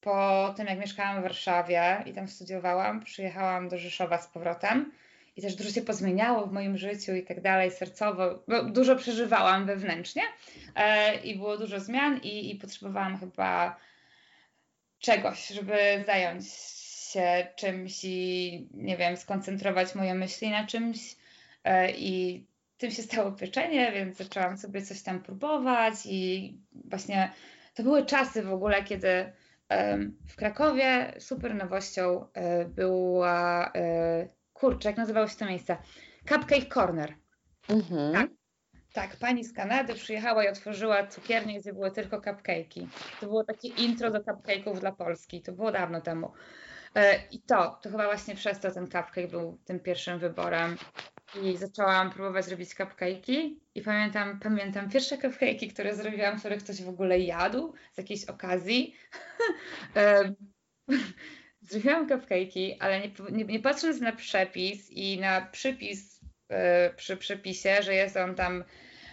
po 0.00 0.54
tym, 0.56 0.66
jak 0.66 0.78
mieszkałam 0.78 1.20
w 1.20 1.22
Warszawie 1.22 2.02
i 2.06 2.12
tam 2.12 2.28
studiowałam, 2.28 3.04
przyjechałam 3.04 3.68
do 3.68 3.78
Rzeszowa 3.78 4.18
z 4.18 4.26
powrotem 4.26 4.92
i 5.36 5.42
też 5.42 5.54
dużo 5.54 5.70
się 5.70 5.82
pozmieniało 5.82 6.46
w 6.46 6.52
moim 6.52 6.78
życiu 6.78 7.14
i 7.14 7.22
tak 7.22 7.40
dalej, 7.40 7.70
sercowo, 7.70 8.42
bo 8.48 8.62
dużo 8.62 8.96
przeżywałam 8.96 9.66
wewnętrznie 9.66 10.22
i 11.24 11.36
było 11.36 11.58
dużo 11.58 11.80
zmian 11.80 12.20
i, 12.22 12.50
i 12.50 12.54
potrzebowałam 12.54 13.18
chyba 13.18 13.76
czegoś, 14.98 15.48
żeby 15.48 16.04
zająć 16.06 16.75
się 17.16 17.46
czymś 17.56 18.04
i 18.04 18.68
nie 18.74 18.96
wiem, 18.96 19.16
skoncentrować 19.16 19.94
moje 19.94 20.14
myśli 20.14 20.50
na 20.50 20.66
czymś 20.66 21.16
e, 21.64 21.90
i 21.90 22.46
tym 22.78 22.90
się 22.90 23.02
stało 23.02 23.32
pieczenie, 23.32 23.92
więc 23.92 24.16
zaczęłam 24.16 24.56
sobie 24.56 24.82
coś 24.82 25.02
tam 25.02 25.22
próbować 25.22 25.94
i 26.04 26.52
właśnie 26.84 27.32
to 27.74 27.82
były 27.82 28.06
czasy 28.06 28.42
w 28.42 28.52
ogóle, 28.52 28.84
kiedy 28.84 29.32
w 30.28 30.36
Krakowie 30.36 31.14
super 31.18 31.54
nowością 31.54 32.26
e, 32.34 32.64
była, 32.64 33.72
e, 33.74 34.28
kurczę, 34.52 34.88
jak 34.88 34.98
nazywało 34.98 35.28
się 35.28 35.36
to 35.36 35.46
miejsce? 35.46 35.76
Cupcake 36.28 36.74
Corner. 36.74 37.14
Mhm. 37.68 38.12
Tak. 38.12 38.30
Tak, 38.92 39.16
pani 39.16 39.44
z 39.44 39.52
Kanady 39.52 39.94
przyjechała 39.94 40.44
i 40.44 40.48
otworzyła 40.48 41.06
cukiernię, 41.06 41.60
gdzie 41.60 41.72
były 41.72 41.90
tylko 41.90 42.18
cupcake'i. 42.18 42.86
To 43.20 43.26
było 43.26 43.44
takie 43.44 43.68
intro 43.68 44.10
do 44.10 44.18
cupcake'ów 44.18 44.80
dla 44.80 44.92
Polski. 44.92 45.42
To 45.42 45.52
było 45.52 45.72
dawno 45.72 46.00
temu. 46.00 46.32
E, 46.96 47.22
I 47.30 47.40
to, 47.40 47.78
to 47.82 47.90
chyba 47.90 48.04
właśnie 48.04 48.34
przez 48.34 48.60
to 48.60 48.70
ten 48.70 48.84
cupcake 48.84 49.28
był 49.28 49.58
tym 49.64 49.80
pierwszym 49.80 50.18
wyborem. 50.18 50.76
I 51.42 51.56
zaczęłam 51.56 52.10
próbować 52.10 52.48
robić 52.48 52.70
cupcake'i 52.70 53.56
i 53.74 53.82
pamiętam, 53.82 54.40
pamiętam 54.40 54.90
pierwsze 54.90 55.16
cupcake'i, 55.16 55.72
które 55.72 55.94
zrobiłam, 55.94 56.38
które 56.38 56.56
ktoś 56.56 56.82
w 56.82 56.88
ogóle 56.88 57.18
jadł 57.18 57.74
z 57.92 57.98
jakiejś 57.98 58.24
okazji. 58.24 58.94
E, 59.96 60.34
zrobiłam 61.70 62.08
cupcake'i, 62.08 62.76
ale 62.80 63.00
nie, 63.00 63.10
nie, 63.32 63.44
nie, 63.44 63.60
patrząc 63.60 64.00
na 64.00 64.12
przepis 64.12 64.90
i 64.90 65.18
na 65.18 65.40
przypis 65.40 66.20
yy, 66.50 66.56
przy 66.96 67.16
przepisie, 67.16 67.82
że 67.82 67.94
jest 67.94 68.16
on 68.16 68.34
tam 68.34 68.64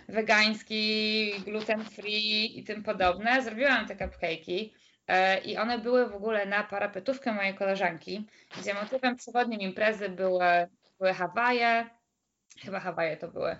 wegański, 0.08 1.34
gluten 1.46 1.86
free 1.86 2.60
i 2.60 2.64
tym 2.64 2.84
podobne, 2.84 3.44
zrobiłam 3.44 3.88
te 3.88 3.96
cupcake'i 3.96 4.70
E, 4.70 4.83
I 5.46 5.58
one 5.58 5.80
były 5.80 6.10
w 6.10 6.16
ogóle 6.16 6.46
na 6.46 6.64
parapetówkę 6.64 7.34
mojej 7.34 7.54
koleżanki, 7.54 8.28
gdzie 8.58 8.74
motywem 8.74 9.16
przewodnim 9.16 9.60
imprezy 9.60 10.10
były, 10.10 10.46
były 11.00 11.14
Hawaje, 11.14 11.90
chyba 12.62 12.80
Hawaje 12.80 13.18
to 13.18 13.28
były. 13.28 13.58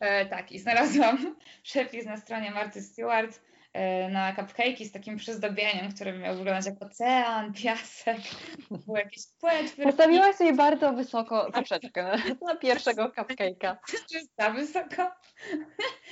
E, 0.00 0.26
tak, 0.26 0.52
i 0.52 0.58
znalazłam 0.58 1.36
przepis 1.62 2.06
na 2.06 2.16
stronie 2.16 2.50
Marty 2.50 2.82
Stewart. 2.82 3.36
e, 3.36 3.51
na 4.10 4.34
cupcake'i 4.34 4.84
z 4.84 4.92
takim 4.92 5.16
przyzdobieniem, 5.16 5.92
które 5.92 6.18
miał 6.18 6.36
wyglądać 6.36 6.66
jak 6.66 6.82
ocean, 6.82 7.52
piasek, 7.62 8.18
były 8.86 8.98
jakieś 8.98 9.22
płetwy. 9.40 9.82
Postawiłaś 9.82 10.36
sobie 10.36 10.52
bardzo 10.52 10.92
wysoko 10.92 11.52
troszeczkę 11.52 12.16
na 12.46 12.56
pierwszego 12.56 13.08
cupcake'a. 13.08 13.76
Za 14.38 14.50
wysoko. 14.50 15.12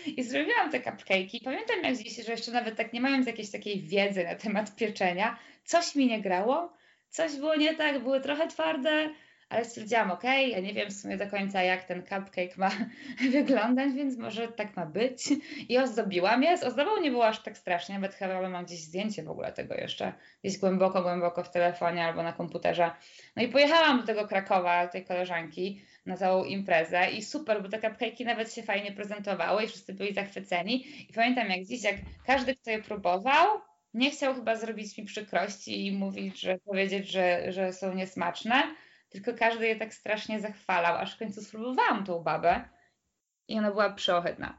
I 0.06 0.22
zrobiłam 0.22 0.70
te 0.70 0.80
cupcake'i. 0.80 1.44
Pamiętam 1.44 1.82
jak 1.82 1.96
dziś, 1.96 2.24
że 2.26 2.32
jeszcze 2.32 2.52
nawet 2.52 2.76
tak 2.76 2.92
nie 2.92 3.00
mając 3.00 3.26
jakiejś 3.26 3.50
takiej 3.50 3.82
wiedzy 3.82 4.24
na 4.24 4.34
temat 4.34 4.76
pieczenia, 4.76 5.38
coś 5.64 5.94
mi 5.94 6.06
nie 6.06 6.20
grało, 6.20 6.72
coś 7.08 7.36
było 7.36 7.56
nie 7.56 7.76
tak, 7.76 8.02
były 8.02 8.20
trochę 8.20 8.48
twarde, 8.48 9.10
ale 9.50 9.64
stwierdziłam, 9.64 10.10
ok, 10.10 10.24
ja 10.24 10.60
nie 10.60 10.74
wiem 10.74 10.90
w 10.90 10.92
sumie 10.92 11.16
do 11.16 11.26
końca, 11.26 11.62
jak 11.62 11.84
ten 11.84 12.02
cupcake 12.02 12.56
ma 12.56 12.70
wyglądać, 13.32 13.92
więc 13.92 14.18
może 14.18 14.48
tak 14.48 14.76
ma 14.76 14.86
być. 14.86 15.28
I 15.68 15.78
ozdobiłam 15.78 16.42
je. 16.42 16.58
Z 16.58 16.64
ozdobą 16.64 17.00
nie 17.00 17.10
było 17.10 17.26
aż 17.26 17.42
tak 17.42 17.58
strasznie, 17.58 17.94
nawet 17.94 18.14
chyba 18.14 18.48
mam 18.48 18.64
gdzieś 18.64 18.80
zdjęcie 18.80 19.22
w 19.22 19.30
ogóle 19.30 19.52
tego 19.52 19.74
jeszcze, 19.74 20.12
gdzieś 20.44 20.58
głęboko, 20.58 21.02
głęboko 21.02 21.44
w 21.44 21.50
telefonie 21.50 22.04
albo 22.04 22.22
na 22.22 22.32
komputerze. 22.32 22.90
No 23.36 23.42
i 23.42 23.48
pojechałam 23.48 24.00
do 24.00 24.06
tego 24.06 24.28
Krakowa, 24.28 24.86
tej 24.86 25.04
koleżanki, 25.04 25.82
na 26.06 26.16
całą 26.16 26.44
imprezę 26.44 27.10
i 27.10 27.22
super, 27.22 27.62
bo 27.62 27.68
te 27.68 27.78
cupcake'i 27.78 28.24
nawet 28.24 28.54
się 28.54 28.62
fajnie 28.62 28.92
prezentowały 28.92 29.64
i 29.64 29.66
wszyscy 29.66 29.94
byli 29.94 30.14
zachwyceni. 30.14 30.86
I 31.10 31.12
pamiętam 31.12 31.50
jak 31.50 31.64
dziś, 31.64 31.82
jak 31.82 31.96
każdy, 32.26 32.56
kto 32.56 32.70
je 32.70 32.82
próbował, 32.82 33.60
nie 33.94 34.10
chciał 34.10 34.34
chyba 34.34 34.56
zrobić 34.56 34.98
mi 34.98 35.04
przykrości 35.04 35.86
i 35.86 35.92
mówić, 35.92 36.40
że 36.40 36.58
powiedzieć, 36.58 37.08
że, 37.08 37.52
że 37.52 37.72
są 37.72 37.94
niesmaczne, 37.94 38.62
tylko 39.10 39.34
każdy 39.34 39.66
je 39.66 39.76
tak 39.76 39.94
strasznie 39.94 40.40
zachwalał, 40.40 40.96
aż 40.96 41.14
w 41.14 41.18
końcu 41.18 41.42
spróbowałam 41.42 42.04
tą 42.04 42.22
babę 42.22 42.68
i 43.48 43.58
ona 43.58 43.70
była 43.70 43.90
przeohydna. 43.90 44.58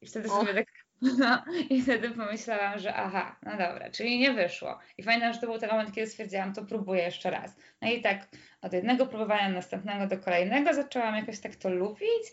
I 0.00 0.06
wtedy 0.06 0.28
sobie 0.28 0.54
tak 0.54 0.66
no, 1.18 1.44
i 1.70 1.82
wtedy 1.82 2.10
pomyślałam, 2.10 2.78
że 2.78 2.94
aha, 2.94 3.36
no 3.42 3.50
dobra, 3.50 3.90
czyli 3.90 4.18
nie 4.18 4.32
wyszło. 4.32 4.78
I 4.98 5.02
pamiętam, 5.02 5.32
że 5.32 5.40
to 5.40 5.46
był 5.46 5.58
ten 5.58 5.70
moment, 5.70 5.94
kiedy 5.94 6.06
stwierdziłam, 6.06 6.54
to 6.54 6.64
próbuję 6.64 7.02
jeszcze 7.02 7.30
raz. 7.30 7.56
No 7.80 7.90
i 7.90 8.02
tak 8.02 8.28
od 8.60 8.72
jednego 8.72 9.06
próbowania 9.06 9.48
następnego 9.48 10.06
do 10.06 10.18
kolejnego 10.18 10.74
zaczęłam 10.74 11.16
jakoś 11.16 11.40
tak 11.40 11.56
to 11.56 11.70
lubić, 11.70 12.32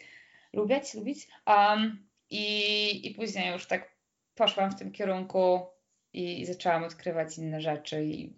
lubiać, 0.53 0.93
lubić. 0.93 1.27
Um, 1.47 2.07
i, 2.29 3.07
I 3.07 3.15
później 3.15 3.53
już 3.53 3.67
tak 3.67 3.95
poszłam 4.35 4.71
w 4.71 4.79
tym 4.79 4.91
kierunku 4.91 5.67
i, 6.13 6.41
i 6.41 6.45
zaczęłam 6.45 6.83
odkrywać 6.83 7.37
inne 7.37 7.61
rzeczy 7.61 8.03
i 8.03 8.33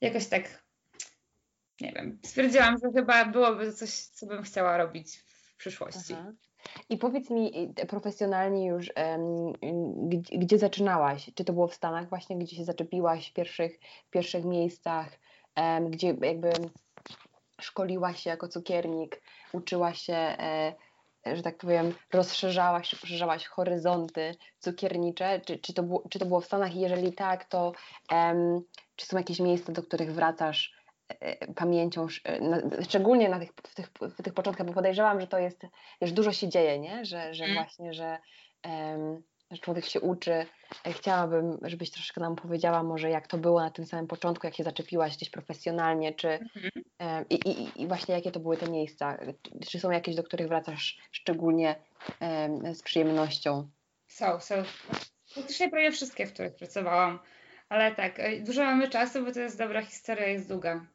jakoś 0.00 0.26
tak 0.26 0.61
nie 1.82 1.92
wiem, 1.92 2.18
stwierdziłam, 2.22 2.78
że 2.78 2.92
chyba 2.92 3.24
byłoby 3.24 3.72
coś, 3.72 3.90
co 3.90 4.26
bym 4.26 4.42
chciała 4.42 4.76
robić 4.76 5.18
w 5.18 5.56
przyszłości. 5.56 6.14
Aha. 6.14 6.32
I 6.88 6.96
powiedz 6.96 7.30
mi 7.30 7.74
profesjonalnie 7.88 8.66
już, 8.66 8.90
um, 8.96 9.52
gdzie, 10.08 10.38
gdzie, 10.38 10.58
zaczynałaś? 10.58 11.30
Czy 11.34 11.44
to 11.44 11.52
było 11.52 11.68
w 11.68 11.74
Stanach 11.74 12.08
właśnie, 12.08 12.38
gdzie 12.38 12.56
się 12.56 12.64
zaczepiłaś 12.64 13.30
w 13.30 13.32
pierwszych, 13.32 13.80
w 14.06 14.10
pierwszych 14.10 14.44
miejscach, 14.44 15.08
gdzie 15.90 16.16
jakby 16.20 16.52
szkoliłaś 17.60 18.22
się 18.22 18.30
jako 18.30 18.48
cukiernik, 18.48 19.22
uczyłaś 19.52 20.02
się, 20.02 20.14
e, 20.14 20.74
że 21.26 21.42
tak 21.42 21.56
powiem, 21.56 21.94
rozszerzałaś, 22.12 22.94
poszerzałaś 22.94 23.46
horyzonty 23.46 24.34
cukiernicze? 24.58 25.40
Czy, 25.40 25.58
czy, 25.58 25.74
to, 25.74 25.82
było, 25.82 26.04
czy 26.10 26.18
to 26.18 26.26
było 26.26 26.40
w 26.40 26.46
Stanach? 26.46 26.74
I 26.76 26.80
jeżeli 26.80 27.12
tak, 27.12 27.44
to 27.44 27.72
czy 28.96 29.06
są 29.06 29.16
jakieś 29.16 29.40
miejsca, 29.40 29.72
do 29.72 29.82
których 29.82 30.14
wracasz 30.14 30.81
pamięcią, 31.54 32.06
e, 32.28 32.84
szczególnie 32.84 33.28
na 33.28 33.38
tych, 33.38 33.50
w, 33.50 33.74
tych, 33.74 33.90
w 34.18 34.22
tych 34.22 34.34
początkach, 34.34 34.66
bo 34.66 34.72
podejrzewam, 34.72 35.20
że 35.20 35.26
to 35.26 35.38
jest, 35.38 35.62
że 36.02 36.12
dużo 36.12 36.32
się 36.32 36.48
dzieje, 36.48 36.78
nie? 36.78 37.04
Że, 37.04 37.34
że 37.34 37.44
mm. 37.44 37.56
właśnie, 37.56 37.94
że, 37.94 38.18
um, 38.64 39.22
że 39.50 39.58
człowiek 39.58 39.84
się 39.84 40.00
uczy. 40.00 40.46
E, 40.86 40.92
chciałabym, 40.92 41.58
żebyś 41.62 41.90
troszkę 41.90 42.20
nam 42.20 42.36
powiedziała 42.36 42.82
może, 42.82 43.10
jak 43.10 43.26
to 43.26 43.38
było 43.38 43.60
na 43.60 43.70
tym 43.70 43.86
samym 43.86 44.06
początku, 44.06 44.46
jak 44.46 44.56
się 44.56 44.64
zaczepiłaś 44.64 45.16
gdzieś 45.16 45.30
profesjonalnie, 45.30 46.14
czy 46.14 46.28
um, 47.00 47.24
i, 47.30 47.34
i, 47.34 47.82
i, 47.82 47.86
właśnie 47.86 48.14
jakie 48.14 48.32
to 48.32 48.40
były 48.40 48.56
te 48.56 48.70
miejsca? 48.70 49.18
Czy 49.68 49.80
są 49.80 49.90
jakieś, 49.90 50.14
do 50.14 50.22
których 50.22 50.48
wracasz 50.48 50.98
szczególnie 51.10 51.74
um, 52.20 52.74
z 52.74 52.82
przyjemnością? 52.82 53.68
Są, 54.08 54.40
są. 54.40 54.54
Praktycznie 55.34 55.70
prawie 55.70 55.92
wszystkie, 55.92 56.26
w 56.26 56.32
których 56.32 56.54
pracowałam. 56.54 57.18
Ale 57.68 57.94
tak, 57.94 58.20
dużo 58.44 58.64
mamy 58.64 58.88
czasu, 58.88 59.24
bo 59.24 59.32
to 59.32 59.40
jest 59.40 59.58
dobra 59.58 59.82
historia, 59.82 60.26
jest 60.26 60.48
długa. 60.48 60.86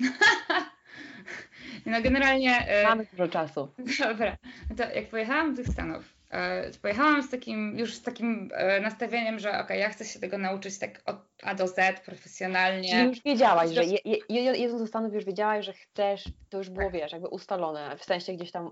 no 1.86 2.02
generalnie... 2.02 2.68
E, 2.68 2.84
Mamy 2.84 3.06
dużo 3.12 3.28
czasu. 3.28 3.68
Dobra, 4.00 4.36
no 4.70 4.76
to 4.76 4.82
jak 4.94 5.08
pojechałam 5.08 5.54
do 5.54 5.62
tych 5.62 5.72
Stanów, 5.72 6.16
E, 6.30 6.70
pojechałam 6.82 7.22
z 7.22 7.30
takim, 7.30 7.78
już 7.78 7.94
z 7.94 8.02
takim 8.02 8.50
e, 8.54 8.80
nastawieniem, 8.80 9.38
że 9.38 9.58
ok, 9.58 9.70
ja 9.70 9.88
chcę 9.88 10.04
się 10.04 10.20
tego 10.20 10.38
nauczyć 10.38 10.78
tak 10.78 11.02
od 11.04 11.16
A 11.42 11.54
do 11.54 11.68
Z 11.68 12.00
profesjonalnie. 12.00 12.90
Czyli 12.90 13.08
już 13.08 13.22
wiedziałaś, 13.22 13.70
że 13.70 13.84
je, 13.84 13.98
je, 14.04 14.42
jedząc 14.42 14.82
do 14.82 14.86
Stanów 14.86 15.14
już 15.14 15.24
wiedziałaś, 15.24 15.66
że 15.66 15.72
chcesz, 15.72 16.24
to 16.48 16.58
już 16.58 16.70
było, 16.70 16.90
tak. 16.90 16.94
wiesz, 16.94 17.12
jakby 17.12 17.28
ustalone, 17.28 17.96
w 17.96 18.04
sensie 18.04 18.32
gdzieś 18.32 18.50
tam 18.50 18.70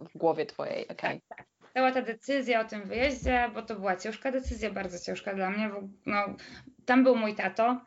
w, 0.00 0.18
głowie 0.18 0.46
twojej, 0.46 0.88
okej. 0.88 0.96
Okay. 0.96 1.20
Tak, 1.28 1.38
tak. 1.38 1.46
Cała 1.74 1.92
ta 1.92 2.02
decyzja 2.02 2.60
o 2.60 2.64
tym 2.64 2.84
wyjeździe, 2.84 3.50
bo 3.54 3.62
to 3.62 3.74
była 3.74 3.96
ciężka 3.96 4.32
decyzja, 4.32 4.70
bardzo 4.70 4.98
ciężka 4.98 5.34
dla 5.34 5.50
mnie, 5.50 5.68
bo 5.68 5.80
no, 6.06 6.36
tam 6.86 7.04
był 7.04 7.16
mój 7.16 7.34
tato, 7.34 7.80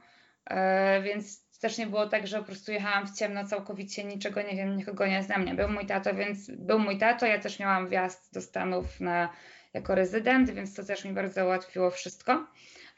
więc 1.03 1.44
też 1.59 1.77
nie 1.77 1.87
było 1.87 2.07
tak, 2.07 2.27
że 2.27 2.39
po 2.39 2.45
prostu 2.45 2.71
jechałam 2.71 3.07
w 3.07 3.17
ciemno 3.17 3.47
całkowicie, 3.47 4.03
niczego 4.03 4.41
nie 4.41 4.55
wiem, 4.55 4.77
nikogo 4.77 5.07
nie 5.07 5.23
znam. 5.23 5.45
Nie 5.45 5.53
był 5.53 5.69
mój 5.69 5.85
tato, 5.85 6.15
więc 6.15 6.51
był 6.51 6.79
mój 6.79 6.97
tato. 6.97 7.25
Ja 7.25 7.39
też 7.39 7.59
miałam 7.59 7.89
wjazd 7.89 8.33
do 8.33 8.41
Stanów 8.41 8.99
na, 8.99 9.29
jako 9.73 9.95
rezydent, 9.95 10.51
więc 10.51 10.75
to 10.75 10.83
też 10.83 11.05
mi 11.05 11.13
bardzo 11.13 11.45
ułatwiło 11.45 11.91
wszystko. 11.91 12.47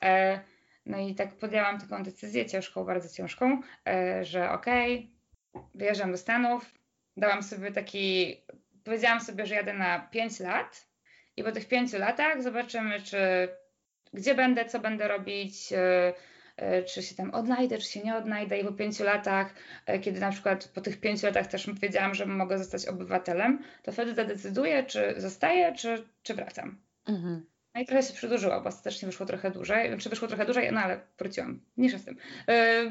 E, 0.01 0.39
no 0.85 0.97
i 0.97 1.15
tak 1.15 1.35
podjęłam 1.35 1.81
taką 1.81 2.03
decyzję 2.03 2.45
ciężką, 2.45 2.83
bardzo 2.83 3.09
ciężką, 3.09 3.61
e, 3.87 4.25
że 4.25 4.51
okej, 4.51 5.11
okay, 5.53 5.67
wyjeżdżam 5.75 6.11
do 6.11 6.17
Stanów. 6.17 6.73
Dałam 7.17 7.43
sobie 7.43 7.71
taki, 7.71 8.37
powiedziałam 8.83 9.21
sobie, 9.21 9.45
że 9.45 9.55
jadę 9.55 9.73
na 9.73 9.99
5 9.99 10.39
lat 10.39 10.87
i 11.37 11.43
po 11.43 11.51
tych 11.51 11.67
5 11.67 11.93
latach 11.93 12.43
zobaczymy, 12.43 13.01
czy 13.01 13.17
gdzie 14.13 14.35
będę, 14.35 14.65
co 14.65 14.79
będę 14.79 15.07
robić, 15.07 15.73
e, 15.73 16.13
czy 16.85 17.03
się 17.03 17.15
tam 17.15 17.31
odnajdę, 17.31 17.77
czy 17.77 17.91
się 17.91 18.01
nie 18.01 18.15
odnajdę 18.15 18.59
i 18.59 18.65
po 18.65 18.71
pięciu 18.71 19.03
latach, 19.03 19.53
e, 19.85 19.99
kiedy 19.99 20.19
na 20.19 20.31
przykład 20.31 20.67
po 20.67 20.81
tych 20.81 20.99
pięciu 20.99 21.25
latach 21.25 21.47
też 21.47 21.69
wiedziałam, 21.73 22.15
że 22.15 22.25
mogę 22.25 22.57
zostać 22.57 22.85
obywatelem, 22.85 23.63
to 23.83 23.91
wtedy 23.91 24.15
zadecyduję, 24.15 24.83
czy 24.83 25.13
zostaję, 25.17 25.73
czy, 25.75 26.05
czy 26.23 26.33
wracam. 26.33 26.77
Mhm. 27.07 27.45
No 27.75 27.81
i 27.81 27.85
trochę 27.85 28.03
się 28.03 28.13
przedłużyło, 28.13 28.61
bo 28.61 28.69
ostatecznie 28.69 29.05
wyszło 29.05 29.25
trochę 29.25 29.51
dłużej. 29.51 29.89
Znaczy 29.89 30.09
wyszło 30.09 30.27
trochę 30.27 30.45
dłużej, 30.45 30.69
no 30.71 30.79
ale 30.81 30.99
wróciłam. 31.17 31.59
Mniejsza 31.77 31.97
z 31.97 32.05
tym. 32.05 32.17
E, 32.47 32.83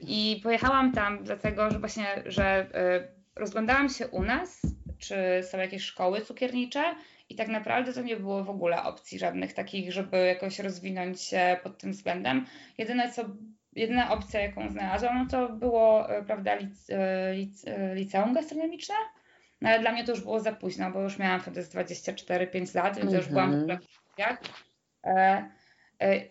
I 0.00 0.40
pojechałam 0.42 0.92
tam 0.92 1.24
dlatego, 1.24 1.70
że 1.70 1.78
właśnie, 1.78 2.06
że 2.26 2.66
rozglądałam 3.36 3.88
się 3.88 4.08
u 4.08 4.22
nas, 4.22 4.60
czy 4.98 5.16
są 5.42 5.58
jakieś 5.58 5.82
szkoły 5.82 6.20
cukiernicze 6.20 6.94
i 7.28 7.34
tak 7.34 7.48
naprawdę 7.48 7.92
to 7.92 8.02
nie 8.02 8.16
było 8.16 8.44
w 8.44 8.50
ogóle 8.50 8.82
opcji 8.82 9.18
żadnych 9.18 9.52
takich, 9.52 9.92
żeby 9.92 10.26
jakoś 10.26 10.58
rozwinąć 10.58 11.22
się 11.22 11.56
pod 11.62 11.78
tym 11.78 11.92
względem. 11.92 12.46
Jedyne 12.78 13.12
co, 13.12 13.24
jedyna 13.72 14.10
opcja, 14.10 14.40
jaką 14.40 14.70
znalazłam, 14.70 15.18
no 15.18 15.26
to 15.30 15.52
było, 15.52 16.10
e, 16.10 16.24
prawda, 16.24 16.54
lic, 16.54 16.90
e, 16.90 17.34
lic, 17.34 17.64
e, 17.66 17.94
liceum 17.94 18.34
gastronomiczne. 18.34 18.94
No 19.60 19.68
ale 19.68 19.80
dla 19.80 19.92
mnie 19.92 20.04
to 20.04 20.12
już 20.12 20.20
było 20.20 20.40
za 20.40 20.52
późno, 20.52 20.90
bo 20.90 21.02
już 21.02 21.18
miałam 21.18 21.40
wtedy 21.40 21.62
24-5 21.62 22.74
lat, 22.74 22.96
więc 22.96 23.08
mm 23.08 23.16
już 23.16 23.28
byłam 23.28 23.52
w 23.52 23.62
ogóle 23.62 23.78
w 23.78 23.84
studiach. 23.84 24.40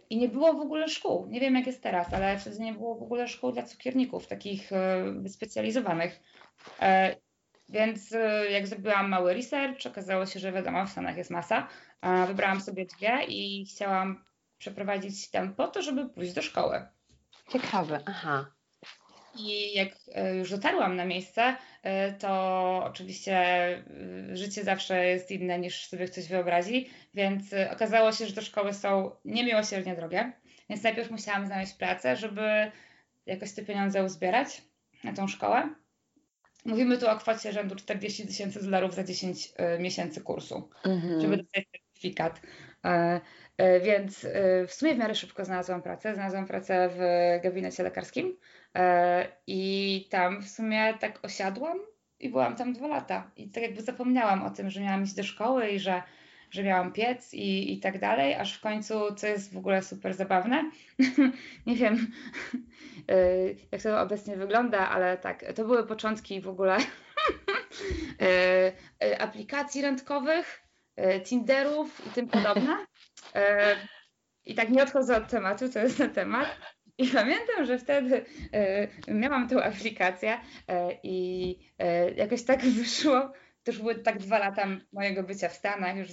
I 0.09 0.17
nie 0.17 0.29
było 0.29 0.53
w 0.53 0.61
ogóle 0.61 0.87
szkół. 0.87 1.27
Nie 1.27 1.39
wiem 1.39 1.55
jak 1.55 1.67
jest 1.67 1.83
teraz, 1.83 2.13
ale 2.13 2.37
wtedy 2.39 2.59
nie 2.59 2.73
było 2.73 2.95
w 2.95 3.03
ogóle 3.03 3.27
szkół 3.27 3.51
dla 3.51 3.63
cukierników, 3.63 4.27
takich 4.27 4.69
wyspecjalizowanych. 5.15 6.19
Więc 7.69 8.11
y, 8.11 8.49
jak 8.51 8.67
zrobiłam 8.67 9.09
mały 9.09 9.33
research, 9.33 9.85
okazało 9.85 10.25
się, 10.25 10.39
że 10.39 10.51
wiadomo, 10.51 10.85
w 10.85 10.89
Stanach 10.89 11.17
jest 11.17 11.29
masa. 11.29 11.67
Wybrałam 12.27 12.61
sobie 12.61 12.85
dwie 12.85 13.23
i 13.27 13.65
chciałam 13.65 14.25
przeprowadzić 14.57 15.31
tam 15.31 15.55
po 15.55 15.67
to, 15.67 15.81
żeby 15.81 16.09
pójść 16.09 16.33
do 16.33 16.41
szkoły. 16.41 16.87
Ciekawe, 17.51 17.99
aha. 18.05 18.51
I 19.39 19.73
jak 19.73 19.89
y, 19.89 20.35
już 20.35 20.49
dotarłam 20.49 20.95
na 20.95 21.05
miejsce, 21.05 21.55
y, 21.55 22.19
to 22.19 22.81
oczywiście 22.85 23.37
życie 24.33 24.63
zawsze 24.63 25.05
jest 25.05 25.31
inne 25.31 25.59
niż 25.59 25.87
sobie 25.87 26.07
ktoś 26.07 26.27
wyobrazi, 26.27 26.89
więc 27.13 27.43
okazało 27.71 28.11
się, 28.11 28.25
że 28.25 28.33
te 28.33 28.41
szkoły 28.41 28.73
są 28.73 29.11
niemiłosiernie 29.25 29.95
drogie. 29.95 30.31
Więc 30.69 30.83
najpierw 30.83 31.11
musiałam 31.11 31.45
znaleźć 31.45 31.73
pracę, 31.73 32.15
żeby 32.15 32.71
jakoś 33.25 33.53
te 33.53 33.65
pieniądze 33.65 34.03
uzbierać 34.03 34.61
na 35.03 35.13
tą 35.13 35.27
szkołę. 35.27 35.75
Mówimy 36.65 36.97
tu 36.97 37.09
o 37.09 37.15
kwocie 37.15 37.53
rzędu 37.53 37.75
40 37.75 38.27
tysięcy 38.27 38.63
dolarów 38.63 38.93
za 38.93 39.03
10 39.03 39.53
e, 39.55 39.79
miesięcy 39.79 40.21
kursu, 40.21 40.69
mhm. 40.85 41.21
żeby 41.21 41.37
dostać 41.37 41.65
certyfikat. 41.71 42.41
E, 42.85 43.21
e, 43.57 43.79
więc 43.79 44.27
w 44.67 44.73
sumie 44.73 44.95
w 44.95 44.97
miarę 44.97 45.15
szybko 45.15 45.45
znalazłam 45.45 45.81
pracę. 45.81 46.13
Znalazłam 46.13 46.47
pracę 46.47 46.89
w 46.91 46.99
gabinecie 47.43 47.83
lekarskim 47.83 48.37
i 49.47 50.07
tam 50.11 50.41
w 50.41 50.49
sumie 50.49 50.93
tak 50.99 51.19
osiadłam 51.25 51.77
i 52.19 52.29
byłam 52.29 52.55
tam 52.55 52.73
dwa 52.73 52.87
lata. 52.87 53.31
I 53.35 53.49
tak 53.49 53.63
jakby 53.63 53.81
zapomniałam 53.81 54.43
o 54.43 54.49
tym, 54.49 54.69
że 54.69 54.81
miałam 54.81 55.03
iść 55.03 55.13
do 55.13 55.23
szkoły 55.23 55.69
i 55.69 55.79
że 55.79 56.03
że 56.55 56.63
miałam 56.63 56.91
piec 56.91 57.33
i, 57.33 57.73
i 57.73 57.79
tak 57.79 57.99
dalej, 57.99 58.33
aż 58.35 58.53
w 58.57 58.61
końcu, 58.61 59.15
co 59.15 59.27
jest 59.27 59.53
w 59.53 59.57
ogóle 59.57 59.81
super 59.81 60.13
zabawne, 60.13 60.71
nie 61.67 61.75
wiem 61.75 62.11
y, 63.11 63.55
jak 63.71 63.81
to 63.81 64.01
obecnie 64.01 64.37
wygląda, 64.37 64.89
ale 64.89 65.17
tak, 65.17 65.45
to 65.55 65.65
były 65.65 65.87
początki 65.87 66.41
w 66.41 66.47
ogóle 66.47 66.77
y, 66.81 66.83
y, 69.05 69.19
aplikacji 69.19 69.81
randkowych, 69.81 70.61
Tinderów 71.23 72.07
i 72.07 72.09
tym 72.09 72.27
podobne. 72.27 72.85
I 74.45 74.55
tak 74.55 74.69
nie 74.69 74.83
odchodzę 74.83 75.17
od 75.17 75.27
tematu, 75.27 75.69
to 75.69 75.79
jest 75.79 75.99
na 75.99 76.07
temat. 76.07 76.57
I 76.97 77.07
pamiętam, 77.07 77.65
że 77.65 77.77
wtedy 77.77 78.25
miałam 79.07 79.47
tę 79.47 79.63
aplikację 79.63 80.37
i 81.03 81.57
jakoś 82.15 82.43
tak 82.43 82.61
wyszło, 82.61 83.31
to 83.65 83.71
już 83.71 83.81
były 83.81 83.95
tak 83.95 84.19
dwa 84.19 84.39
lata 84.39 84.67
mojego 84.93 85.23
bycia 85.23 85.49
w 85.49 85.53
Stanach, 85.53 85.97
już 85.97 86.07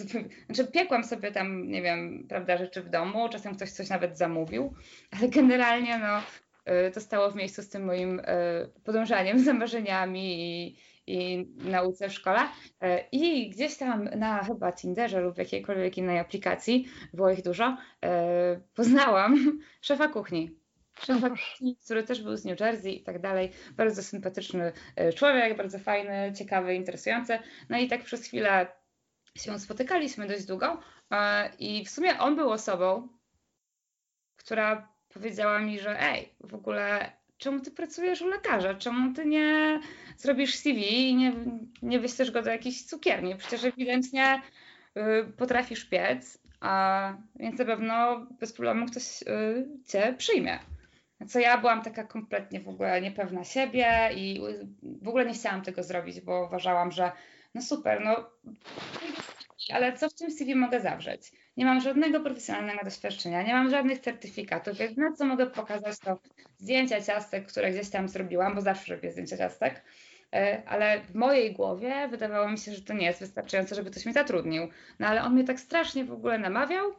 znaczy 0.47 0.73
piekłam 0.73 1.05
sobie 1.05 1.33
tam, 1.33 1.69
nie 1.69 1.83
wiem, 1.83 2.27
prawda, 2.29 2.57
rzeczy 2.57 2.83
w 2.83 2.89
domu, 2.89 3.29
czasem 3.29 3.55
ktoś 3.55 3.71
coś 3.71 3.89
nawet 3.89 4.19
zamówił, 4.19 4.75
ale 5.11 5.29
generalnie 5.29 5.99
no, 5.99 6.19
y, 6.89 6.91
to 6.91 7.01
stało 7.01 7.31
w 7.31 7.37
miejscu 7.37 7.63
z 7.63 7.69
tym 7.69 7.85
moim 7.85 8.21
y, 8.21 8.25
podążaniem 8.85 9.45
za 9.45 9.53
marzeniami 9.53 10.41
i, 10.41 10.77
i 11.07 11.47
nauce 11.57 12.09
w 12.09 12.13
szkole. 12.13 12.41
Y, 12.41 12.47
I 13.13 13.51
gdzieś 13.51 13.77
tam 13.77 14.05
na 14.05 14.45
chyba 14.45 14.73
Tinderze 14.73 15.21
lub 15.21 15.39
jakiejkolwiek 15.39 15.99
innej 15.99 16.19
aplikacji, 16.19 16.89
było 17.15 17.31
ich 17.31 17.43
dużo, 17.43 17.77
poznałam 18.75 19.61
szefa 19.81 20.09
kuchni 20.09 20.62
który 21.85 22.03
też 22.03 22.23
był 22.23 22.37
z 22.37 22.45
New 22.45 22.61
Jersey 22.61 22.97
i 22.97 23.03
tak 23.03 23.21
dalej. 23.21 23.53
Bardzo 23.77 24.03
sympatyczny 24.03 24.73
e, 24.97 25.13
człowiek, 25.13 25.57
bardzo 25.57 25.79
fajny, 25.79 26.33
ciekawy, 26.39 26.75
interesujący. 26.75 27.39
No 27.69 27.79
i 27.79 27.89
tak 27.89 28.05
przez 28.05 28.25
chwilę 28.25 28.67
się 29.39 29.59
spotykaliśmy 29.59 30.27
dość 30.27 30.45
długo 30.45 30.81
e, 31.11 31.51
i 31.59 31.85
w 31.85 31.91
sumie 31.91 32.19
on 32.19 32.37
był 32.37 32.51
osobą, 32.51 33.09
która 34.37 34.93
powiedziała 35.15 35.59
mi, 35.59 35.81
że 35.81 36.01
ej, 36.01 36.35
w 36.41 36.55
ogóle 36.55 37.13
czemu 37.39 37.61
ty 37.61 37.71
pracujesz 37.71 38.23
u 38.23 38.27
lekarza? 38.27 38.75
Czemu 38.75 39.15
ty 39.15 39.27
nie 39.27 39.81
zrobisz 40.17 40.55
CV 40.55 41.09
i 41.09 41.15
nie, 41.15 41.33
nie 41.83 42.01
wyślesz 42.01 42.31
go 42.31 42.43
do 42.43 42.51
jakiejś 42.51 42.85
cukierni? 42.85 43.37
Przecież 43.37 43.65
ewidentnie 43.65 44.43
y, 44.97 45.33
potrafisz 45.37 45.85
piec, 45.85 46.39
a 46.61 47.15
więc 47.37 47.59
na 47.59 47.65
pewno 47.65 48.27
bez 48.41 48.53
problemu 48.53 48.87
ktoś 48.87 49.23
y, 49.23 49.69
cię 49.87 50.15
przyjmie. 50.19 50.72
Co 51.29 51.39
ja 51.39 51.59
byłam 51.59 51.83
taka 51.83 52.05
kompletnie 52.05 52.61
w 52.61 52.69
ogóle 52.69 53.01
niepewna 53.01 53.45
siebie 53.45 54.11
i 54.17 54.41
w 54.83 55.09
ogóle 55.09 55.27
nie 55.27 55.35
chciałam 55.35 55.63
tego 55.63 55.83
zrobić, 55.83 56.21
bo 56.21 56.45
uważałam, 56.47 56.93
że 56.93 57.13
no 57.55 57.63
super, 57.63 58.01
no 58.05 58.31
ale 59.73 59.93
co 59.93 60.09
w 60.09 60.15
tym 60.15 60.31
CV 60.31 60.55
mogę 60.55 60.81
zawrzeć? 60.81 61.33
Nie 61.57 61.65
mam 61.65 61.81
żadnego 61.81 62.21
profesjonalnego 62.21 62.85
doświadczenia, 62.85 63.43
nie 63.43 63.53
mam 63.53 63.71
żadnych 63.71 64.01
certyfikatów, 64.01 64.79
więc 64.79 64.97
na 64.97 65.13
co 65.13 65.25
mogę 65.25 65.47
pokazać 65.47 65.99
to 65.99 66.19
zdjęcia 66.59 67.01
ciastek, 67.01 67.47
które 67.47 67.71
gdzieś 67.71 67.91
tam 67.91 68.09
zrobiłam, 68.09 68.55
bo 68.55 68.61
zawsze 68.61 68.95
robię 68.95 69.13
zdjęcia 69.13 69.39
ciastek, 69.39 69.83
e, 70.35 70.63
ale 70.67 71.01
w 71.01 71.15
mojej 71.15 71.53
głowie 71.53 72.09
wydawało 72.09 72.49
mi 72.49 72.59
się, 72.59 72.73
że 72.75 72.83
to 72.83 72.95
nie 72.95 73.07
jest 73.07 73.21
wystarczające, 73.21 73.75
żeby 73.75 73.91
ktoś 73.91 74.05
mnie 74.05 74.15
zatrudnił. 74.15 74.69
No 74.99 75.07
ale 75.07 75.23
on 75.23 75.35
mnie 75.35 75.45
tak 75.45 75.61
strasznie 75.61 76.05
w 76.05 76.13
ogóle 76.13 76.39
namawiał, 76.39 76.93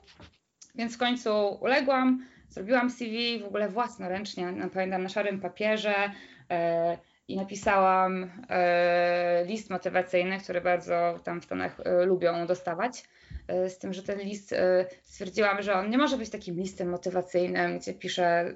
więc 0.76 0.96
w 0.96 0.98
końcu 0.98 1.58
uległam, 1.62 2.26
Zrobiłam 2.54 2.89
CV 2.89 3.39
w 3.39 3.46
ogóle 3.46 3.70
własnoręcznie, 3.70 4.52
no, 4.52 4.70
pamiętam 4.70 5.04
na 5.04 5.10
szarym 5.10 5.39
papierze 5.39 6.12
e, 6.50 6.98
i 7.28 7.38
napisałam 7.38 8.32
e, 8.50 9.46
list 9.46 9.70
motywacyjny, 9.70 10.39
który 10.39 10.62
bardzo 10.62 11.20
tam 11.24 11.42
w 11.42 11.46
Stanach 11.46 11.80
e, 11.80 12.06
lubią 12.06 12.48
dostawać. 12.48 13.04
E, 13.48 13.70
z 13.70 13.78
tym, 13.78 13.94
że 13.94 14.04
ten 14.04 14.20
list 14.20 14.54
e, 14.54 14.86
stwierdziłam, 15.02 15.62
że 15.62 15.74
on 15.74 15.89
nie 15.89 15.98
może 15.98 16.18
być 16.18 16.30
takim 16.30 16.56
listem 16.56 16.89
motywacyjnym, 16.89 17.80
gdzie 17.80 17.94
piszę 17.94 18.56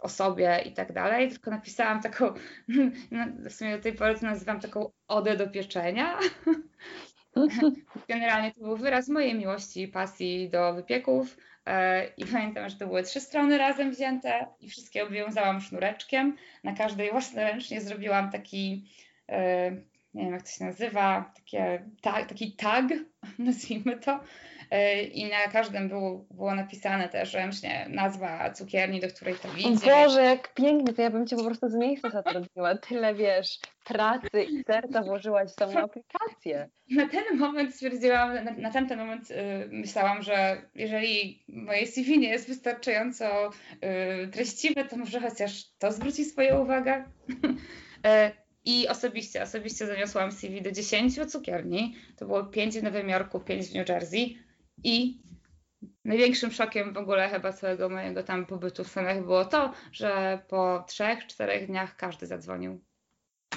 o 0.00 0.08
sobie 0.08 0.62
i 0.64 0.72
tak 0.72 0.92
dalej, 0.92 1.30
tylko 1.30 1.50
napisałam 1.50 2.02
taką, 2.02 2.34
no, 3.10 3.26
w 3.50 3.52
sumie 3.52 3.76
do 3.76 3.82
tej 3.82 3.92
pory 3.92 4.14
to 4.14 4.26
nazywam 4.26 4.60
taką 4.60 4.90
odę 5.08 5.36
do 5.36 5.48
pieczenia. 5.50 6.18
Generalnie 8.08 8.52
to 8.52 8.60
był 8.60 8.76
wyraz 8.76 9.08
mojej 9.08 9.34
miłości 9.34 9.82
i 9.82 9.88
pasji 9.88 10.50
do 10.50 10.74
wypieków 10.74 11.36
I 12.16 12.24
pamiętam, 12.26 12.68
że 12.68 12.76
to 12.76 12.86
były 12.86 13.02
trzy 13.02 13.20
strony 13.20 13.58
razem 13.58 13.90
wzięte 13.90 14.46
i 14.60 14.68
wszystkie 14.68 15.04
obwiązałam 15.04 15.60
sznureczkiem. 15.60 16.36
Na 16.64 16.72
każdej 16.72 17.10
własnoręcznie 17.10 17.80
zrobiłam 17.80 18.30
taki, 18.30 18.84
e, 19.28 19.70
nie 20.14 20.24
wiem 20.24 20.32
jak 20.32 20.42
to 20.42 20.48
się 20.48 20.64
nazywa, 20.64 21.32
takie, 21.36 21.82
ta, 22.00 22.24
taki 22.24 22.52
tag, 22.52 22.84
nazwijmy 23.38 23.96
to, 23.98 24.20
E, 24.61 24.61
i 25.12 25.24
na 25.24 25.52
każdym 25.52 25.88
było, 25.88 26.24
było 26.30 26.54
napisane 26.54 27.08
też 27.08 27.34
ręcznie 27.34 27.86
nazwa 27.90 28.50
cukierni, 28.50 29.00
do 29.00 29.08
której 29.08 29.34
to 29.34 29.48
idzie. 29.58 29.90
Boże, 29.90 30.22
jak 30.22 30.54
pięknie, 30.54 30.94
to 30.94 31.02
ja 31.02 31.10
bym 31.10 31.26
Cię 31.26 31.36
po 31.36 31.44
prostu 31.44 31.68
z 31.68 31.74
miejsca 31.74 32.10
zatrudniła. 32.10 32.76
Tyle, 32.76 33.14
wiesz, 33.14 33.58
pracy 33.84 34.42
i 34.50 34.64
serca 34.64 35.02
włożyłaś 35.02 35.52
w 35.52 35.54
tą 35.54 35.78
aplikację. 35.84 36.68
Na 36.90 37.08
ten 37.08 37.38
moment 37.38 37.74
stwierdziłam, 37.74 38.44
na, 38.44 38.50
na 38.52 38.70
tamten 38.70 38.98
moment 38.98 39.30
y, 39.30 39.34
myślałam, 39.70 40.22
że 40.22 40.62
jeżeli 40.74 41.44
moje 41.48 41.86
CV 41.86 42.18
nie 42.18 42.28
jest 42.28 42.48
wystarczająco 42.48 43.50
y, 44.24 44.28
treściwe, 44.28 44.84
to 44.84 44.96
może 44.96 45.20
chociaż 45.20 45.64
to 45.78 45.92
zwróci 45.92 46.24
swoją 46.24 46.62
uwagę. 46.62 47.04
E, 48.04 48.32
I 48.64 48.88
osobiście, 48.88 49.42
osobiście 49.42 49.86
zaniosłam 49.86 50.32
CV 50.32 50.62
do 50.62 50.72
10 50.72 51.26
cukierni. 51.26 51.94
To 52.16 52.26
było 52.26 52.44
5 52.44 52.78
w 52.78 52.82
Nowym 52.82 53.08
Jorku, 53.08 53.40
5 53.40 53.66
w 53.66 53.74
New 53.74 53.88
Jersey. 53.88 54.38
I 54.84 55.22
największym 56.04 56.50
szokiem 56.50 56.92
w 56.92 56.96
ogóle 56.96 57.28
chyba 57.28 57.52
całego 57.52 57.88
mojego 57.88 58.22
tam 58.22 58.46
pobytu 58.46 58.84
w 58.84 58.88
Stanach 58.88 59.22
było 59.22 59.44
to, 59.44 59.72
że 59.92 60.42
po 60.48 60.84
trzech, 60.88 61.26
czterech 61.26 61.66
dniach 61.66 61.96
każdy 61.96 62.26
zadzwonił. 62.26 62.80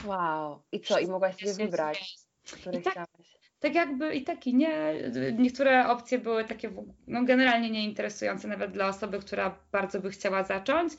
Wow. 0.06 0.64
I 0.72 0.82
co? 0.82 1.00
I 1.00 1.08
mogłaś 1.08 1.36
sobie 1.36 1.54
wybrać, 1.54 2.16
który 2.52 2.82
tak, 2.82 2.94
chciałaś? 2.94 3.38
Tak 3.60 3.76
jakby 3.76 4.16
i 4.16 4.24
tak 4.24 4.48
i 4.48 4.56
nie. 4.56 4.94
Niektóre 5.38 5.88
opcje 5.88 6.20
były 6.20 6.46
takie 6.46 6.72
no, 7.08 7.24
generalnie 7.24 7.70
nieinteresujące 7.70 8.48
nawet 8.48 8.72
dla 8.72 8.88
osoby, 8.88 9.20
która 9.20 9.60
bardzo 9.72 10.00
by 10.00 10.10
chciała 10.10 10.44
zacząć, 10.44 10.94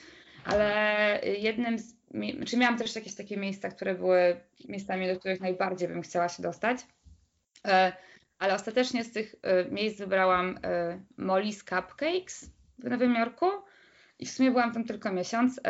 ale 0.45 1.21
jednym 1.39 1.79
z, 1.79 1.95
czy 2.47 2.57
miałam 2.57 2.79
też 2.79 2.95
jakieś 2.95 3.15
takie 3.15 3.37
miejsca, 3.37 3.69
które 3.69 3.95
były 3.95 4.41
miejscami, 4.69 5.07
do 5.09 5.19
których 5.19 5.41
najbardziej 5.41 5.89
bym 5.89 6.03
chciała 6.03 6.29
się 6.29 6.43
dostać. 6.43 6.79
E, 8.37 8.43
ale 8.43 8.55
ostatecznie 8.55 9.05
z 9.05 9.13
tych 9.13 9.35
y, 9.35 9.71
miejsc 9.71 9.99
wybrałam 9.99 10.57
y, 10.57 10.61
Molly's 11.19 11.59
Cupcakes 11.59 12.51
w 12.79 12.91
Nowym 12.91 13.15
Jorku 13.15 13.47
i 14.19 14.27
w 14.27 14.31
sumie 14.31 14.51
byłam 14.51 14.73
tam 14.73 14.85
tylko 14.85 15.13
miesiąc. 15.13 15.61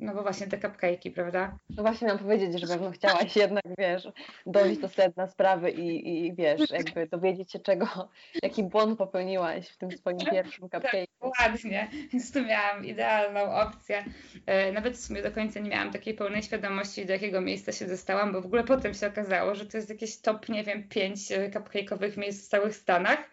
No 0.00 0.14
bo 0.14 0.22
właśnie 0.22 0.46
te 0.46 0.58
cupcake'i, 0.58 1.10
prawda? 1.10 1.58
No 1.76 1.82
właśnie 1.82 2.06
miałam 2.06 2.22
powiedzieć, 2.22 2.60
że 2.60 2.66
pewno 2.66 2.90
chciałaś 2.90 3.36
jednak, 3.36 3.64
wiesz, 3.78 4.08
dojść 4.46 4.80
do 4.80 4.88
sedna 4.88 5.26
sprawy 5.26 5.70
i, 5.70 6.18
i 6.26 6.34
wiesz, 6.34 6.70
jakby 6.70 7.06
dowiedzieć 7.06 7.52
się 7.52 7.58
czego, 7.58 7.86
jaki 8.42 8.64
błąd 8.64 8.98
popełniłaś 8.98 9.68
w 9.68 9.76
tym 9.76 9.90
swoim 9.90 10.18
pierwszym 10.18 10.68
cupcake'u. 10.68 11.06
Tak, 11.20 11.40
ładnie, 11.40 11.88
więc 12.12 12.32
tu 12.32 12.42
miałam 12.42 12.84
idealną 12.84 13.54
opcję. 13.54 14.04
E, 14.46 14.72
nawet 14.72 14.96
w 14.96 15.04
sumie 15.04 15.22
do 15.22 15.30
końca 15.30 15.60
nie 15.60 15.70
miałam 15.70 15.92
takiej 15.92 16.14
pełnej 16.14 16.42
świadomości, 16.42 17.06
do 17.06 17.12
jakiego 17.12 17.40
miejsca 17.40 17.72
się 17.72 17.86
dostałam, 17.86 18.32
bo 18.32 18.40
w 18.40 18.46
ogóle 18.46 18.64
potem 18.64 18.94
się 18.94 19.06
okazało, 19.06 19.54
że 19.54 19.66
to 19.66 19.76
jest 19.76 19.90
jakieś 19.90 20.20
top, 20.20 20.48
nie 20.48 20.64
wiem, 20.64 20.88
pięć 20.88 21.32
e, 21.32 21.50
cupcake'owych 21.50 22.18
miejsc 22.18 22.46
w 22.46 22.48
całych 22.48 22.76
Stanach 22.76 23.30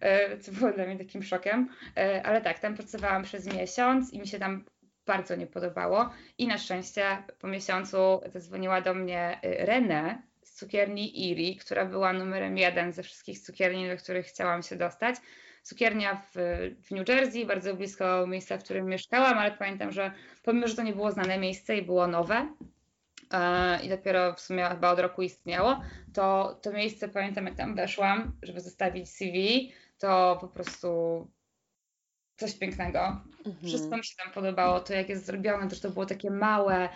e, 0.00 0.38
co 0.38 0.52
było 0.52 0.72
dla 0.72 0.86
mnie 0.86 0.98
takim 0.98 1.22
szokiem. 1.22 1.68
Ale 2.24 2.40
tak, 2.40 2.58
tam 2.58 2.74
pracowałam 2.74 3.22
przez 3.22 3.54
miesiąc 3.54 4.12
i 4.12 4.18
mi 4.18 4.26
się 4.26 4.38
tam 4.38 4.64
bardzo 5.08 5.36
nie 5.36 5.46
podobało. 5.46 6.10
I 6.38 6.46
na 6.46 6.58
szczęście 6.58 7.04
po 7.40 7.48
miesiącu 7.48 8.20
zadzwoniła 8.34 8.80
do 8.80 8.94
mnie 8.94 9.40
y, 9.44 9.66
Renę 9.66 10.22
z 10.42 10.54
cukierni 10.54 11.30
Iri, 11.30 11.56
która 11.56 11.84
była 11.84 12.12
numerem 12.12 12.58
jeden 12.58 12.92
ze 12.92 13.02
wszystkich 13.02 13.38
cukierni, 13.40 13.88
do 13.88 13.96
których 13.96 14.26
chciałam 14.26 14.62
się 14.62 14.76
dostać. 14.76 15.16
Cukiernia 15.62 16.14
w, 16.14 16.34
w 16.86 16.90
New 16.90 17.08
Jersey, 17.08 17.46
bardzo 17.46 17.74
blisko 17.74 18.26
miejsca, 18.26 18.58
w 18.58 18.64
którym 18.64 18.86
mieszkałam, 18.86 19.38
ale 19.38 19.50
pamiętam, 19.50 19.92
że 19.92 20.12
pomimo, 20.42 20.68
że 20.68 20.76
to 20.76 20.82
nie 20.82 20.92
było 20.92 21.10
znane 21.10 21.38
miejsce 21.38 21.76
i 21.76 21.82
było 21.82 22.06
nowe, 22.06 22.54
e, 23.32 23.84
i 23.84 23.88
dopiero 23.88 24.34
w 24.34 24.40
sumie 24.40 24.64
chyba 24.64 24.90
od 24.90 24.98
roku 24.98 25.22
istniało, 25.22 25.80
to 26.14 26.58
to 26.62 26.72
miejsce 26.72 27.08
pamiętam, 27.08 27.46
jak 27.46 27.54
tam 27.54 27.74
weszłam, 27.74 28.32
żeby 28.42 28.60
zostawić 28.60 29.10
CV, 29.10 29.72
to 29.98 30.38
po 30.40 30.48
prostu 30.48 30.88
coś 32.38 32.54
pięknego. 32.54 33.00
Mhm. 33.46 33.66
Wszystko 33.66 33.96
mi 33.96 34.04
się 34.04 34.14
tam 34.24 34.32
podobało, 34.32 34.80
to 34.80 34.94
jak 34.94 35.08
jest 35.08 35.26
zrobione, 35.26 35.68
też 35.68 35.80
to 35.80 35.90
było 35.90 36.06
takie 36.06 36.30
małe, 36.30 36.88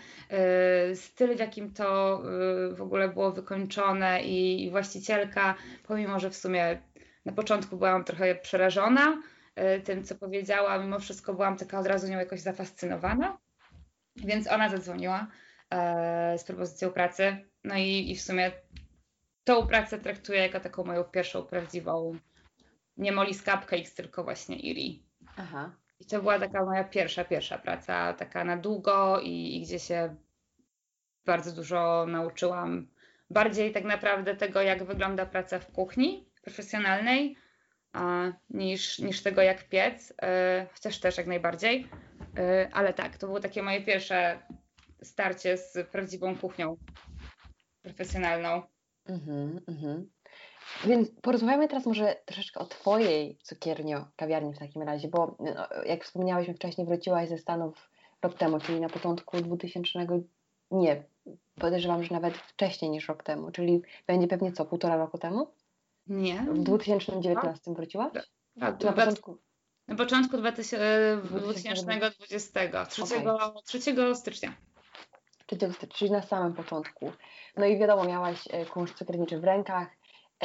yy, 0.89 0.97
styl 0.97 1.37
w 1.37 1.41
jakim 1.41 1.73
to 1.73 2.23
yy, 2.25 2.75
w 2.75 2.83
ogóle 2.83 3.09
było 3.09 3.33
wykończone 3.33 4.23
i, 4.23 4.65
i, 4.65 4.71
właścicielka, 4.71 5.55
pomimo, 5.87 6.21
że 6.21 6.31
w 6.31 6.37
sumie 6.37 6.83
na 7.25 7.33
początku 7.33 7.77
byłam 7.77 8.05
trochę 8.05 8.35
przerażona 8.35 9.23
yy, 9.57 9.81
tym, 9.81 10.05
co 10.05 10.15
powiedziała, 10.15 10.79
mimo 10.79 10.99
wszystko 10.99 11.35
byłam 11.35 11.57
taka 11.57 11.81
od 11.81 11.87
razu 11.87 12.09
nią 12.09 12.19
jakoś 12.19 12.41
zafascynowana, 12.41 13.39
więc 14.17 14.49
ona 14.49 14.69
zadzwoniła 14.69 15.27
z 16.37 16.45
propozycją 16.45 16.91
pracy, 16.91 17.37
no 17.65 17.75
i, 17.77 18.11
i 18.11 18.17
w 18.17 18.23
sumie 18.23 18.53
tą 19.45 19.67
pracę 19.67 19.99
traktuję 19.99 20.39
jako 20.39 20.61
taką 20.61 20.85
moją 20.85 21.05
pierwszą 21.05 21.43
prawdziwą 21.43 22.19
nie 22.97 23.13
Molly's 23.13 23.39
Cupcakes, 23.45 23.95
tylko 23.95 24.25
właśnie 24.25 24.57
Iri. 24.57 25.12
Aha. 25.37 25.77
I 26.01 26.07
to 26.07 26.21
była 26.21 26.39
taka 26.39 26.65
moja 26.65 26.85
pierwsza, 26.85 27.25
pierwsza 27.25 27.59
praca, 27.59 28.13
taka 28.13 28.45
na 28.45 28.57
długo 28.57 29.21
i, 29.21 29.57
i 29.57 29.63
gdzie 29.63 29.79
się 29.79 30.17
bardzo 31.25 31.53
dużo 31.53 32.07
nauczyłam. 32.09 32.89
Bardziej 33.31 33.73
tak 33.73 33.85
naprawdę 33.85 34.37
tego, 34.37 34.63
jak 34.63 34.85
wygląda 34.85 35.27
praca 35.27 35.59
w 35.59 35.73
kuchni 35.73 36.29
profesjonalnej, 36.43 37.37
a, 37.93 38.33
niż, 38.51 38.99
niż 38.99 39.23
tego, 39.23 39.43
jak 39.43 39.69
piec, 39.69 40.15
e, 40.23 40.67
chociaż 40.73 41.01
też 41.01 41.19
jak 41.19 41.27
najbardziej. 41.27 41.89
E, 42.39 42.69
ale 42.73 42.95
tak, 42.95 43.19
to 43.19 43.27
było 43.27 43.41
takie 43.41 43.63
moje 43.63 43.81
pierwsze 43.85 44.39
starcie 45.03 45.57
z 45.57 45.89
prawdziwą 45.91 46.37
kuchnią 46.37 46.77
profesjonalną. 47.83 48.63
Mhm, 49.07 49.61
mhm. 49.69 50.11
Więc 50.85 51.11
porozmawiamy 51.23 51.69
teraz 51.69 51.87
może 51.87 52.17
troszeczkę 52.25 52.61
o 52.61 52.65
Twojej 52.65 53.39
cukierni, 53.43 53.95
kawiarni 54.17 54.55
w 54.55 54.59
takim 54.59 54.83
razie, 54.83 55.09
bo 55.09 55.37
no, 55.41 55.67
jak 55.87 56.05
wspomniałyśmy 56.05 56.55
wcześniej, 56.55 56.87
wróciłaś 56.87 57.29
ze 57.29 57.39
Stanów 57.39 57.91
rok 58.23 58.35
temu, 58.35 58.61
czyli 58.61 58.81
na 58.81 58.89
początku 58.89 59.41
2000, 59.41 60.07
nie, 60.71 61.05
podejrzewam, 61.55 62.05
że 62.05 62.15
nawet 62.15 62.37
wcześniej 62.37 62.91
niż 62.91 63.09
rok 63.09 63.23
temu, 63.23 63.51
czyli 63.51 63.83
będzie 64.07 64.29
pewnie 64.29 64.53
co, 64.53 64.65
półtora 64.65 64.97
roku 64.97 65.19
temu? 65.19 65.47
Nie. 66.07 66.47
W 66.53 66.59
2019 66.59 67.75
wróciłaś? 67.75 68.13
Tak, 68.61 68.85
na 68.85 68.93
początku. 68.93 69.39
Na 69.89 69.97
początku 69.97 70.37
2020, 70.37 71.75
3, 72.87 73.03
okay. 73.03 73.25
3 73.65 73.81
stycznia. 74.15 74.55
3 75.47 75.57
stycznia, 75.57 75.89
czyli 75.89 76.11
na 76.11 76.23
samym 76.23 76.55
początku. 76.55 77.13
No 77.57 77.67
i 77.67 77.79
wiadomo, 77.79 78.05
miałaś 78.05 78.49
e, 78.51 78.67
kunszt 78.67 78.95
cukierniczy 78.95 79.39
w 79.39 79.45
rękach, 79.45 79.89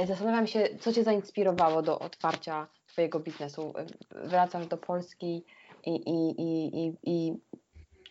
zastanawiam 0.06 0.48
się, 0.48 0.70
co 0.80 0.94
Cię 0.94 1.04
zainspirowało 1.04 1.82
do 1.82 2.00
otwarcia 2.00 2.68
Twojego 2.88 3.20
biznesu. 3.20 3.74
E, 3.78 3.86
wracasz 4.28 4.68
do 4.68 4.78
Polski 4.78 5.44
i, 5.86 5.96
i, 5.96 6.42
i, 6.42 6.94
i, 7.04 7.34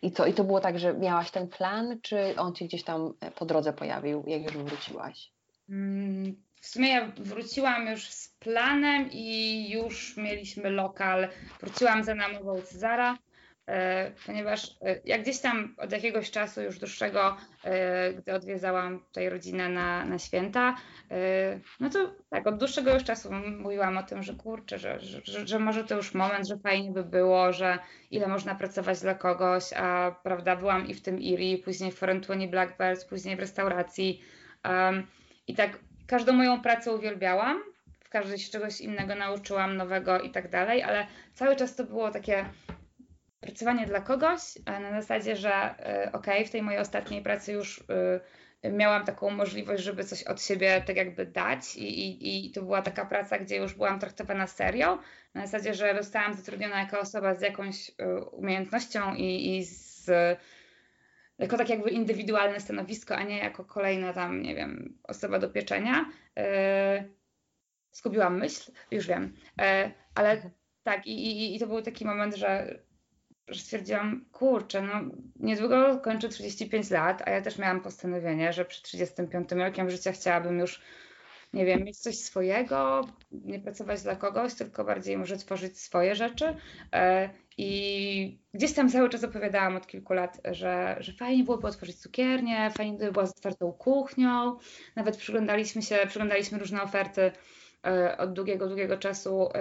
i, 0.02 0.12
co? 0.12 0.26
I 0.26 0.34
to 0.34 0.44
było 0.44 0.60
tak, 0.60 0.78
że 0.78 0.94
miałaś 0.94 1.30
ten 1.30 1.48
plan, 1.48 1.98
czy 2.02 2.36
on 2.36 2.54
Ci 2.54 2.64
gdzieś 2.64 2.84
tam 2.84 3.14
e, 3.20 3.30
po 3.30 3.44
drodze 3.44 3.72
pojawił, 3.72 4.24
jak 4.26 4.42
już 4.42 4.56
wróciłaś? 4.56 5.30
Mm, 5.70 6.36
w 6.60 6.66
sumie 6.66 6.88
ja 6.88 7.12
wróciłam 7.16 7.86
już 7.86 8.10
z 8.10 8.28
planem 8.28 9.10
i 9.12 9.70
już 9.70 10.16
mieliśmy 10.16 10.70
lokal. 10.70 11.28
Wróciłam 11.60 12.04
za 12.04 12.14
namową 12.14 12.60
Cezara 12.60 13.14
E, 13.14 13.25
ponieważ 14.26 14.76
e, 14.82 15.00
jak 15.04 15.22
gdzieś 15.22 15.38
tam 15.38 15.74
od 15.78 15.92
jakiegoś 15.92 16.30
czasu 16.30 16.62
już 16.62 16.78
dłuższego, 16.78 17.36
e, 17.64 18.12
gdy 18.12 18.34
odwiedzałam 18.34 19.00
tutaj 19.00 19.28
rodzinę 19.28 19.68
na, 19.68 20.04
na 20.04 20.18
święta, 20.18 20.76
no 21.80 21.90
to 21.90 22.14
tak, 22.30 22.46
od 22.46 22.58
dłuższego 22.58 22.94
już 22.94 23.04
czasu 23.04 23.32
mówiłam 23.32 23.98
o 23.98 24.02
tym, 24.02 24.22
że 24.22 24.34
kurczę, 24.34 24.78
że, 24.78 25.00
że, 25.00 25.46
że 25.46 25.58
może 25.58 25.84
to 25.84 25.96
już 25.96 26.14
moment, 26.14 26.48
że 26.48 26.58
fajnie 26.58 26.90
by 26.90 27.04
było, 27.04 27.52
że 27.52 27.78
ile 28.10 28.26
można 28.26 28.54
pracować 28.54 29.00
dla 29.00 29.14
kogoś, 29.14 29.72
a 29.72 30.16
prawda, 30.22 30.56
byłam 30.56 30.86
i 30.86 30.94
w 30.94 31.02
tym 31.02 31.20
IRI, 31.20 31.58
później 31.58 31.92
w 31.92 31.98
Forentunie 31.98 32.48
Blackbirds, 32.48 33.04
później 33.04 33.36
w 33.36 33.40
restauracji 33.40 34.22
um, 34.64 35.06
i 35.48 35.54
tak 35.54 35.78
każdą 36.06 36.32
moją 36.32 36.60
pracę 36.60 36.92
uwielbiałam, 36.92 37.62
w 38.00 38.08
każdej 38.08 38.38
się 38.38 38.50
czegoś 38.50 38.80
innego 38.80 39.14
nauczyłam, 39.14 39.76
nowego 39.76 40.20
i 40.20 40.30
tak 40.30 40.50
dalej, 40.50 40.82
ale 40.82 41.06
cały 41.34 41.56
czas 41.56 41.76
to 41.76 41.84
było 41.84 42.10
takie 42.10 42.44
pracowanie 43.46 43.86
dla 43.86 44.00
kogoś 44.00 44.40
na 44.66 45.00
zasadzie, 45.00 45.36
że 45.36 45.52
e, 45.52 46.12
ok, 46.12 46.26
w 46.46 46.50
tej 46.50 46.62
mojej 46.62 46.80
ostatniej 46.80 47.22
pracy 47.22 47.52
już 47.52 47.84
e, 48.62 48.70
miałam 48.70 49.04
taką 49.04 49.30
możliwość, 49.30 49.82
żeby 49.82 50.04
coś 50.04 50.22
od 50.22 50.42
siebie 50.42 50.82
tak 50.86 50.96
jakby 50.96 51.26
dać 51.26 51.76
i, 51.76 52.08
i, 52.08 52.46
i 52.48 52.52
to 52.52 52.62
była 52.62 52.82
taka 52.82 53.06
praca, 53.06 53.38
gdzie 53.38 53.56
już 53.56 53.74
byłam 53.74 53.98
traktowana 53.98 54.46
serio, 54.46 54.98
na 55.34 55.46
zasadzie, 55.46 55.74
że 55.74 55.96
zostałam 56.02 56.34
zatrudniona 56.34 56.80
jako 56.80 57.00
osoba 57.00 57.34
z 57.34 57.40
jakąś 57.40 57.90
e, 57.98 58.20
umiejętnością 58.20 59.14
i, 59.14 59.56
i 59.56 59.64
z 59.64 60.10
jako 61.38 61.56
tak 61.56 61.68
jakby 61.68 61.90
indywidualne 61.90 62.60
stanowisko, 62.60 63.16
a 63.16 63.22
nie 63.22 63.38
jako 63.38 63.64
kolejna 63.64 64.12
tam, 64.12 64.42
nie 64.42 64.54
wiem, 64.54 64.98
osoba 65.02 65.38
do 65.38 65.50
pieczenia. 65.50 66.04
Skubiłam 67.90 68.38
myśl, 68.38 68.72
już 68.90 69.06
wiem, 69.06 69.36
ale 70.14 70.30
mhm. 70.30 70.50
tak 70.82 71.06
i, 71.06 71.12
i, 71.12 71.56
i 71.56 71.60
to 71.60 71.66
był 71.66 71.82
taki 71.82 72.04
moment, 72.04 72.36
że 72.36 72.78
że 73.48 73.60
stwierdziłam, 73.60 74.24
kurczę, 74.32 74.82
no 74.82 74.92
niedługo 75.36 76.00
kończę 76.00 76.28
35 76.28 76.90
lat, 76.90 77.22
a 77.28 77.30
ja 77.30 77.42
też 77.42 77.58
miałam 77.58 77.80
postanowienie, 77.80 78.52
że 78.52 78.64
przy 78.64 78.82
35 78.82 79.52
rokiem 79.52 79.90
życia 79.90 80.12
chciałabym 80.12 80.58
już, 80.58 80.80
nie 81.52 81.64
wiem, 81.64 81.84
mieć 81.84 81.98
coś 81.98 82.18
swojego, 82.18 83.08
nie 83.32 83.60
pracować 83.60 84.02
dla 84.02 84.16
kogoś, 84.16 84.54
tylko 84.54 84.84
bardziej 84.84 85.18
może 85.18 85.36
tworzyć 85.36 85.80
swoje 85.80 86.14
rzeczy. 86.14 86.56
E, 86.92 87.30
I 87.58 88.38
gdzieś 88.54 88.72
tam 88.72 88.90
cały 88.90 89.08
czas 89.08 89.24
opowiadałam 89.24 89.76
od 89.76 89.86
kilku 89.86 90.12
lat, 90.12 90.40
że, 90.44 90.96
że 91.00 91.12
fajnie 91.12 91.44
byłoby 91.44 91.66
otworzyć 91.66 91.96
cukiernię, 91.96 92.70
fajnie 92.70 92.98
by 92.98 93.12
była 93.12 93.26
z 93.26 93.30
otwartą 93.30 93.72
kuchnią. 93.72 94.58
Nawet 94.96 95.16
przyglądaliśmy 95.16 95.82
się, 95.82 95.98
przyglądaliśmy 96.08 96.58
różne 96.58 96.82
oferty 96.82 97.32
od 98.18 98.32
długiego, 98.32 98.66
długiego 98.66 98.96
czasu 98.96 99.48
e, 99.54 99.58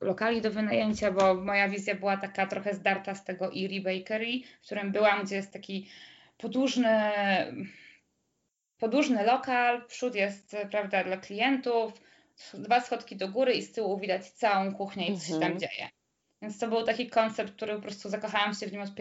lokali 0.00 0.40
do 0.40 0.50
wynajęcia, 0.50 1.12
bo 1.12 1.34
moja 1.34 1.68
wizja 1.68 1.94
była 1.94 2.16
taka 2.16 2.46
trochę 2.46 2.74
zdarta 2.74 3.14
z 3.14 3.24
tego 3.24 3.46
Erie 3.46 3.80
Bakery, 3.80 4.40
w 4.62 4.66
którym 4.66 4.92
byłam, 4.92 5.24
gdzie 5.24 5.36
jest 5.36 5.52
taki 5.52 5.88
podłużny, 6.38 7.12
podłużny 8.78 9.24
lokal, 9.24 9.86
przód 9.86 10.14
jest, 10.14 10.56
prawda, 10.70 11.04
dla 11.04 11.16
klientów, 11.16 11.92
dwa 12.54 12.80
schodki 12.80 13.16
do 13.16 13.28
góry 13.28 13.52
i 13.52 13.62
z 13.62 13.72
tyłu 13.72 13.98
widać 13.98 14.30
całą 14.30 14.74
kuchnię 14.74 15.08
i 15.08 15.18
co 15.18 15.26
się 15.26 15.32
tam 15.32 15.52
mhm. 15.52 15.58
dzieje. 15.58 15.88
Więc 16.42 16.58
to 16.58 16.68
był 16.68 16.82
taki 16.82 17.10
koncept, 17.10 17.52
który 17.52 17.74
po 17.74 17.82
prostu 17.82 18.08
zakochałam 18.08 18.54
się 18.54 18.66
w 18.66 18.72
nim 18.72 18.82
od 18.82 18.94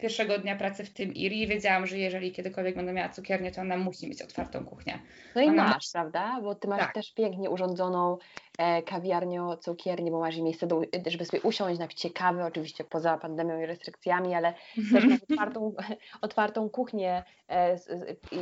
pierwszego 0.00 0.38
dnia 0.38 0.56
pracy 0.56 0.84
w 0.84 0.92
tym 0.92 1.14
IRI 1.14 1.46
wiedziałam, 1.46 1.86
że 1.86 1.98
jeżeli 1.98 2.32
kiedykolwiek 2.32 2.76
będę 2.76 2.92
miała 2.92 3.08
cukiernię, 3.08 3.52
to 3.52 3.60
ona 3.60 3.76
musi 3.76 4.08
mieć 4.08 4.22
otwartą 4.22 4.64
kuchnię. 4.64 4.98
No 5.34 5.42
i 5.42 5.48
ona 5.48 5.64
masz, 5.64 5.94
ma... 5.94 6.00
prawda? 6.00 6.40
Bo 6.42 6.54
ty 6.54 6.68
masz 6.68 6.80
tak. 6.80 6.94
też 6.94 7.14
pięknie 7.14 7.50
urządzoną 7.50 8.18
e, 8.58 8.82
kawiarnię, 8.82 9.42
cukiernię, 9.60 10.10
bo 10.10 10.20
masz 10.20 10.36
miejsce, 10.36 10.66
do, 10.66 10.82
żeby 11.06 11.24
sobie 11.24 11.42
usiąść, 11.42 11.78
napić 11.80 12.06
kawy, 12.14 12.44
oczywiście 12.44 12.84
poza 12.84 13.18
pandemią 13.18 13.60
i 13.60 13.66
restrykcjami, 13.66 14.34
ale 14.34 14.54
też 14.92 15.04
masz 15.04 15.20
otwartą, 15.30 15.74
otwartą 16.20 16.70
kuchnię, 16.70 17.22
e, 17.48 17.76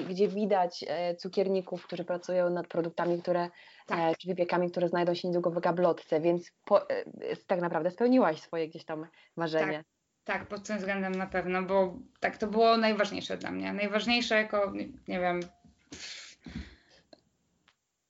gdzie 0.08 0.28
widać 0.28 0.84
e, 0.88 1.14
cukierników, 1.16 1.86
którzy 1.86 2.04
pracują 2.04 2.50
nad 2.50 2.66
produktami, 2.66 3.22
które 3.22 3.42
e, 3.42 3.50
tak. 3.86 4.18
czy 4.18 4.28
wypiekami, 4.28 4.70
które 4.70 4.88
znajdą 4.88 5.14
się 5.14 5.28
niedługo 5.28 5.50
w 5.50 5.60
gablotce, 5.60 6.20
więc 6.20 6.52
po, 6.64 6.90
e, 6.90 7.04
tak 7.46 7.60
naprawdę 7.60 7.90
spełniłaś 7.90 8.40
swoje 8.40 8.68
gdzieś 8.68 8.84
tam 8.84 9.06
marzenie. 9.36 9.76
Tak. 9.76 9.97
Tak, 10.28 10.46
pod 10.46 10.62
tym 10.62 10.78
względem 10.78 11.14
na 11.14 11.26
pewno, 11.26 11.62
bo 11.62 11.98
tak 12.20 12.38
to 12.38 12.46
było 12.46 12.76
najważniejsze 12.76 13.36
dla 13.36 13.50
mnie. 13.50 13.72
Najważniejsze 13.72 14.34
jako, 14.34 14.72
nie 15.08 15.20
wiem. 15.20 15.40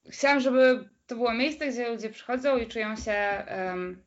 Chciałam, 0.09 0.41
żeby 0.41 0.89
to 1.07 1.17
było 1.17 1.35
miejsce, 1.35 1.69
gdzie 1.69 1.89
ludzie 1.89 2.11
przychodzą 2.11 2.59
i 2.59 2.67
czują 2.67 2.97
się 2.97 3.45
um, 3.69 4.03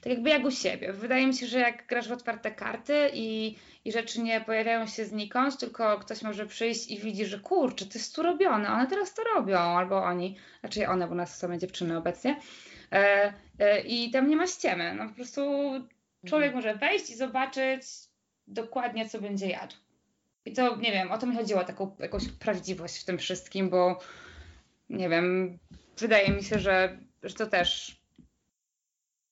tak 0.00 0.12
jakby 0.12 0.30
jak 0.30 0.44
u 0.44 0.50
siebie. 0.50 0.92
Wydaje 0.92 1.26
mi 1.26 1.34
się, 1.34 1.46
że 1.46 1.58
jak 1.58 1.86
grasz 1.86 2.08
w 2.08 2.12
otwarte 2.12 2.50
karty 2.50 3.10
i, 3.14 3.56
i 3.84 3.92
rzeczy 3.92 4.22
nie 4.22 4.40
pojawiają 4.40 4.86
się 4.86 5.04
znikąd, 5.04 5.58
tylko 5.58 5.98
ktoś 5.98 6.22
może 6.22 6.46
przyjść 6.46 6.90
i 6.90 6.98
widzi, 6.98 7.26
że 7.26 7.38
kurczę, 7.38 7.86
to 7.86 7.98
jest 7.98 8.14
tu 8.14 8.22
robione, 8.22 8.72
one 8.72 8.86
teraz 8.86 9.14
to 9.14 9.22
robią, 9.24 9.58
albo 9.58 10.04
oni, 10.04 10.36
znaczy 10.60 10.88
one, 10.88 11.08
bo 11.08 11.14
nas 11.14 11.38
są 11.38 11.58
dziewczyny 11.58 11.96
obecnie. 11.96 12.40
E, 12.92 13.32
e, 13.58 13.80
I 13.80 14.10
tam 14.10 14.28
nie 14.28 14.36
ma 14.36 14.46
ściemy. 14.46 14.94
No 14.94 15.08
po 15.08 15.14
prostu 15.14 15.42
Człowiek 16.24 16.54
mhm. 16.54 16.64
może 16.64 16.78
wejść 16.78 17.10
i 17.10 17.16
zobaczyć 17.16 17.82
dokładnie, 18.46 19.08
co 19.08 19.20
będzie 19.20 19.46
jadł. 19.46 19.74
I 20.44 20.52
to, 20.52 20.76
nie 20.76 20.92
wiem, 20.92 21.12
o 21.12 21.18
to 21.18 21.26
mi 21.26 21.36
chodziło, 21.36 21.64
taką 21.64 21.96
jakąś 21.98 22.28
prawdziwość 22.28 22.98
w 22.98 23.04
tym 23.04 23.18
wszystkim, 23.18 23.70
bo 23.70 24.00
nie 24.90 25.08
wiem, 25.08 25.58
wydaje 25.98 26.30
mi 26.30 26.42
się, 26.42 26.58
że, 26.58 26.98
że 27.22 27.34
to 27.34 27.46
też 27.46 28.00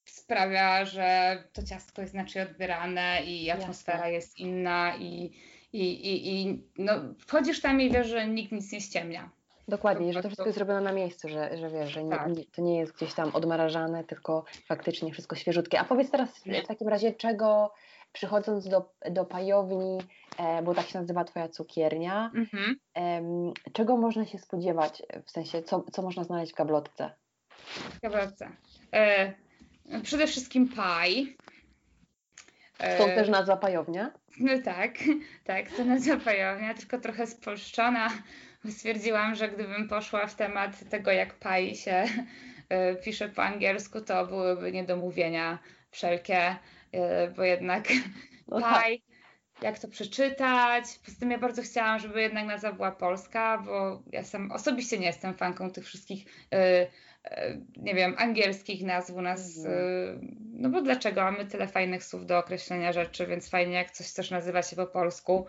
sprawia, 0.05 0.84
że 0.84 1.38
to 1.53 1.62
ciastko 1.62 2.03
jest 2.03 2.14
inaczej 2.14 2.43
odbierane 2.43 3.22
i 3.24 3.51
atmosfera 3.51 3.99
Jasne. 3.99 4.12
jest 4.12 4.38
inna 4.38 4.97
i, 4.97 5.32
i, 5.72 5.82
i, 5.82 6.43
i 6.43 6.62
no, 6.78 6.93
wchodzisz 7.18 7.61
tam 7.61 7.80
i 7.80 7.90
wiesz, 7.90 8.09
że 8.09 8.28
nikt 8.28 8.53
nic 8.53 8.72
nie 8.72 8.80
ściemnia. 8.80 9.30
Dokładnie, 9.68 10.12
że 10.12 10.22
to 10.22 10.28
wszystko 10.28 10.46
jest 10.46 10.58
zrobione 10.58 10.80
na 10.80 10.92
miejscu, 10.92 11.28
że, 11.28 11.56
że 11.56 11.70
wiesz, 11.70 11.90
że 11.90 12.04
nie, 12.04 12.10
tak. 12.10 12.36
nie, 12.36 12.44
to 12.44 12.62
nie 12.62 12.78
jest 12.78 12.96
gdzieś 12.96 13.14
tam 13.14 13.30
odmrażane, 13.34 14.04
tylko 14.04 14.44
faktycznie 14.66 15.12
wszystko 15.12 15.36
świeżutkie. 15.36 15.80
A 15.80 15.84
powiedz 15.84 16.10
teraz 16.10 16.30
w 16.64 16.66
takim 16.66 16.88
razie, 16.88 17.12
czego 17.12 17.72
przychodząc 18.12 18.68
do, 18.68 18.92
do 19.10 19.24
pajowni, 19.24 19.98
e, 20.38 20.62
bo 20.62 20.74
tak 20.74 20.86
się 20.86 21.00
nazywa 21.00 21.24
Twoja 21.24 21.48
cukiernia, 21.48 22.30
mhm. 22.34 22.76
e, 22.96 23.22
czego 23.72 23.96
można 23.96 24.26
się 24.26 24.38
spodziewać, 24.38 25.02
w 25.24 25.30
sensie, 25.30 25.62
co, 25.62 25.84
co 25.92 26.02
można 26.02 26.24
znaleźć 26.24 26.52
w 26.52 26.56
gablotce? 26.56 27.10
W 27.66 28.00
gablotce. 28.00 28.48
E, 28.92 29.32
przede 30.02 30.26
wszystkim 30.26 30.68
paj. 30.68 31.36
Stąd 32.94 33.12
e, 33.12 33.14
też 33.14 33.28
nazwa 33.28 33.56
pajownia? 33.56 34.12
No 34.40 34.52
tak, 34.64 34.94
tak, 35.44 35.70
to 35.70 35.84
nazwa 35.84 36.16
pajownia, 36.16 36.74
tylko 36.74 36.98
trochę 36.98 37.26
spolszczona 37.26 38.08
stwierdziłam, 38.70 39.34
że 39.34 39.48
gdybym 39.48 39.88
poszła 39.88 40.26
w 40.26 40.34
temat 40.34 40.88
tego, 40.90 41.10
jak 41.10 41.34
paj 41.34 41.74
się 41.74 42.04
e, 42.68 42.94
pisze 42.94 43.28
po 43.28 43.42
angielsku, 43.42 44.00
to 44.00 44.26
byłyby 44.26 44.72
niedomówienia 44.72 45.58
wszelkie, 45.90 46.56
e, 46.92 47.28
bo 47.28 47.44
jednak 47.44 47.88
no 48.48 48.60
tak. 48.60 48.70
paj, 48.70 49.02
jak 49.62 49.78
to 49.78 49.88
przeczytać. 49.88 50.84
Poza 51.04 51.20
tym 51.20 51.30
ja 51.30 51.38
bardzo 51.38 51.62
chciałam, 51.62 51.98
żeby 51.98 52.22
jednak 52.22 52.46
nazwa 52.46 52.72
była 52.72 52.92
polska, 52.92 53.62
bo 53.66 54.02
ja 54.12 54.24
sam 54.24 54.52
osobiście 54.52 54.98
nie 54.98 55.06
jestem 55.06 55.34
fanką 55.34 55.70
tych 55.70 55.84
wszystkich 55.84 56.24
e, 56.52 56.86
nie 57.76 57.94
wiem, 57.94 58.14
angielskich 58.18 58.82
nazw 58.82 59.10
u 59.10 59.22
nas, 59.22 59.58
mhm. 59.58 60.36
no 60.52 60.68
bo 60.68 60.82
dlaczego? 60.82 61.20
Mamy 61.20 61.46
tyle 61.46 61.68
fajnych 61.68 62.04
słów 62.04 62.26
do 62.26 62.38
określenia 62.38 62.92
rzeczy, 62.92 63.26
więc 63.26 63.50
fajnie 63.50 63.74
jak 63.74 63.90
coś 63.90 64.12
też 64.12 64.30
nazywa 64.30 64.62
się 64.62 64.76
po 64.76 64.86
polsku, 64.86 65.46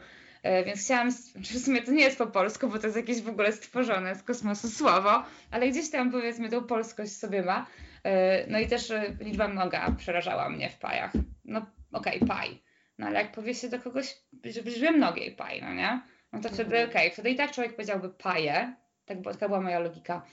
więc 0.65 0.85
chciałam, 0.85 1.11
w 1.35 1.59
sumie 1.59 1.81
to 1.81 1.91
nie 1.91 2.03
jest 2.03 2.17
po 2.17 2.27
polsku, 2.27 2.67
bo 2.67 2.79
to 2.79 2.87
jest 2.87 2.97
jakieś 2.97 3.21
w 3.21 3.29
ogóle 3.29 3.51
stworzone 3.51 4.15
z 4.15 4.23
kosmosu 4.23 4.69
słowo, 4.69 5.23
ale 5.51 5.69
gdzieś 5.69 5.89
tam 5.89 6.11
powiedzmy 6.11 6.49
tą 6.49 6.63
polskość 6.63 7.11
sobie 7.11 7.43
ma. 7.43 7.67
E, 8.03 8.47
no 8.47 8.59
i 8.59 8.67
też 8.67 8.91
e, 8.91 9.15
liczba 9.19 9.47
mnoga 9.47 9.91
przerażała 9.97 10.49
mnie 10.49 10.69
w 10.69 10.77
pajach. 10.77 11.11
No 11.45 11.65
okej, 11.93 12.15
okay, 12.15 12.27
paj. 12.27 12.61
No 12.97 13.07
ale 13.07 13.19
jak 13.19 13.31
powie 13.31 13.55
się 13.55 13.69
do 13.69 13.79
kogoś, 13.79 14.15
że 14.45 14.61
liczbie 14.61 14.91
mnogiej 14.91 15.31
paj, 15.31 15.61
no 15.61 15.73
nie? 15.73 16.01
No 16.33 16.41
to 16.41 16.49
wtedy 16.49 16.75
mhm. 16.75 16.89
okej, 16.89 17.01
okay. 17.01 17.11
wtedy 17.11 17.29
i 17.29 17.35
tak 17.35 17.51
człowiek 17.51 17.75
powiedziałby 17.75 18.09
paje, 18.09 18.75
tak, 19.05 19.21
bo 19.21 19.31
taka 19.31 19.47
była 19.47 19.61
moja 19.61 19.79
logika. 19.79 20.25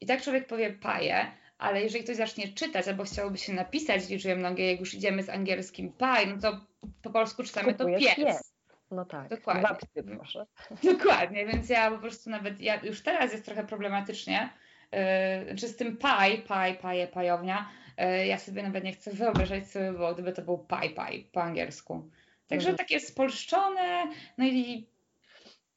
I 0.00 0.06
tak 0.06 0.22
człowiek 0.22 0.46
powie 0.46 0.70
paje, 0.70 1.26
ale 1.58 1.82
jeżeli 1.82 2.04
ktoś 2.04 2.16
zacznie 2.16 2.48
czytać 2.48 2.88
albo 2.88 3.04
chciałoby 3.04 3.38
się 3.38 3.52
napisać 3.52 4.08
liczbie 4.08 4.36
mnogiej, 4.36 4.70
jak 4.70 4.80
już 4.80 4.94
idziemy 4.94 5.22
z 5.22 5.28
angielskim 5.28 5.92
paj, 5.92 6.26
no 6.26 6.38
to 6.40 6.60
po 7.02 7.10
polsku 7.10 7.42
czytamy 7.42 7.74
to 7.74 7.86
pies. 7.86 8.14
pies. 8.14 8.53
No 8.94 9.04
tak, 9.04 9.28
dokładnie. 9.28 9.62
Babsy, 9.62 10.02
proszę. 10.18 10.46
Dokładnie, 10.92 11.46
więc 11.46 11.68
ja 11.68 11.90
po 11.90 11.98
prostu 11.98 12.30
nawet, 12.30 12.60
ja, 12.60 12.80
już 12.82 13.02
teraz 13.02 13.32
jest 13.32 13.44
trochę 13.44 13.64
problematycznie, 13.66 14.50
yy, 14.92 15.56
czy 15.56 15.68
z 15.68 15.76
tym 15.76 15.96
paj, 15.96 16.42
paj, 16.42 16.78
paje, 16.78 17.06
pajownia, 17.06 17.68
yy, 17.98 18.26
ja 18.26 18.38
sobie 18.38 18.62
nawet 18.62 18.84
nie 18.84 18.92
chcę 18.92 19.10
wyobrażać 19.10 19.70
sobie, 19.70 19.92
bo 19.92 20.14
gdyby 20.14 20.32
to 20.32 20.42
był 20.42 20.58
paj, 20.58 20.90
paj 20.90 21.28
po 21.32 21.42
angielsku. 21.42 22.10
Także 22.48 22.68
mhm. 22.68 22.78
takie 22.78 23.00
spolszczone, 23.00 24.06
no 24.38 24.44
i 24.44 24.88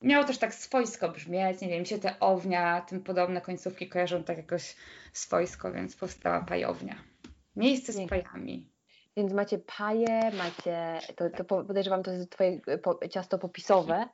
miało 0.02 0.24
też 0.24 0.38
tak 0.38 0.54
swojsko 0.54 1.10
brzmieć, 1.10 1.62
nie 1.62 1.68
wiem, 1.68 1.86
się 1.86 2.00
te 2.00 2.20
ownia, 2.20 2.82
tym 2.82 3.04
podobne 3.04 3.42
końcówki 3.42 3.90
kojarzą 3.90 4.24
tak 4.24 4.38
jakoś 4.38 4.76
swojsko, 5.14 5.72
więc 5.72 5.96
powstała 5.96 6.42
pajownia. 6.42 6.96
Miejsce 7.56 7.94
z 7.94 8.10
pajami. 8.10 8.70
Więc 9.18 9.34
macie 9.34 9.58
paje, 9.58 10.32
macie, 10.32 11.00
to, 11.16 11.30
to 11.30 11.64
podejrzewam, 11.64 12.04
to 12.04 12.12
jest 12.12 12.32
twoje 12.32 12.60
po, 12.84 13.08
ciasto 13.08 13.40
popisowe. 13.40 14.08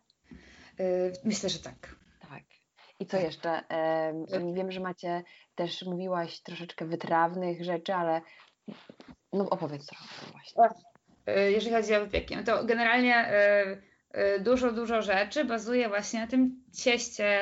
Y, 0.80 1.14
myślę, 1.24 1.50
że 1.50 1.60
tak. 1.60 1.96
Tak. 2.30 2.44
I 3.00 3.06
co 3.06 3.18
jeszcze? 3.18 3.64
Wiem, 4.54 4.72
że 4.72 4.80
macie 4.80 5.24
też, 5.56 5.84
mówiłaś 5.86 6.40
troszeczkę 6.40 6.86
wytrawnych 6.86 7.64
rzeczy, 7.64 7.94
ale 7.94 8.22
no 9.34 9.50
opowiedz 9.50 9.86
trochę 9.86 10.06
właśnie. 10.32 10.64
Y, 11.36 11.52
jeżeli 11.52 11.76
chodzi 11.76 11.96
o 11.96 12.00
wypieki, 12.00 12.36
no 12.36 12.44
to 12.44 12.66
generalnie 12.66 13.32
y, 14.38 14.40
dużo, 14.40 14.72
dużo 14.72 15.02
rzeczy 15.02 15.46
bazuje 15.46 15.90
właśnie 15.90 16.20
na 16.20 16.28
tym 16.28 16.64
cieście, 16.74 17.40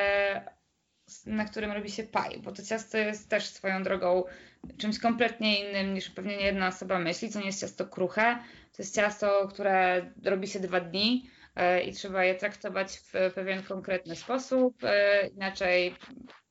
na 1.25 1.45
którym 1.45 1.71
robi 1.71 1.91
się 1.91 2.03
paj, 2.03 2.39
bo 2.39 2.51
to 2.51 2.63
ciasto 2.63 2.97
jest 2.97 3.29
też 3.29 3.45
swoją 3.45 3.83
drogą 3.83 4.23
czymś 4.77 4.99
kompletnie 4.99 5.69
innym 5.69 5.93
niż 5.93 6.09
pewnie 6.09 6.37
nie 6.37 6.45
jedna 6.45 6.67
osoba 6.67 6.99
myśli. 6.99 7.31
To 7.31 7.39
nie 7.39 7.45
jest 7.45 7.61
ciasto 7.61 7.85
kruche, 7.85 8.37
to 8.71 8.83
jest 8.83 8.95
ciasto, 8.95 9.47
które 9.47 10.05
robi 10.25 10.47
się 10.47 10.59
dwa 10.59 10.79
dni 10.79 11.29
e, 11.55 11.81
i 11.81 11.93
trzeba 11.93 12.23
je 12.23 12.35
traktować 12.35 12.97
w 12.97 13.33
pewien 13.35 13.63
konkretny 13.63 14.15
sposób, 14.15 14.83
e, 14.83 15.27
inaczej 15.27 15.95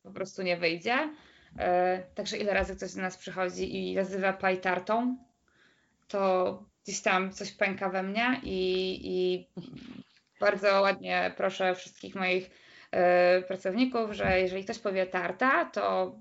po 0.03 0.11
prostu 0.11 0.43
nie 0.43 0.57
wyjdzie. 0.57 1.15
E, 1.59 2.03
także 2.15 2.37
ile 2.37 2.55
razy 2.55 2.77
ktoś 2.77 2.95
do 2.95 3.03
nas 3.03 3.17
przychodzi 3.17 3.77
i 3.77 3.95
nazywa 3.95 4.33
paj 4.33 4.61
tartą, 4.61 5.17
to 6.09 6.65
gdzieś 6.85 7.01
tam 7.01 7.33
coś 7.33 7.53
pęka 7.53 7.89
we 7.89 8.03
mnie 8.03 8.41
i, 8.43 9.01
i 9.03 9.47
bardzo 10.41 10.81
ładnie 10.81 11.35
proszę 11.37 11.75
wszystkich 11.75 12.15
moich 12.15 12.51
pracowników, 13.49 14.13
że 14.13 14.41
jeżeli 14.41 14.65
ktoś 14.65 14.79
powie 14.79 15.07
tarta, 15.07 15.65
to 15.65 16.15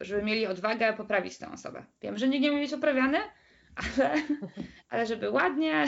żeby 0.00 0.22
mieli 0.22 0.46
odwagę 0.46 0.92
poprawić 0.92 1.38
tę 1.38 1.52
osobę. 1.52 1.84
Wiem, 2.02 2.18
że 2.18 2.28
nikt 2.28 2.42
nie 2.42 2.50
musi 2.50 2.62
być 2.62 2.72
oprawiany, 2.72 3.18
ale, 3.76 4.14
ale 4.90 5.06
żeby 5.06 5.30
ładnie 5.30 5.86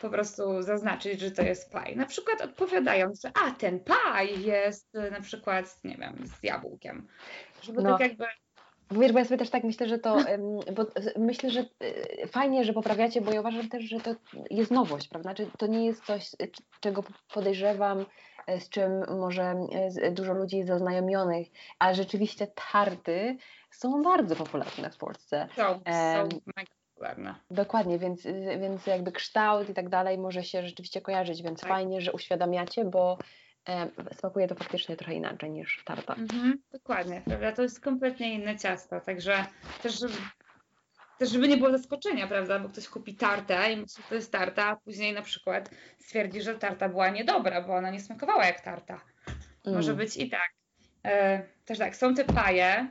po 0.00 0.10
prostu 0.10 0.62
zaznaczyć, 0.62 1.20
że 1.20 1.30
to 1.30 1.42
jest 1.42 1.72
paj. 1.72 1.96
Na 1.96 2.06
przykład 2.06 2.40
odpowiadając, 2.40 3.22
że 3.22 3.30
a 3.44 3.50
ten 3.50 3.80
paj 3.80 4.42
jest 4.42 4.94
na 5.10 5.20
przykład, 5.20 5.80
nie 5.84 5.96
wiem, 5.96 6.26
z 6.26 6.42
jabłkiem. 6.42 7.08
Żeby 7.62 7.82
no. 7.82 7.98
tak 7.98 8.08
jakby 8.08 8.24
Wiesz, 8.90 9.12
bo 9.12 9.18
ja 9.18 9.24
sobie 9.24 9.38
też 9.38 9.50
tak 9.50 9.64
myślę, 9.64 9.88
że 9.88 9.98
to, 9.98 10.16
bo 10.74 10.86
myślę, 11.18 11.50
że 11.50 11.60
y, 11.60 12.26
fajnie, 12.28 12.64
że 12.64 12.72
poprawiacie, 12.72 13.20
bo 13.20 13.32
ja 13.32 13.40
uważam 13.40 13.68
też, 13.68 13.84
że 13.84 14.00
to 14.00 14.14
jest 14.50 14.70
nowość, 14.70 15.08
prawda? 15.08 15.34
Czy 15.34 15.46
to 15.58 15.66
nie 15.66 15.86
jest 15.86 16.04
coś, 16.04 16.30
czego 16.80 17.04
podejrzewam, 17.34 18.06
z 18.60 18.68
czym 18.68 19.18
może 19.18 19.54
e, 20.02 20.10
dużo 20.10 20.34
ludzi 20.34 20.56
jest 20.56 20.68
zaznajomionych, 20.68 21.46
ale 21.78 21.94
rzeczywiście 21.94 22.46
tarty 22.72 23.36
są 23.70 24.02
bardzo 24.02 24.36
popularne 24.36 24.90
w 24.90 24.96
Polsce. 24.96 25.48
Są, 25.56 25.62
są 25.72 26.28
mega 26.56 26.72
popularne. 26.94 27.34
Dokładnie, 27.50 27.98
więc, 27.98 28.22
więc 28.60 28.86
jakby 28.86 29.12
kształt 29.12 29.68
i 29.68 29.74
tak 29.74 29.88
dalej 29.88 30.18
może 30.18 30.44
się 30.44 30.66
rzeczywiście 30.66 31.00
kojarzyć, 31.00 31.42
więc 31.42 31.60
tak. 31.60 31.68
fajnie, 31.70 32.00
że 32.00 32.12
uświadamiacie, 32.12 32.84
bo 32.84 33.18
e, 33.68 33.88
smakuje 34.12 34.48
to 34.48 34.54
faktycznie 34.54 34.96
trochę 34.96 35.14
inaczej 35.14 35.50
niż 35.50 35.82
tarta. 35.84 36.14
Mhm, 36.14 36.62
dokładnie, 36.72 37.22
prawda? 37.24 37.52
To 37.52 37.62
jest 37.62 37.80
kompletnie 37.80 38.34
inne 38.34 38.58
ciasto, 38.58 39.00
także 39.00 39.46
też 39.82 40.00
też 41.18 41.30
żeby 41.30 41.48
nie 41.48 41.56
było 41.56 41.70
zaskoczenia, 41.70 42.26
prawda? 42.26 42.58
Bo 42.58 42.68
ktoś 42.68 42.88
kupi 42.88 43.14
tartę 43.14 43.72
i 43.72 43.76
myśli, 43.76 44.02
że 44.02 44.08
to 44.08 44.14
jest 44.14 44.32
tarta, 44.32 44.64
a 44.64 44.76
później 44.76 45.12
na 45.12 45.22
przykład 45.22 45.70
stwierdzi, 45.98 46.42
że 46.42 46.54
tarta 46.54 46.88
była 46.88 47.08
niedobra, 47.08 47.62
bo 47.62 47.74
ona 47.74 47.90
nie 47.90 48.00
smakowała 48.00 48.46
jak 48.46 48.60
tarta. 48.60 49.00
Mm. 49.66 49.76
Może 49.76 49.94
być 49.94 50.16
i 50.16 50.30
tak. 50.30 50.52
E, 51.04 51.42
też 51.64 51.78
tak, 51.78 51.96
są 51.96 52.14
te 52.14 52.24
paje, 52.24 52.88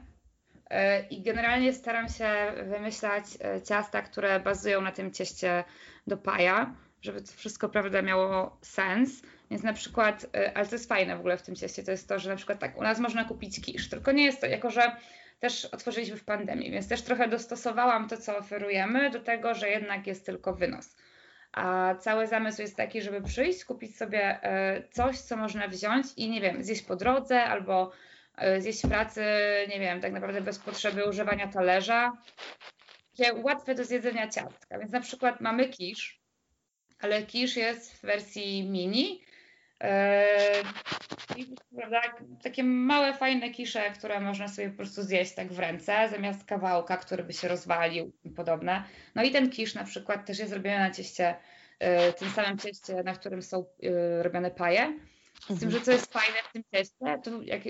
E, 0.74 1.08
I 1.08 1.22
generalnie 1.22 1.74
staram 1.74 2.10
się 2.10 2.54
wymyślać 2.64 3.26
e, 3.42 3.62
ciasta, 3.62 4.02
które 4.02 4.40
bazują 4.40 4.82
na 4.82 4.92
tym 4.92 5.12
cieście 5.12 5.64
do 6.08 6.18
paja, 6.18 6.76
żeby 7.02 7.22
to 7.22 7.32
wszystko 7.32 7.70
prawda 7.70 8.02
miało 8.02 8.58
sens. 8.62 9.22
Więc 9.52 9.64
na 9.64 9.74
przykład, 9.74 10.26
e, 10.36 10.58
ale 10.58 10.68
co 10.68 10.76
jest 10.76 10.90
fajne 10.90 11.16
w 11.16 11.20
ogóle 11.20 11.38
w 11.38 11.42
tym 11.42 11.56
cieście, 11.56 11.84
to 11.84 11.92
jest 11.92 12.10
to, 12.10 12.20
że 12.20 12.30
na 12.30 12.36
przykład 12.36 12.60
tak, 12.60 12.78
u 12.78 12.84
nas 12.84 13.00
można 13.00 13.26
kupić 13.26 13.62
kisz, 13.62 13.90
tylko 13.90 14.12
nie 14.12 14.26
jest 14.26 14.42
to, 14.42 14.48
jako 14.48 14.70
że 14.70 14.96
też 15.40 15.66
otworzyliśmy 15.66 16.18
w 16.18 16.24
pandemii, 16.24 16.72
więc 16.72 16.88
też 16.88 17.02
trochę 17.02 17.28
dostosowałam 17.28 18.08
to, 18.10 18.18
co 18.18 18.38
oferujemy 18.38 19.10
do 19.10 19.20
tego, 19.20 19.54
że 19.54 19.70
jednak 19.70 20.08
jest 20.08 20.26
tylko 20.26 20.54
wynos. 20.54 20.96
A 21.52 21.96
cały 21.96 22.28
zamysł 22.28 22.62
jest 22.62 22.78
taki, 22.78 23.02
żeby 23.02 23.22
przyjść, 23.22 23.66
kupić 23.66 23.98
sobie 23.98 24.40
coś, 24.92 25.20
co 25.20 25.38
można 25.38 25.68
wziąć 25.68 26.08
i 26.18 26.30
nie 26.30 26.42
wiem, 26.42 26.64
zjeść 26.64 26.82
po 26.82 26.96
drodze 26.96 27.44
albo 27.44 27.92
E, 28.38 28.62
zjeść 28.62 28.84
w 28.84 28.90
pracy, 28.90 29.22
nie 29.70 29.80
wiem, 29.80 30.02
tak 30.02 30.14
naprawdę 30.14 30.42
bez 30.42 30.60
potrzeby 30.60 31.10
używania 31.10 31.48
talerza. 31.48 32.18
Takie 33.18 33.34
łatwe 33.34 33.76
do 33.76 33.86
zjedzenia 33.86 34.28
ciastka. 34.28 34.80
Więc 34.80 34.92
na 34.92 35.02
przykład 35.02 35.42
mamy 35.42 35.70
kisz, 35.70 36.22
ale 37.00 37.24
kisz 37.24 37.56
jest 37.56 37.94
w 37.94 38.02
wersji 38.02 38.70
mini. 38.70 39.22
Yy, 39.84 39.90
prawda, 41.76 42.02
takie 42.44 42.64
małe, 42.64 43.14
fajne 43.14 43.50
kisze, 43.50 43.92
które 43.92 44.20
można 44.20 44.48
sobie 44.48 44.70
po 44.70 44.78
prostu 44.78 45.04
zjeść 45.04 45.36
tak 45.36 45.54
w 45.54 45.60
ręce, 45.60 46.10
zamiast 46.12 46.46
kawałka, 46.46 46.98
który 46.98 47.24
by 47.24 47.34
się 47.34 47.48
rozwalił 47.48 48.14
i 48.24 48.30
podobne. 48.30 48.84
No 49.16 49.24
i 49.24 49.32
ten 49.32 49.50
kisz 49.50 49.76
na 49.76 49.84
przykład 49.84 50.26
też 50.26 50.40
jest 50.40 50.54
robiony 50.54 50.80
na 50.80 50.92
cieście, 50.92 51.36
yy, 51.80 51.88
tym 52.14 52.30
samym 52.30 52.58
cieście, 52.58 53.04
na 53.04 53.14
którym 53.14 53.42
są 53.42 53.66
yy, 53.80 54.24
robione 54.24 54.52
paje. 54.52 55.00
Z 55.50 55.60
tym, 55.60 55.72
że 55.72 55.82
co 55.82 55.92
jest 55.92 56.14
fajne 56.14 56.38
w 56.50 56.52
tym 56.54 56.64
cieście, 56.74 57.20
to 57.24 57.42
jak 57.42 57.62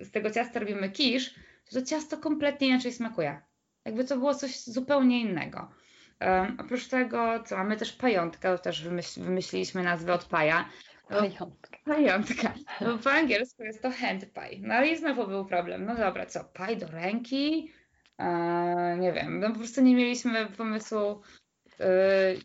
z 0.00 0.10
tego 0.10 0.30
ciasta 0.30 0.60
robimy 0.60 0.90
kisz, 0.90 1.34
to 1.70 1.80
to 1.80 1.86
ciasto 1.86 2.18
kompletnie 2.18 2.68
inaczej 2.68 2.92
smakuje. 2.92 3.40
Jakby 3.84 4.04
to 4.04 4.16
było 4.16 4.34
coś 4.34 4.60
zupełnie 4.60 5.20
innego. 5.20 5.70
Um, 6.20 6.56
oprócz 6.60 6.88
tego, 6.88 7.42
co 7.46 7.56
mamy 7.56 7.76
też 7.76 7.92
pajątkę, 7.92 8.58
też 8.58 8.82
wymyśl, 8.82 9.20
wymyśliliśmy 9.20 9.82
nazwę 9.82 10.12
od 10.12 10.24
paja. 10.24 10.68
No, 11.10 11.18
pajątka. 11.18 11.78
Pajątka. 11.84 12.54
No, 12.80 12.98
po 13.04 13.10
angielsku 13.10 13.62
jest 13.62 13.82
to 13.82 13.90
hand 13.90 14.32
pie. 14.32 14.58
No 14.60 14.74
ale 14.74 14.88
i 14.88 14.96
znowu 14.96 15.26
był 15.26 15.46
problem. 15.46 15.84
No 15.84 15.96
dobra, 15.96 16.26
co, 16.26 16.44
paj 16.44 16.76
do 16.76 16.86
ręki? 16.86 17.72
Eee, 18.18 18.98
nie 18.98 19.12
wiem, 19.12 19.40
no 19.40 19.50
po 19.50 19.58
prostu 19.58 19.80
nie 19.80 19.94
mieliśmy 19.94 20.46
pomysłu, 20.46 21.22
yy, 21.78 22.40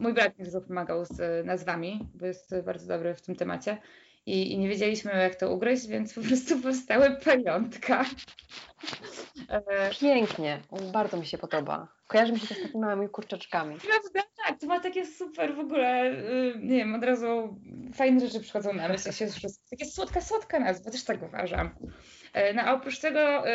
Mój 0.00 0.14
brat 0.14 0.38
mi 0.38 0.44
dużo 0.44 0.60
pomagał 0.60 1.04
z 1.04 1.46
nazwami, 1.46 2.08
bo 2.14 2.26
jest 2.26 2.54
bardzo 2.64 2.88
dobry 2.88 3.14
w 3.14 3.22
tym 3.22 3.36
temacie. 3.36 3.78
I, 4.30 4.52
i 4.52 4.58
nie 4.58 4.68
wiedzieliśmy, 4.68 5.12
jak 5.12 5.34
to 5.34 5.54
ugryźć, 5.54 5.86
więc 5.86 6.14
po 6.14 6.20
prostu 6.20 6.58
powstały 6.62 7.16
pajątka. 7.24 8.04
E, 9.48 9.90
Pięknie, 10.00 10.60
bardzo 10.92 11.16
mi 11.16 11.26
się 11.26 11.38
podoba. 11.38 11.88
Kojarzy 12.06 12.32
mi 12.32 12.40
się 12.40 12.46
to 12.46 12.54
z 12.54 12.62
takimi 12.62 12.80
małymi 12.80 13.08
kurczaczkami. 13.08 13.76
Prawda? 13.76 14.30
Tak, 14.46 14.60
to 14.60 14.66
ma 14.66 14.80
takie 14.80 15.06
super 15.06 15.54
w 15.54 15.58
ogóle, 15.58 16.12
y, 16.12 16.54
nie 16.62 16.76
wiem, 16.76 16.94
od 16.94 17.04
razu 17.04 17.56
fajne 17.94 18.20
rzeczy 18.20 18.40
przychodzą 18.40 18.72
na 18.72 18.88
myśl. 18.88 19.12
Się 19.12 19.26
takie 19.70 19.86
słodka, 19.86 20.20
słodka 20.20 20.60
nazwa, 20.60 20.90
też 20.90 21.04
tak 21.04 21.22
uważam. 21.22 21.70
E, 22.32 22.54
no 22.54 22.62
a 22.62 22.74
oprócz 22.74 23.00
tego 23.00 23.48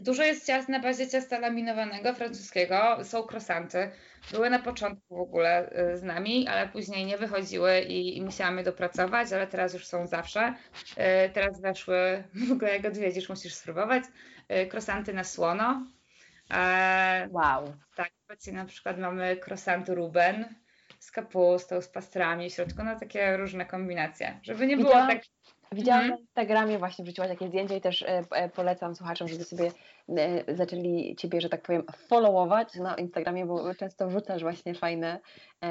Dużo 0.00 0.22
jest 0.22 0.46
ciast 0.46 0.68
na 0.68 0.80
bazie 0.80 1.08
ciasta 1.08 1.38
laminowanego 1.38 2.14
francuskiego, 2.14 2.98
są 3.02 3.22
krosanty. 3.22 3.90
Były 4.30 4.50
na 4.50 4.58
początku 4.58 5.16
w 5.16 5.20
ogóle 5.20 5.70
y, 5.92 5.98
z 5.98 6.02
nami, 6.02 6.48
ale 6.48 6.68
później 6.68 7.06
nie 7.06 7.18
wychodziły 7.18 7.80
i, 7.80 8.16
i 8.16 8.22
musiałam 8.22 8.58
je 8.58 8.64
dopracować, 8.64 9.32
ale 9.32 9.46
teraz 9.46 9.74
już 9.74 9.86
są 9.86 10.06
zawsze. 10.06 10.54
Y, 11.26 11.30
teraz 11.30 11.60
weszły, 11.60 12.24
w 12.48 12.52
ogóle 12.52 12.76
jak 12.76 12.84
odwiedzisz, 12.84 13.28
musisz 13.28 13.54
spróbować, 13.54 14.04
y, 14.50 14.66
krosanty 14.66 15.12
na 15.12 15.24
słono. 15.24 15.86
E, 16.50 17.28
wow. 17.30 17.74
Tak, 17.94 18.10
obecnie 18.28 18.52
na 18.52 18.64
przykład 18.64 18.98
mamy 18.98 19.36
krosanty 19.36 19.94
Ruben 19.94 20.54
z 20.98 21.10
kapustą, 21.10 21.80
z 21.80 21.88
pastrami 21.88 22.50
w 22.50 22.52
środku, 22.52 22.84
no 22.84 23.00
takie 23.00 23.36
różne 23.36 23.66
kombinacje, 23.66 24.40
żeby 24.42 24.66
nie 24.66 24.76
było 24.76 24.92
tak 24.92 25.22
Widziałam 25.72 26.00
mhm. 26.00 26.10
na 26.10 26.20
Instagramie 26.20 26.78
właśnie 26.78 27.04
wrzuciłaś 27.04 27.30
takie 27.30 27.48
zdjęcia 27.48 27.76
i 27.76 27.80
też 27.80 28.02
e, 28.02 28.24
e, 28.30 28.48
polecam 28.48 28.94
słuchaczom, 28.94 29.28
żeby 29.28 29.44
sobie 29.44 29.70
e, 30.08 30.54
zaczęli 30.54 31.16
Ciebie, 31.18 31.40
że 31.40 31.48
tak 31.48 31.62
powiem, 31.62 31.82
followować 32.08 32.74
na 32.74 32.94
Instagramie, 32.94 33.46
bo 33.46 33.74
często 33.74 34.08
wrzucasz 34.08 34.42
właśnie 34.42 34.74
fajne, 34.74 35.20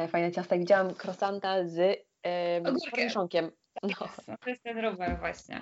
fajne 0.08 0.32
ciasta. 0.32 0.58
Widziałam 0.58 0.94
krosanta 0.94 1.68
z 1.68 2.00
korniszonkiem. 2.92 3.52
Tak 3.82 3.92
no. 4.28 4.36
to 4.44 4.50
jest 4.50 4.64
ten 4.64 4.78
rower 4.78 5.20
właśnie. 5.20 5.62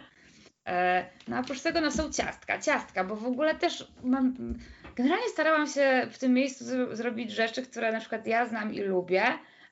No 1.27 1.37
a 1.37 1.39
oprócz 1.39 1.61
tego 1.61 1.81
no 1.81 1.91
są 1.91 2.11
ciastka, 2.11 2.59
ciastka, 2.59 3.03
bo 3.03 3.15
w 3.15 3.25
ogóle 3.25 3.55
też 3.55 3.91
mam, 4.03 4.33
generalnie 4.95 5.29
starałam 5.29 5.67
się 5.67 6.07
w 6.11 6.17
tym 6.17 6.33
miejscu 6.33 6.65
zrobić 6.95 7.31
rzeczy, 7.31 7.61
które 7.61 7.91
na 7.91 7.99
przykład 7.99 8.27
ja 8.27 8.45
znam 8.45 8.73
i 8.73 8.79
lubię, 8.79 9.23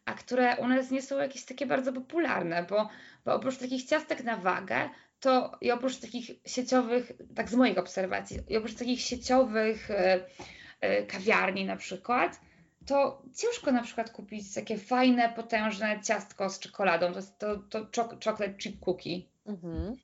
a 0.08 0.14
które 0.14 0.55
u 0.58 0.68
nas 0.68 0.91
nie 0.91 1.01
są 1.01 1.18
jakieś 1.18 1.45
takie 1.45 1.66
bardzo 1.66 1.93
popularne, 1.93 2.66
bo, 2.70 2.89
bo 3.26 3.34
oprócz 3.34 3.58
takich 3.58 3.84
ciastek 3.84 4.24
na 4.24 4.38
wagę, 4.38 4.89
to 5.20 5.58
i 5.62 5.72
oprócz 5.72 5.97
takich 5.97 6.32
sieciowych, 6.45 7.12
tak 7.36 7.49
z 7.49 7.53
moich 7.53 7.78
obserwacji, 7.78 8.39
i 8.49 8.58
oprócz 8.58 8.76
takich 8.76 9.01
sieciowych 9.01 9.91
e, 9.91 10.20
e, 10.82 11.03
kawiarni 11.03 11.66
na 11.66 11.76
przykład, 11.76 12.41
to 12.86 13.22
ciężko 13.36 13.72
na 13.72 13.84
przykład 13.84 14.12
kupić 14.12 14.53
takie 14.53 14.78
fajne, 14.78 15.34
potężne 15.36 16.01
ciastko 16.03 16.49
z 16.49 16.60
czekoladą, 16.60 17.12
to 17.12 17.20
jest 17.20 17.38
to, 17.39 17.58
to 17.58 17.88
chocolate 18.03 18.53
chip 18.53 18.80
cookie. 18.80 19.22
Mhm. 19.45 19.95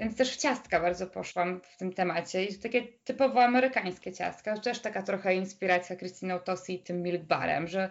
Więc 0.00 0.16
też 0.16 0.36
w 0.36 0.36
ciastka 0.36 0.80
bardzo 0.80 1.06
poszłam 1.06 1.60
w 1.60 1.76
tym 1.76 1.92
temacie 1.92 2.44
i 2.44 2.58
takie 2.58 2.82
typowo 3.04 3.44
amerykańskie 3.44 4.12
ciastka, 4.12 4.58
też 4.58 4.80
taka 4.80 5.02
trochę 5.02 5.34
inspiracja 5.34 5.96
Christine 5.96 6.40
Tosi 6.40 6.74
i 6.74 6.82
tym 6.82 7.02
milk 7.02 7.22
barem, 7.22 7.68
że 7.68 7.88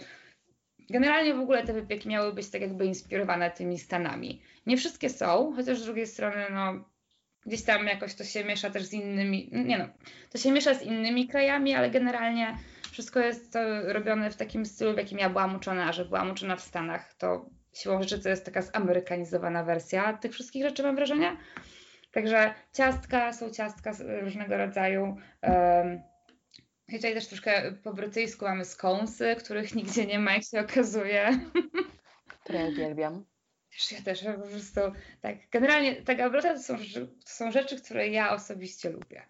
Generalnie 0.89 1.33
w 1.33 1.39
ogóle 1.39 1.63
te 1.63 1.73
wypieki 1.73 2.09
miały 2.09 2.33
być 2.33 2.49
tak 2.49 2.61
jakby 2.61 2.85
inspirowane 2.85 3.51
tymi 3.51 3.79
Stanami. 3.79 4.41
Nie 4.65 4.77
wszystkie 4.77 5.09
są, 5.09 5.53
chociaż 5.55 5.79
z 5.79 5.85
drugiej 5.85 6.07
strony 6.07 6.45
no 6.51 6.83
gdzieś 7.45 7.63
tam 7.63 7.85
jakoś 7.85 8.15
to 8.15 8.23
się 8.23 8.43
miesza 8.43 8.69
też 8.69 8.83
z 8.83 8.93
innymi, 8.93 9.49
nie 9.51 9.77
no, 9.77 9.87
to 10.31 10.37
się 10.37 10.51
miesza 10.51 10.73
z 10.73 10.83
innymi 10.83 11.27
krajami, 11.27 11.73
ale 11.73 11.89
generalnie 11.89 12.57
wszystko 12.91 13.19
jest 13.19 13.53
to 13.53 13.93
robione 13.93 14.31
w 14.31 14.35
takim 14.35 14.65
stylu, 14.65 14.93
w 14.93 14.97
jakim 14.97 15.19
ja 15.19 15.29
byłam 15.29 15.55
uczona, 15.55 15.93
że 15.93 16.05
byłam 16.05 16.31
uczona 16.31 16.55
w 16.55 16.61
Stanach, 16.61 17.13
to 17.13 17.49
siłą 17.73 18.01
rzeczy 18.01 18.19
to 18.19 18.29
jest 18.29 18.45
taka 18.45 18.61
zamerykanizowana 18.61 19.63
wersja 19.63 20.13
tych 20.13 20.31
wszystkich 20.31 20.63
rzeczy, 20.63 20.83
mam 20.83 20.95
wrażenie. 20.95 21.37
Także 22.11 22.53
ciastka, 22.73 23.33
są 23.33 23.49
ciastka 23.49 23.91
różnego 24.21 24.57
rodzaju. 24.57 25.17
I 26.87 26.95
tutaj 26.95 27.13
też 27.13 27.27
troszkę 27.27 27.71
po 27.71 27.93
brytyjsku 27.93 28.45
mamy 28.45 28.65
skąsy, 28.65 29.35
których 29.35 29.75
nigdzie 29.75 30.05
nie 30.05 30.19
ma, 30.19 30.33
jak 30.33 30.43
się 30.43 30.59
okazuje. 30.59 31.39
Które 32.43 32.69
uwielbiam. 32.69 33.25
Też 33.71 33.91
ja 33.91 34.01
też 34.01 34.23
po 34.23 34.47
prostu, 34.47 34.79
tak, 35.21 35.49
generalnie 35.51 35.95
tak 35.95 36.17
naprawdę 36.17 36.53
to 36.53 36.59
są, 36.63 36.77
rzeczy, 36.77 37.07
to 37.07 37.29
są 37.29 37.51
rzeczy, 37.51 37.81
które 37.81 38.07
ja 38.07 38.33
osobiście 38.33 38.89
lubię. 38.89 39.25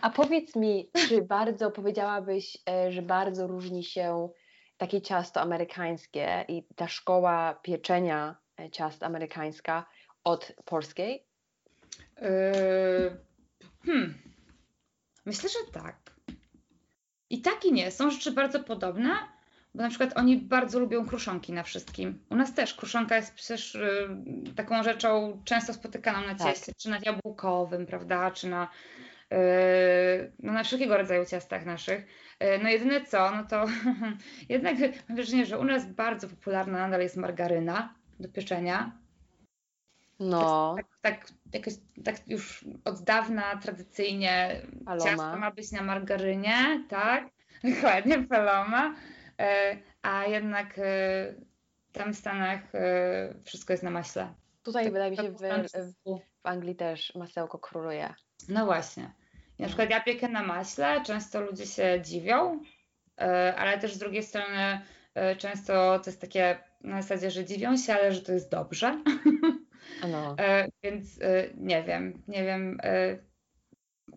A 0.00 0.10
powiedz 0.10 0.56
mi, 0.56 0.90
czy 1.08 1.22
bardzo 1.22 1.70
powiedziałabyś, 1.70 2.58
e, 2.68 2.92
że 2.92 3.02
bardzo 3.02 3.46
różni 3.46 3.84
się 3.84 4.28
takie 4.76 5.02
ciasto 5.02 5.40
amerykańskie 5.40 6.44
i 6.48 6.62
ta 6.76 6.88
szkoła 6.88 7.60
pieczenia 7.62 8.36
e, 8.60 8.70
ciast 8.70 9.02
amerykańska 9.02 9.86
od 10.24 10.52
polskiej? 10.64 11.26
Yy, 12.20 13.16
hmm. 13.84 14.14
Myślę, 15.26 15.48
że 15.48 15.72
tak. 15.72 16.09
I 17.30 17.40
tak 17.42 17.64
i 17.64 17.72
nie. 17.72 17.90
Są 17.90 18.10
rzeczy 18.10 18.32
bardzo 18.32 18.60
podobne, 18.60 19.10
bo 19.74 19.82
na 19.82 19.88
przykład 19.88 20.16
oni 20.16 20.36
bardzo 20.36 20.78
lubią 20.78 21.06
kruszonki 21.06 21.52
na 21.52 21.62
wszystkim. 21.62 22.24
U 22.30 22.36
nas 22.36 22.54
też 22.54 22.74
kruszonka 22.74 23.16
jest 23.16 23.34
przecież 23.34 23.74
y, 23.74 24.08
taką 24.56 24.82
rzeczą 24.82 25.40
często 25.44 25.74
spotykaną 25.74 26.26
na 26.26 26.34
cieście, 26.34 26.66
tak. 26.66 26.76
czy 26.76 26.90
na 26.90 26.98
jabłkowym, 27.02 27.86
prawda, 27.86 28.30
czy 28.30 28.48
na, 28.48 28.68
y, 29.32 29.36
no, 30.38 30.52
na 30.52 30.64
wszelkiego 30.64 30.96
rodzaju 30.96 31.26
ciastach 31.26 31.66
naszych. 31.66 32.00
Y, 32.42 32.58
no 32.62 32.68
jedyne 32.68 33.04
co, 33.04 33.30
no 33.36 33.44
to 33.44 33.66
jednak 34.48 34.78
mam 35.08 35.16
wrażenie, 35.16 35.46
że 35.46 35.58
u 35.58 35.64
nas 35.64 35.86
bardzo 35.86 36.28
popularna 36.28 36.78
nadal 36.78 37.00
jest 37.00 37.16
margaryna 37.16 37.94
do 38.20 38.28
pieczenia. 38.28 38.92
No. 40.20 40.74
Tak, 40.76 40.86
tak, 41.00 41.26
jakoś, 41.52 41.74
tak 42.04 42.28
już 42.28 42.64
od 42.84 43.02
dawna 43.02 43.56
tradycyjnie 43.56 44.62
Paloma. 44.84 45.10
ciasto 45.10 45.36
ma 45.36 45.50
być 45.50 45.72
na 45.72 45.82
margarynie, 45.82 46.84
tak? 46.88 47.24
Dokładnie, 47.74 48.22
paloma. 48.22 48.94
E, 49.40 49.76
a 50.02 50.26
jednak 50.26 50.78
e, 50.78 51.34
tam 51.92 52.12
w 52.14 52.16
Stanach 52.16 52.74
e, 52.74 53.34
wszystko 53.44 53.72
jest 53.72 53.82
na 53.82 53.90
maśle. 53.90 54.34
Tutaj 54.62 54.84
tak, 54.84 54.92
wydaje 54.92 55.10
mi 55.10 55.16
się, 55.16 55.32
w, 55.32 56.20
w 56.42 56.46
Anglii 56.46 56.76
też 56.76 57.14
masełko 57.14 57.58
króluje. 57.58 58.14
No 58.48 58.64
właśnie. 58.66 59.02
Na 59.02 59.10
no. 59.58 59.66
przykład 59.66 59.90
ja 59.90 60.00
piekę 60.00 60.28
na 60.28 60.42
maśle, 60.42 61.02
często 61.04 61.40
ludzie 61.40 61.66
się 61.66 62.00
dziwią, 62.02 62.60
ale 63.56 63.78
też 63.78 63.94
z 63.94 63.98
drugiej 63.98 64.22
strony 64.22 64.80
często 65.38 65.98
to 65.98 66.10
jest 66.10 66.20
takie 66.20 66.58
na 66.80 67.02
zasadzie, 67.02 67.30
że 67.30 67.44
dziwią 67.44 67.76
się, 67.76 67.94
ale 67.94 68.12
że 68.12 68.20
to 68.20 68.32
jest 68.32 68.50
dobrze. 68.50 69.02
No. 70.10 70.36
Więc 70.82 71.18
nie 71.56 71.82
wiem, 71.82 72.22
nie 72.28 72.44
wiem 72.44 72.80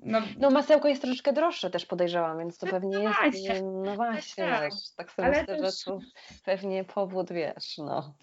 no, 0.01 0.21
no 0.37 0.49
masełko 0.49 0.87
jest 0.87 1.01
troszeczkę 1.01 1.33
droższe 1.33 1.69
też 1.69 1.85
podejrzewam, 1.85 2.39
więc 2.39 2.57
to 2.57 2.65
no 2.65 2.71
pewnie 2.71 2.99
jest, 2.99 3.15
właśnie. 3.15 3.61
no 3.61 3.95
właśnie, 3.95 4.43
tak, 4.43 4.63
wiesz, 4.63 4.91
tak 4.97 5.11
sobie 5.11 5.27
Ale 5.27 5.41
myślę, 5.41 5.57
też... 5.57 5.79
że 5.79 5.91
tu 5.91 5.99
pewnie 6.45 6.83
powód, 6.83 7.31
wiesz, 7.31 7.77
no, 7.77 8.13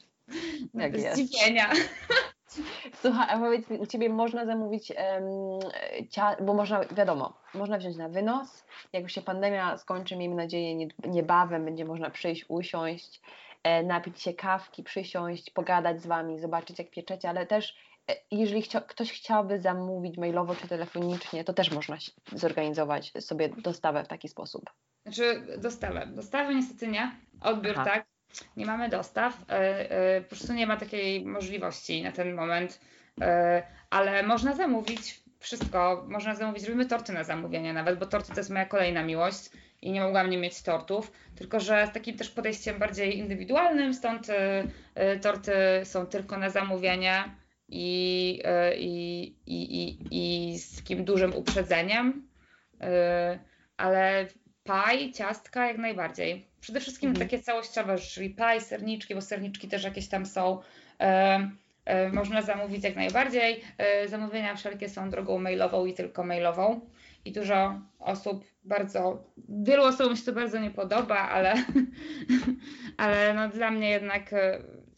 jak 0.74 0.98
jest. 0.98 1.16
Zdziwienia. 1.16 1.70
Słuchaj, 3.02 3.26
a 3.30 3.38
powiedz 3.38 3.70
mi, 3.70 3.78
u 3.78 3.86
Ciebie 3.86 4.08
można 4.08 4.46
zamówić, 4.46 4.92
um, 4.96 6.46
bo 6.46 6.54
można, 6.54 6.80
wiadomo, 6.84 7.40
można 7.54 7.78
wziąć 7.78 7.96
na 7.96 8.08
wynos, 8.08 8.64
jak 8.92 9.02
już 9.02 9.12
się 9.12 9.22
pandemia 9.22 9.78
skończy, 9.78 10.16
miejmy 10.16 10.34
nadzieję 10.34 10.88
niebawem, 11.08 11.64
będzie 11.64 11.84
można 11.84 12.10
przyjść, 12.10 12.44
usiąść, 12.48 13.20
e, 13.20 13.49
napić 13.84 14.22
się 14.22 14.34
kawki, 14.34 14.82
przysiąść, 14.82 15.50
pogadać 15.50 16.02
z 16.02 16.06
Wami, 16.06 16.38
zobaczyć 16.38 16.78
jak 16.78 16.90
pieczecie, 16.90 17.28
ale 17.28 17.46
też 17.46 17.74
E, 18.10 18.16
jeżeli 18.30 18.62
chcia, 18.62 18.80
ktoś 18.80 19.12
chciałby 19.12 19.60
zamówić 19.60 20.18
mailowo 20.18 20.54
czy 20.54 20.68
telefonicznie, 20.68 21.44
to 21.44 21.52
też 21.52 21.70
można 21.70 21.96
zorganizować 22.32 23.12
sobie 23.20 23.48
dostawę 23.48 24.04
w 24.04 24.08
taki 24.08 24.28
sposób. 24.28 24.70
Znaczy 25.02 25.42
dostawę. 25.58 26.06
Dostawę 26.06 26.54
niestety 26.54 26.88
nie. 26.88 27.16
Odbiór 27.40 27.74
Aha. 27.76 27.84
tak. 27.84 28.06
Nie 28.56 28.66
mamy 28.66 28.88
dostaw. 28.88 29.38
E, 29.48 29.90
e, 29.90 30.20
po 30.20 30.28
prostu 30.28 30.52
nie 30.52 30.66
ma 30.66 30.76
takiej 30.76 31.26
możliwości 31.26 32.02
na 32.02 32.12
ten 32.12 32.34
moment. 32.34 32.80
Ale 33.90 34.22
można 34.22 34.54
zamówić 34.54 35.22
wszystko. 35.38 36.06
Można 36.08 36.34
zamówić. 36.34 36.64
Robimy 36.64 36.86
torty 36.86 37.12
na 37.12 37.24
zamówienie 37.24 37.72
nawet, 37.72 37.98
bo 37.98 38.06
torty 38.06 38.32
to 38.32 38.40
jest 38.40 38.50
moja 38.50 38.66
kolejna 38.66 39.02
miłość 39.02 39.50
i 39.82 39.92
nie 39.92 40.00
mogłam 40.00 40.30
nie 40.30 40.38
mieć 40.38 40.62
tortów, 40.62 41.12
tylko 41.36 41.60
że 41.60 41.86
z 41.86 41.92
takim 41.92 42.16
też 42.16 42.30
podejściem 42.30 42.78
bardziej 42.78 43.18
indywidualnym, 43.18 43.94
stąd 43.94 44.26
torty 45.22 45.52
są 45.84 46.06
tylko 46.06 46.36
na 46.38 46.50
zamówienie 46.50 47.24
i, 47.68 48.40
e, 48.44 48.76
i, 48.76 49.22
i, 49.46 49.62
i, 49.82 49.98
i 50.52 50.58
z 50.58 50.76
takim 50.76 51.04
dużym 51.04 51.36
uprzedzeniem, 51.36 52.28
ale 53.76 54.26
paj, 54.64 55.12
ciastka 55.12 55.66
jak 55.66 55.78
najbardziej. 55.78 56.46
Przede 56.60 56.80
wszystkim 56.80 57.10
mhm. 57.10 57.28
takie 57.28 57.42
całościowe, 57.42 57.98
czyli 57.98 58.30
paj, 58.30 58.60
serniczki, 58.60 59.14
bo 59.14 59.20
serniczki 59.20 59.68
też 59.68 59.84
jakieś 59.84 60.08
tam 60.08 60.26
są. 60.26 60.58
Można 62.12 62.42
zamówić 62.42 62.84
jak 62.84 62.96
najbardziej. 62.96 63.60
Zamówienia 64.06 64.54
wszelkie 64.54 64.88
są 64.88 65.10
drogą 65.10 65.38
mailową 65.38 65.86
i 65.86 65.94
tylko 65.94 66.24
mailową. 66.24 66.80
I 67.24 67.32
dużo 67.32 67.80
osób 67.98 68.44
bardzo, 68.64 69.24
wielu 69.48 69.82
osobom 69.82 70.16
się 70.16 70.24
to 70.24 70.32
bardzo 70.32 70.58
nie 70.58 70.70
podoba, 70.70 71.18
ale, 71.18 71.54
ale 72.96 73.34
no 73.34 73.48
dla 73.48 73.70
mnie 73.70 73.90
jednak 73.90 74.30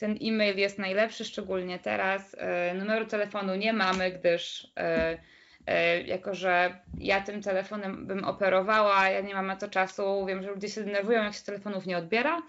ten 0.03 0.19
e-mail 0.23 0.59
jest 0.59 0.79
najlepszy, 0.79 1.25
szczególnie 1.25 1.79
teraz. 1.79 2.37
E, 2.39 2.75
numeru 2.75 3.07
telefonu 3.07 3.55
nie 3.55 3.73
mamy, 3.73 4.11
gdyż 4.11 4.73
e, 4.77 5.19
e, 5.67 6.03
jako, 6.03 6.35
że 6.35 6.79
ja 6.99 7.21
tym 7.21 7.43
telefonem 7.43 8.07
bym 8.07 8.25
operowała, 8.25 9.09
ja 9.09 9.21
nie 9.21 9.35
mam 9.35 9.47
na 9.47 9.57
to 9.57 9.69
czasu, 9.69 10.27
wiem, 10.27 10.43
że 10.43 10.51
ludzie 10.51 10.69
się 10.69 10.85
denerwują, 10.85 11.23
jak 11.23 11.35
się 11.35 11.43
telefonów 11.45 11.87
nie 11.87 11.99
odbiera, 11.99 12.43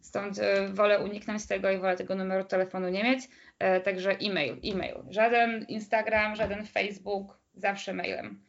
stąd 0.00 0.40
wolę 0.72 0.98
uniknąć 0.98 1.46
tego 1.46 1.70
i 1.70 1.78
wolę 1.78 1.96
tego 1.96 2.14
numeru 2.14 2.44
telefonu 2.44 2.88
nie 2.88 3.04
mieć, 3.04 3.20
także 3.84 4.10
e-mail, 4.10 4.56
e-mail. 4.64 4.94
Żaden 5.10 5.64
Instagram, 5.68 6.36
żaden 6.36 6.66
Facebook, 6.66 7.38
zawsze 7.54 7.94
mailem. 7.94 8.40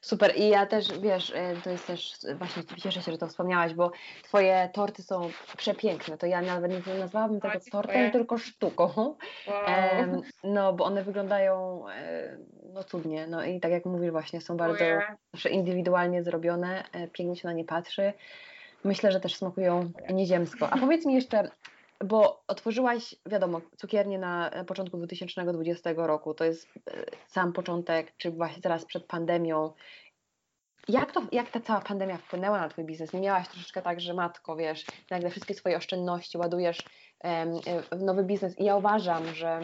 Super. 0.00 0.36
I 0.36 0.48
ja 0.48 0.66
też, 0.66 0.98
wiesz, 0.98 1.32
e, 1.34 1.54
to 1.64 1.70
jest 1.70 1.86
też, 1.86 2.12
właśnie 2.38 2.62
cieszę 2.82 3.02
się, 3.02 3.12
że 3.12 3.18
to 3.18 3.26
wspomniałaś, 3.26 3.74
bo 3.74 3.90
Twoje 4.22 4.70
torty 4.72 5.02
są 5.02 5.30
przepiękne, 5.56 6.18
to 6.18 6.26
ja 6.26 6.42
nawet 6.42 6.86
nie 6.86 6.94
nazwałabym 6.94 7.40
tego 7.40 7.54
tortem, 7.72 8.10
tylko 8.10 8.38
sztuką, 8.38 8.88
wow. 9.48 10.22
no 10.44 10.72
bo 10.72 10.84
one 10.84 11.04
wyglądają 11.04 11.84
e, 11.88 12.36
no 12.72 12.84
cudnie, 12.84 13.26
no 13.26 13.44
i 13.44 13.60
tak 13.60 13.72
jak 13.72 13.84
mówisz 13.84 14.10
właśnie, 14.10 14.40
są 14.40 14.56
bardzo 14.56 14.84
zawsze 15.32 15.50
indywidualnie 15.50 16.22
zrobione, 16.22 16.84
e, 16.92 17.08
pięknie 17.08 17.36
się 17.36 17.48
na 17.48 17.54
nie 17.54 17.64
patrzy, 17.64 18.12
myślę, 18.84 19.12
że 19.12 19.20
też 19.20 19.36
smakują 19.36 19.90
nieziemsko. 20.10 20.70
A 20.70 20.78
powiedz 20.78 21.06
mi 21.06 21.14
jeszcze, 21.14 21.50
bo 22.04 22.44
otworzyłaś, 22.46 23.14
wiadomo, 23.26 23.60
cukiernię 23.76 24.18
na 24.18 24.50
początku 24.66 24.96
2020 24.96 25.90
roku, 25.96 26.34
to 26.34 26.44
jest 26.44 26.68
e, 26.76 27.04
sam 27.26 27.52
początek, 27.52 28.16
czy 28.16 28.30
właśnie 28.30 28.62
teraz 28.62 28.84
przed 28.84 29.04
pandemią. 29.06 29.72
Jak, 30.88 31.12
to, 31.12 31.22
jak 31.32 31.50
ta 31.50 31.60
cała 31.60 31.80
pandemia 31.80 32.16
wpłynęła 32.16 32.60
na 32.60 32.68
Twój 32.68 32.84
biznes? 32.84 33.12
Nie 33.12 33.20
miałaś 33.20 33.48
troszeczkę 33.48 33.82
tak, 33.82 34.00
że 34.00 34.14
matko, 34.14 34.56
wiesz, 34.56 34.86
nagle 35.10 35.30
wszystkie 35.30 35.54
swoje 35.54 35.76
oszczędności 35.76 36.38
ładujesz 36.38 36.78
w 37.92 38.02
nowy 38.02 38.24
biznes 38.24 38.58
i 38.58 38.64
ja 38.64 38.76
uważam, 38.76 39.34
że 39.34 39.60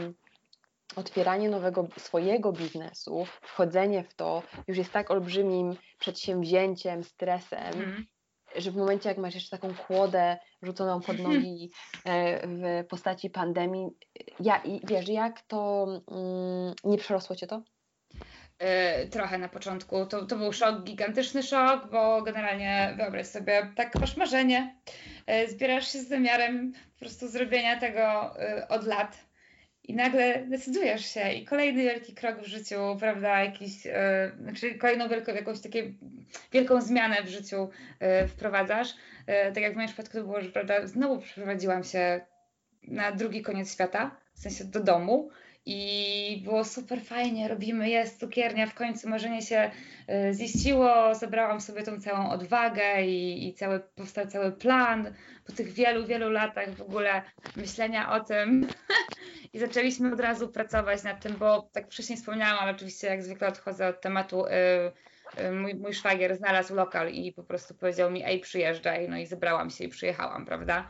otwieranie 0.97 1.49
nowego 1.49 1.89
swojego 1.99 2.53
biznesu, 2.53 3.27
wchodzenie 3.43 4.05
w 4.05 4.15
to 4.15 4.43
już 4.69 4.79
jest 4.79 4.93
tak 4.93 5.11
olbrzymim 5.11 5.77
przedsięwzięciem, 5.99 7.05
stresem, 7.05 7.75
mm 7.75 8.07
że 8.57 8.71
w 8.71 8.77
momencie, 8.77 9.09
jak 9.09 9.19
masz 9.19 9.35
jeszcze 9.35 9.59
taką 9.59 9.75
kłodę 9.75 10.39
rzuconą 10.63 11.01
pod 11.01 11.19
nogi 11.19 11.71
e, 12.05 12.47
w 12.47 12.87
postaci 12.89 13.31
pandemii, 13.31 13.89
ja, 14.41 14.63
wiesz, 14.85 15.09
jak 15.09 15.43
to 15.43 15.87
mm, 16.11 16.75
nie 16.85 16.99
przerosło 16.99 17.37
cię 17.37 17.47
to? 17.47 17.63
Yy, 18.61 19.09
trochę 19.09 19.39
na 19.39 19.49
początku. 19.49 20.07
To, 20.07 20.27
to 20.27 20.37
był 20.37 20.53
szok, 20.53 20.85
gigantyczny 20.85 21.43
szok, 21.43 21.91
bo 21.91 22.23
generalnie 22.23 22.95
wyobraź 22.97 23.27
sobie, 23.27 23.73
tak 23.77 24.01
masz 24.01 24.17
marzenie, 24.17 24.77
yy, 25.27 25.51
zbierasz 25.51 25.93
się 25.93 25.99
z 25.99 26.09
zamiarem 26.09 26.73
po 26.73 26.99
prostu 26.99 27.29
zrobienia 27.29 27.81
tego 27.81 28.35
od 28.69 28.87
lat 28.87 29.24
i 29.85 29.95
nagle 29.95 30.47
decydujesz 30.47 31.07
się 31.07 31.33
i 31.33 31.45
kolejny 31.45 31.83
wielki 31.83 32.15
krok 32.15 32.39
w 32.39 32.47
życiu, 32.47 32.97
prawda, 33.01 33.45
jakiś, 33.45 33.85
yy, 33.85 34.75
kolejną 34.79 35.09
wielką, 35.09 35.35
jakąś 35.35 35.61
taką 35.61 35.79
wielką 36.53 36.81
zmianę 36.81 37.23
w 37.23 37.29
życiu 37.29 37.71
yy, 38.01 38.29
wprowadzasz. 38.29 38.89
Yy, 39.27 39.35
tak 39.53 39.63
jak 39.63 39.73
w 39.73 39.77
moim 39.77 39.89
przypadku 39.89 40.19
to 40.19 40.25
było, 40.25 40.41
że 40.41 40.49
prawda, 40.49 40.87
znowu 40.87 41.19
przeprowadziłam 41.19 41.85
się 41.85 42.21
na 42.83 43.13
drugi 43.13 43.43
koniec 43.43 43.73
świata, 43.73 44.17
w 44.35 44.39
sensie 44.39 44.65
do 44.65 44.81
domu 44.81 45.31
i 45.67 46.43
było 46.45 46.65
super 46.65 47.01
fajnie, 47.01 47.49
robimy, 47.49 47.91
jest 47.91 48.21
cukiernia, 48.21 48.67
w 48.67 48.75
końcu 48.75 49.09
marzenie 49.09 49.43
się 49.43 49.71
ziściło, 50.33 51.15
zebrałam 51.15 51.61
sobie 51.61 51.83
tą 51.83 52.01
całą 52.01 52.31
odwagę 52.31 53.03
i, 53.03 53.49
i 53.49 53.55
cały, 53.55 53.81
powstał 53.81 54.27
cały 54.27 54.53
plan 54.53 55.15
po 55.47 55.53
tych 55.53 55.73
wielu, 55.73 56.07
wielu 56.07 56.31
latach 56.31 56.71
w 56.71 56.83
ogóle 56.83 57.23
myślenia 57.57 58.13
o 58.13 58.21
tym 58.21 58.67
i 59.53 59.59
zaczęliśmy 59.59 60.13
od 60.13 60.21
razu 60.21 60.49
pracować 60.49 61.03
nad 61.03 61.23
tym, 61.23 61.37
bo 61.37 61.69
tak 61.73 61.87
wcześniej 61.87 62.19
wspomniałam, 62.19 62.59
ale 62.59 62.73
oczywiście 62.73 63.07
jak 63.07 63.23
zwykle 63.23 63.49
odchodzę 63.49 63.89
od 63.89 64.01
tematu. 64.01 64.45
Yy, 64.47 64.93
mój, 65.53 65.75
mój 65.75 65.95
szwagier 65.95 66.37
znalazł 66.37 66.75
lokal 66.75 67.11
i 67.11 67.33
po 67.33 67.43
prostu 67.43 67.75
powiedział 67.75 68.11
mi, 68.11 68.25
ej, 68.25 68.41
przyjeżdżaj, 68.41 69.09
no 69.09 69.17
i 69.17 69.27
zebrałam 69.27 69.71
się 69.71 69.85
i 69.85 69.89
przyjechałam, 69.89 70.45
prawda? 70.45 70.89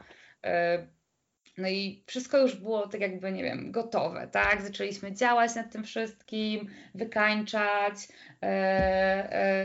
No 1.59 1.69
i 1.69 2.03
wszystko 2.07 2.39
już 2.39 2.55
było 2.55 2.89
tak 2.89 3.01
jakby, 3.01 3.33
nie 3.33 3.43
wiem, 3.43 3.73
gotowe, 3.73 4.29
tak? 4.33 4.63
Zaczęliśmy 4.63 5.13
działać 5.13 5.55
nad 5.55 5.73
tym 5.73 5.85
wszystkim, 5.85 6.69
wykańczać 6.95 8.09
yy, 8.43 8.49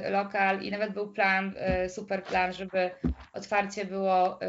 yy, 0.04 0.10
lokal 0.10 0.62
i 0.62 0.72
nawet 0.72 0.94
był 0.94 1.14
plan, 1.14 1.54
yy, 1.82 1.90
super 1.90 2.24
plan, 2.24 2.54
żeby 2.54 2.92
otwarcie 3.34 3.86
było 3.86 4.40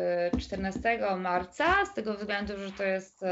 14 0.41 0.99
marca, 1.18 1.86
z 1.86 1.95
tego 1.95 2.14
względu, 2.14 2.59
że 2.59 2.72
to 2.72 2.84
jest 2.84 3.24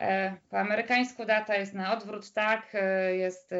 E, 0.00 0.36
po 0.50 0.58
amerykańsku 0.58 1.24
data 1.24 1.56
jest 1.56 1.74
na 1.74 1.92
odwrót, 1.92 2.32
tak, 2.32 2.74
e, 2.74 3.16
jest 3.16 3.50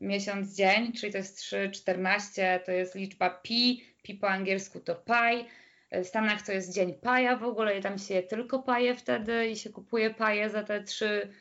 miesiąc, 0.00 0.54
dzień, 0.54 0.92
czyli 0.92 1.12
to 1.12 1.18
jest 1.18 1.38
3,14, 1.38 2.60
to 2.64 2.72
jest 2.72 2.94
liczba 2.94 3.30
pi, 3.30 3.84
pi 4.02 4.14
po 4.14 4.28
angielsku 4.28 4.80
to 4.80 4.94
pi, 4.94 5.46
w 5.90 6.06
Stanach 6.06 6.42
to 6.42 6.52
jest 6.52 6.72
dzień 6.72 6.94
paja 6.94 7.36
w 7.36 7.44
ogóle 7.44 7.78
i 7.78 7.82
tam 7.82 7.98
się 7.98 8.14
je 8.14 8.22
tylko 8.22 8.58
paje 8.58 8.94
wtedy 8.94 9.48
i 9.48 9.56
się 9.56 9.70
kupuje 9.70 10.10
paje 10.10 10.50
za 10.50 10.62
te 10.62 10.82
trzy, 10.82 11.32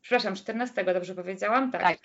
przepraszam, 0.00 0.34
14 0.34 0.84
dobrze 0.84 1.14
powiedziałam? 1.14 1.72
Tak. 1.72 1.82
tak. 1.82 1.98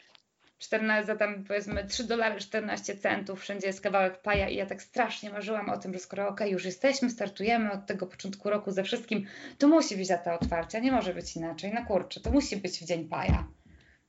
14, 0.60 1.06
za 1.06 1.16
tam 1.16 1.44
powiedzmy 1.44 1.88
3 1.88 2.04
dolary 2.04 2.40
14 2.40 2.98
centów, 2.98 3.42
wszędzie 3.42 3.68
jest 3.68 3.82
kawałek 3.82 4.22
paja 4.22 4.50
i 4.50 4.56
ja 4.56 4.66
tak 4.66 4.82
strasznie 4.82 5.30
marzyłam 5.30 5.70
o 5.70 5.78
tym, 5.78 5.94
że 5.94 6.00
skoro 6.00 6.28
ok, 6.28 6.42
już 6.46 6.66
jesteśmy, 6.66 7.10
startujemy 7.10 7.72
od 7.72 7.86
tego 7.86 8.08
początku 8.08 8.50
roku 8.50 8.72
ze 8.72 8.84
wszystkim, 8.84 9.26
to 9.58 9.68
musi 9.68 9.98
być 9.98 10.08
data 10.08 10.40
otwarcia, 10.40 10.80
nie 10.80 10.92
może 10.92 11.14
być 11.14 11.36
inaczej, 11.36 11.72
no 11.74 11.86
kurczę, 11.86 12.20
to 12.20 12.32
musi 12.32 12.58
być 12.58 12.80
w 12.80 12.86
dzień 12.86 13.08
paja. 13.08 13.48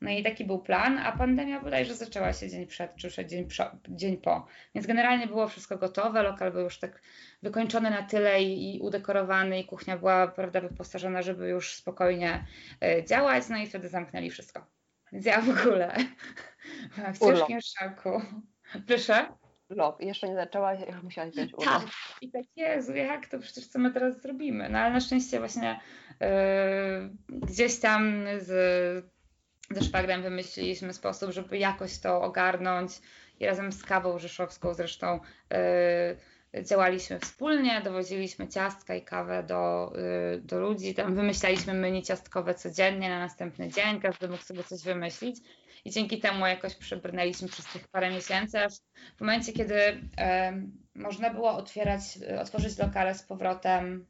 No 0.00 0.10
i 0.10 0.22
taki 0.22 0.44
był 0.44 0.58
plan, 0.58 0.98
a 0.98 1.12
pandemia 1.12 1.60
bodajże 1.60 1.94
zaczęła 1.94 2.32
się 2.32 2.48
dzień 2.48 2.66
przed, 2.66 2.96
czy 2.96 3.08
przed 3.08 3.28
dzień, 3.28 3.48
dzień 3.88 4.16
po. 4.16 4.46
Więc 4.74 4.86
generalnie 4.86 5.26
było 5.26 5.48
wszystko 5.48 5.78
gotowe, 5.78 6.22
lokal 6.22 6.52
był 6.52 6.62
już 6.62 6.78
tak 6.78 7.02
wykończony 7.42 7.90
na 7.90 8.02
tyle 8.02 8.42
i, 8.42 8.76
i 8.76 8.80
udekorowany 8.80 9.60
i 9.60 9.64
kuchnia 9.64 9.96
była, 9.96 10.28
prawda, 10.28 10.60
wyposażona, 10.60 11.22
żeby 11.22 11.48
już 11.48 11.74
spokojnie 11.74 12.46
y, 12.84 13.04
działać, 13.04 13.48
no 13.48 13.56
i 13.56 13.66
wtedy 13.66 13.88
zamknęli 13.88 14.30
wszystko. 14.30 14.66
Więc 15.12 15.26
ja 15.26 15.40
w 15.40 15.50
ogóle 15.50 15.96
w 17.14 17.18
ciężkim 17.18 17.58
szoku. 17.60 18.22
Proszę? 18.86 19.26
Urlop. 19.70 20.02
Jeszcze 20.02 20.28
nie 20.28 20.34
zaczęłaś, 20.34 20.80
już 20.88 21.02
musiałaś 21.02 21.30
wziąć 21.30 21.54
urlop. 21.54 21.82
Tak. 21.82 21.92
I 22.20 22.30
tak, 22.30 22.44
Jezu, 22.56 22.94
jak 22.94 23.26
to 23.26 23.38
przecież 23.38 23.66
co 23.66 23.78
my 23.78 23.90
teraz 23.90 24.22
zrobimy? 24.22 24.68
No 24.68 24.78
ale 24.78 24.92
na 24.92 25.00
szczęście 25.00 25.38
właśnie 25.38 25.80
yy, 26.20 26.28
gdzieś 27.28 27.80
tam 27.80 28.24
z, 28.38 28.50
ze 29.70 29.82
szwagrem 29.82 30.22
wymyśliliśmy 30.22 30.92
sposób, 30.92 31.30
żeby 31.30 31.58
jakoś 31.58 31.98
to 31.98 32.22
ogarnąć 32.22 32.92
i 33.40 33.46
razem 33.46 33.72
z 33.72 33.84
Kawą 33.84 34.18
Rzeszowską 34.18 34.74
zresztą 34.74 35.20
yy, 35.50 35.58
działaliśmy 36.62 37.18
wspólnie, 37.18 37.80
dowoziliśmy 37.84 38.48
ciastka 38.48 38.94
i 38.94 39.02
kawę 39.02 39.42
do, 39.42 39.92
y, 40.36 40.40
do 40.40 40.60
ludzi, 40.60 40.94
tam 40.94 41.14
wymyślaliśmy 41.14 41.74
menu 41.74 42.02
ciastkowe 42.02 42.54
codziennie 42.54 43.08
na 43.08 43.18
następny 43.18 43.68
dzień, 43.68 44.00
każdy 44.00 44.28
mógł 44.28 44.42
sobie 44.42 44.64
coś 44.64 44.82
wymyślić. 44.82 45.36
I 45.84 45.90
dzięki 45.90 46.20
temu 46.20 46.46
jakoś 46.46 46.74
przebrnęliśmy 46.74 47.48
przez 47.48 47.66
tych 47.66 47.88
parę 47.88 48.10
miesięcy, 48.10 48.64
aż 48.64 48.72
w 49.16 49.20
momencie, 49.20 49.52
kiedy 49.52 49.74
um, 50.18 50.72
można 50.94 51.30
było 51.30 51.50
otwierać, 51.50 52.02
otworzyć 52.40 52.78
lokale 52.78 53.14
z 53.14 53.22
powrotem 53.22 54.06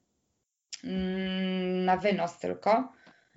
um, 0.84 1.84
na 1.84 1.96
wynos 1.96 2.38
tylko, 2.38 2.92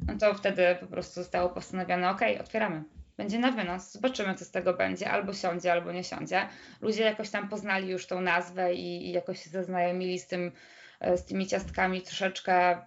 no 0.07 0.17
to 0.17 0.33
wtedy 0.33 0.77
po 0.79 0.87
prostu 0.87 1.13
zostało 1.13 1.49
postanowione, 1.49 2.09
ok, 2.09 2.21
otwieramy 2.41 2.83
będzie 3.17 3.39
na 3.39 3.51
wynos. 3.51 3.91
Zobaczymy, 3.91 4.35
co 4.35 4.45
z 4.45 4.51
tego 4.51 4.73
będzie. 4.73 5.11
Albo 5.11 5.33
siądzie, 5.33 5.71
albo 5.71 5.91
nie 5.91 6.03
siądzie. 6.03 6.47
Ludzie 6.81 7.03
jakoś 7.03 7.29
tam 7.29 7.49
poznali 7.49 7.89
już 7.89 8.07
tą 8.07 8.21
nazwę 8.21 8.73
i, 8.73 9.07
i 9.07 9.11
jakoś 9.11 9.43
się 9.43 9.49
zaznajomili 9.49 10.19
z, 10.19 10.27
tym, 10.27 10.51
e, 10.99 11.17
z 11.17 11.25
tymi 11.25 11.47
ciastkami 11.47 12.01
troszeczkę 12.01 12.77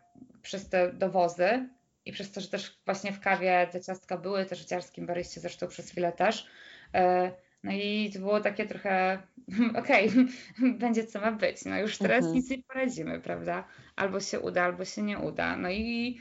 przez 0.42 0.68
te 0.68 0.92
dowozy 0.92 1.68
i 2.04 2.12
przez 2.12 2.32
to, 2.32 2.40
że 2.40 2.48
też 2.48 2.80
właśnie 2.84 3.12
w 3.12 3.20
kawie 3.20 3.68
te 3.72 3.80
ciastka 3.80 4.16
były, 4.16 4.44
też 4.44 4.64
w 4.64 4.68
dziarskim 4.68 5.06
baryście 5.06 5.40
zresztą 5.40 5.68
przez 5.68 5.90
chwilę 5.90 6.12
też. 6.12 6.46
E, 6.94 7.32
no 7.64 7.72
i 7.72 8.10
to 8.14 8.18
było 8.18 8.40
takie 8.40 8.66
trochę, 8.66 9.22
okej, 9.80 10.08
okay, 10.08 10.72
będzie 10.78 11.06
co 11.06 11.20
ma 11.20 11.32
być. 11.32 11.64
No 11.64 11.78
już 11.78 11.98
teraz 11.98 12.18
mhm. 12.18 12.34
nic 12.34 12.50
nie 12.50 12.62
poradzimy, 12.62 13.20
prawda? 13.20 13.64
Albo 13.96 14.20
się 14.20 14.40
uda, 14.40 14.62
albo 14.62 14.84
się 14.84 15.02
nie 15.02 15.18
uda. 15.18 15.56
No 15.56 15.70
i 15.70 16.20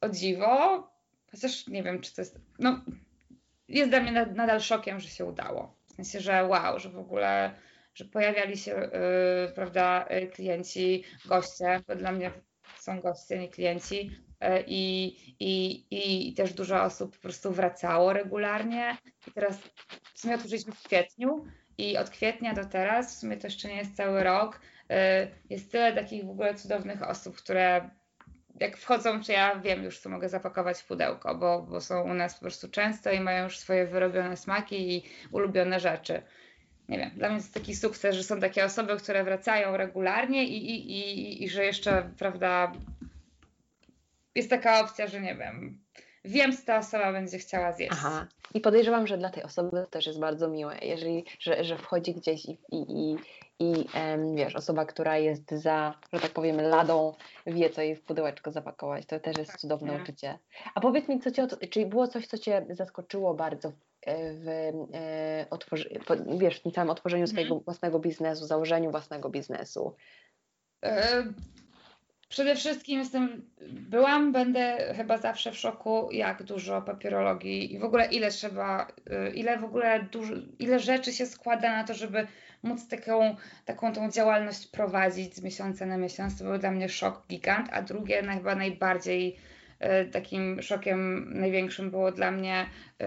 o 0.00 0.08
dziwo, 0.08 0.88
chociaż 1.30 1.66
nie 1.66 1.82
wiem, 1.82 2.00
czy 2.00 2.14
to 2.14 2.20
jest, 2.20 2.40
no 2.58 2.80
jest 3.68 3.90
dla 3.90 4.00
mnie 4.00 4.12
nadal 4.12 4.60
szokiem, 4.60 5.00
że 5.00 5.08
się 5.08 5.24
udało. 5.24 5.76
W 5.86 5.92
sensie, 5.92 6.20
że 6.20 6.44
wow, 6.44 6.78
że 6.78 6.88
w 6.88 6.98
ogóle, 6.98 7.54
że 7.94 8.04
pojawiali 8.04 8.56
się, 8.56 8.70
yy, 8.70 9.52
prawda, 9.54 10.06
y, 10.22 10.26
klienci, 10.26 11.04
goście, 11.26 11.80
bo 11.88 11.96
dla 11.96 12.12
mnie 12.12 12.32
są 12.78 13.00
goście, 13.00 13.38
nie 13.38 13.48
klienci. 13.48 14.10
Yy, 14.40 14.64
I, 14.66 15.06
i, 15.40 16.30
I 16.30 16.34
też 16.34 16.52
dużo 16.52 16.82
osób 16.82 17.16
po 17.16 17.22
prostu 17.22 17.52
wracało 17.52 18.12
regularnie. 18.12 18.96
I 19.28 19.32
teraz 19.32 19.58
w 20.14 20.20
sumie 20.20 20.34
otworzyliśmy 20.34 20.72
w 20.72 20.82
kwietniu 20.82 21.44
i 21.78 21.98
od 21.98 22.10
kwietnia 22.10 22.54
do 22.54 22.64
teraz, 22.64 23.16
w 23.16 23.18
sumie 23.18 23.36
to 23.36 23.46
jeszcze 23.46 23.68
nie 23.68 23.76
jest 23.76 23.96
cały 23.96 24.22
rok, 24.22 24.60
yy, 24.88 24.96
jest 25.50 25.72
tyle 25.72 25.92
takich 25.92 26.24
w 26.24 26.30
ogóle 26.30 26.54
cudownych 26.54 27.02
osób, 27.02 27.36
które 27.36 27.90
jak 28.60 28.76
wchodzą, 28.76 29.24
to 29.24 29.32
ja 29.32 29.60
wiem 29.60 29.84
już, 29.84 29.98
co 29.98 30.08
mogę 30.08 30.28
zapakować 30.28 30.78
w 30.78 30.86
pudełko, 30.86 31.34
bo, 31.34 31.62
bo 31.62 31.80
są 31.80 32.02
u 32.02 32.14
nas 32.14 32.34
po 32.34 32.40
prostu 32.40 32.68
często 32.68 33.10
i 33.10 33.20
mają 33.20 33.44
już 33.44 33.58
swoje 33.58 33.86
wyrobione 33.86 34.36
smaki 34.36 34.96
i 34.96 35.02
ulubione 35.32 35.80
rzeczy. 35.80 36.22
Nie 36.88 36.98
wiem, 36.98 37.10
dla 37.16 37.28
mnie 37.28 37.36
jest 37.36 37.54
taki 37.54 37.76
sukces, 37.76 38.16
że 38.16 38.22
są 38.22 38.40
takie 38.40 38.64
osoby, 38.64 38.96
które 38.96 39.24
wracają 39.24 39.76
regularnie 39.76 40.44
i, 40.44 40.70
i, 40.70 40.90
i, 40.90 41.44
i 41.44 41.48
że 41.48 41.64
jeszcze, 41.64 42.10
prawda, 42.18 42.72
jest 44.34 44.50
taka 44.50 44.80
opcja, 44.80 45.06
że 45.06 45.20
nie 45.20 45.34
wiem, 45.34 45.78
wiem, 46.24 46.56
co 46.56 46.66
ta 46.66 46.78
osoba 46.78 47.12
będzie 47.12 47.38
chciała 47.38 47.72
zjeść. 47.72 47.92
Aha. 47.92 48.26
I 48.54 48.60
podejrzewam, 48.60 49.06
że 49.06 49.18
dla 49.18 49.30
tej 49.30 49.42
osoby 49.42 49.86
też 49.90 50.06
jest 50.06 50.20
bardzo 50.20 50.48
miłe, 50.48 50.78
jeżeli, 50.82 51.24
że, 51.38 51.64
że 51.64 51.78
wchodzi 51.78 52.14
gdzieś 52.14 52.44
i, 52.44 52.58
i, 52.72 52.76
i, 52.88 53.16
i 53.58 53.84
wiesz, 54.34 54.56
osoba, 54.56 54.84
która 54.84 55.18
jest 55.18 55.50
za, 55.50 55.94
że 56.12 56.20
tak 56.20 56.30
powiem, 56.30 56.60
ladą, 56.60 57.14
wie, 57.46 57.70
co 57.70 57.82
jej 57.82 57.96
w 57.96 58.02
pudełeczko 58.02 58.52
zapakować. 58.52 59.06
To 59.06 59.20
też 59.20 59.38
jest 59.38 59.50
tak, 59.50 59.60
cudowne 59.60 59.92
nie. 59.92 60.02
uczucie. 60.02 60.38
A 60.74 60.80
powiedz 60.80 61.08
mi, 61.08 61.20
co 61.20 61.30
cię, 61.30 61.46
czy 61.70 61.86
było 61.86 62.08
coś, 62.08 62.26
co 62.26 62.38
cię 62.38 62.66
zaskoczyło 62.70 63.34
bardzo 63.34 63.72
e, 64.02 64.32
w, 64.32 64.48
e, 64.48 65.46
otworzy, 65.50 65.98
wiesz, 66.38 66.60
w 66.60 66.72
całym 66.72 66.90
otworzeniu 66.90 67.22
mhm. 67.22 67.34
swojego 67.36 67.60
własnego 67.60 67.98
biznesu, 67.98 68.46
założeniu 68.46 68.90
własnego 68.90 69.30
biznesu? 69.30 69.94
E, 70.84 71.24
przede 72.28 72.56
wszystkim 72.56 72.98
jestem, 72.98 73.50
byłam, 73.70 74.32
będę 74.32 74.94
chyba 74.96 75.18
zawsze 75.18 75.52
w 75.52 75.58
szoku, 75.58 76.08
jak 76.12 76.42
dużo 76.42 76.82
papierologii 76.82 77.74
i 77.74 77.78
w 77.78 77.84
ogóle 77.84 78.06
ile 78.06 78.30
trzeba, 78.30 78.86
ile 79.34 79.58
w 79.58 79.64
ogóle 79.64 80.02
dużo, 80.12 80.34
ile 80.58 80.78
rzeczy 80.78 81.12
się 81.12 81.26
składa 81.26 81.76
na 81.76 81.84
to, 81.84 81.94
żeby 81.94 82.26
móc 82.62 82.88
taką, 82.88 83.36
taką 83.64 83.92
tą 83.92 84.10
działalność 84.10 84.66
prowadzić 84.66 85.34
z 85.34 85.42
miesiąca 85.42 85.86
na 85.86 85.96
miesiąc. 85.96 86.38
To 86.38 86.44
był 86.44 86.58
dla 86.58 86.70
mnie 86.70 86.88
szok 86.88 87.26
gigant, 87.28 87.68
a 87.72 87.82
drugie 87.82 88.22
chyba 88.22 88.54
najbardziej 88.54 89.36
y, 90.02 90.10
takim 90.10 90.62
szokiem 90.62 91.30
największym 91.40 91.90
było 91.90 92.12
dla 92.12 92.30
mnie 92.30 92.66
y, 93.02 93.06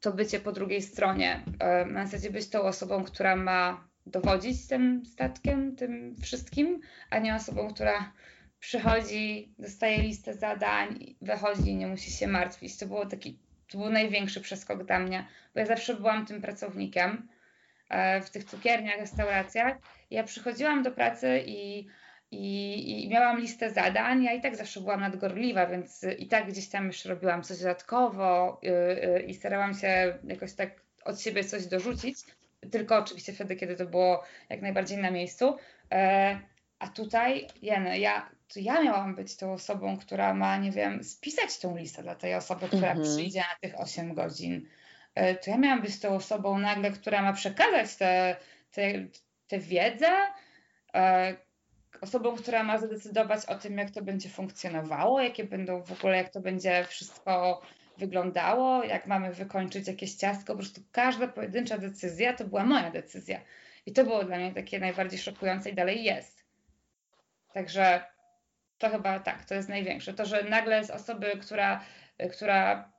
to 0.00 0.12
bycie 0.12 0.40
po 0.40 0.52
drugiej 0.52 0.82
stronie. 0.82 1.40
Na 1.86 2.06
zasadzie 2.06 2.30
być 2.30 2.48
tą 2.48 2.62
osobą, 2.62 3.04
która 3.04 3.36
ma 3.36 3.88
dowodzić 4.06 4.66
tym 4.66 5.06
statkiem, 5.06 5.76
tym 5.76 6.14
wszystkim, 6.22 6.80
a 7.10 7.18
nie 7.18 7.34
osobą, 7.34 7.74
która 7.74 8.12
przychodzi, 8.58 9.54
dostaje 9.58 10.02
listę 10.02 10.34
zadań, 10.34 11.14
wychodzi 11.20 11.70
i 11.70 11.76
nie 11.76 11.86
musi 11.86 12.10
się 12.10 12.26
martwić. 12.26 12.78
To 12.78 12.86
było 12.86 13.06
taki, 13.06 13.38
to 13.70 13.78
był 13.78 13.90
największy 13.90 14.40
przeskok 14.40 14.84
dla 14.84 14.98
mnie, 14.98 15.26
bo 15.54 15.60
ja 15.60 15.66
zawsze 15.66 15.94
byłam 15.94 16.26
tym 16.26 16.42
pracownikiem 16.42 17.10
e, 17.10 17.41
w 18.24 18.30
tych 18.30 18.44
cukierniach, 18.44 18.98
restauracjach. 18.98 19.76
Ja 20.10 20.24
przychodziłam 20.24 20.82
do 20.82 20.90
pracy 20.90 21.42
i, 21.46 21.86
i, 22.30 23.04
i 23.04 23.08
miałam 23.08 23.40
listę 23.40 23.70
zadań, 23.70 24.24
ja 24.24 24.32
i 24.32 24.40
tak 24.40 24.56
zawsze 24.56 24.80
byłam 24.80 25.00
nadgorliwa, 25.00 25.66
więc 25.66 26.06
i 26.18 26.26
tak 26.26 26.48
gdzieś 26.48 26.68
tam 26.68 26.86
jeszcze 26.86 27.08
robiłam 27.08 27.42
coś 27.42 27.58
dodatkowo 27.58 28.60
yy, 28.62 28.70
yy, 28.70 29.22
i 29.22 29.34
starałam 29.34 29.74
się 29.74 30.18
jakoś 30.24 30.52
tak 30.52 30.82
od 31.04 31.20
siebie 31.20 31.44
coś 31.44 31.66
dorzucić, 31.66 32.18
tylko 32.70 32.98
oczywiście 32.98 33.32
wtedy, 33.32 33.56
kiedy 33.56 33.76
to 33.76 33.86
było 33.86 34.24
jak 34.48 34.62
najbardziej 34.62 34.98
na 34.98 35.10
miejscu. 35.10 35.56
E, 35.92 36.40
a 36.78 36.88
tutaj, 36.88 37.46
Jeny, 37.62 37.98
ja 37.98 38.30
to 38.54 38.60
ja 38.60 38.82
miałam 38.82 39.14
być 39.14 39.36
tą 39.36 39.52
osobą, 39.52 39.98
która 39.98 40.34
ma, 40.34 40.56
nie 40.56 40.70
wiem, 40.70 41.04
spisać 41.04 41.58
tą 41.58 41.76
listę 41.76 42.02
dla 42.02 42.14
tej 42.14 42.34
osoby, 42.34 42.66
która 42.66 42.92
mm 42.92 43.04
-hmm. 43.04 43.14
przyjdzie 43.14 43.40
na 43.40 43.68
tych 43.68 43.80
8 43.80 44.14
godzin. 44.14 44.68
E, 45.14 45.34
to 45.34 45.50
ja 45.50 45.58
miałam 45.58 45.82
być 45.82 46.00
tą 46.00 46.08
osobą 46.08 46.58
nagle, 46.58 46.90
która 46.90 47.22
ma 47.22 47.32
przekazać 47.32 47.96
tę 47.96 48.36
te, 48.70 48.82
te, 48.82 49.04
te 49.48 49.58
wiedzę, 49.58 50.10
e, 50.94 51.36
osobą, 52.00 52.36
która 52.36 52.62
ma 52.62 52.78
zadecydować 52.78 53.46
o 53.46 53.54
tym, 53.54 53.78
jak 53.78 53.90
to 53.90 54.02
będzie 54.02 54.28
funkcjonowało, 54.28 55.20
jakie 55.20 55.44
będą 55.44 55.82
w 55.82 55.92
ogóle, 55.92 56.16
jak 56.16 56.28
to 56.28 56.40
będzie 56.40 56.84
wszystko 56.84 57.62
wyglądało, 57.98 58.84
jak 58.84 59.06
mamy 59.06 59.32
wykończyć 59.32 59.88
jakieś 59.88 60.14
ciastko. 60.14 60.52
Po 60.52 60.58
prostu 60.58 60.80
każda 60.92 61.28
pojedyncza 61.28 61.78
decyzja 61.78 62.32
to 62.32 62.44
była 62.44 62.64
moja 62.64 62.90
decyzja. 62.90 63.40
I 63.86 63.92
to 63.92 64.04
było 64.04 64.24
dla 64.24 64.36
mnie 64.36 64.54
takie 64.54 64.78
najbardziej 64.78 65.18
szokujące 65.18 65.70
i 65.70 65.74
dalej 65.74 66.04
jest. 66.04 66.44
Także 67.52 68.04
to 68.78 68.90
chyba 68.90 69.20
tak, 69.20 69.44
to 69.44 69.54
jest 69.54 69.68
największe. 69.68 70.14
To, 70.14 70.26
że 70.26 70.44
nagle 70.44 70.84
z 70.84 70.90
osoby, 70.90 71.32
która, 71.40 71.84
która 72.32 72.91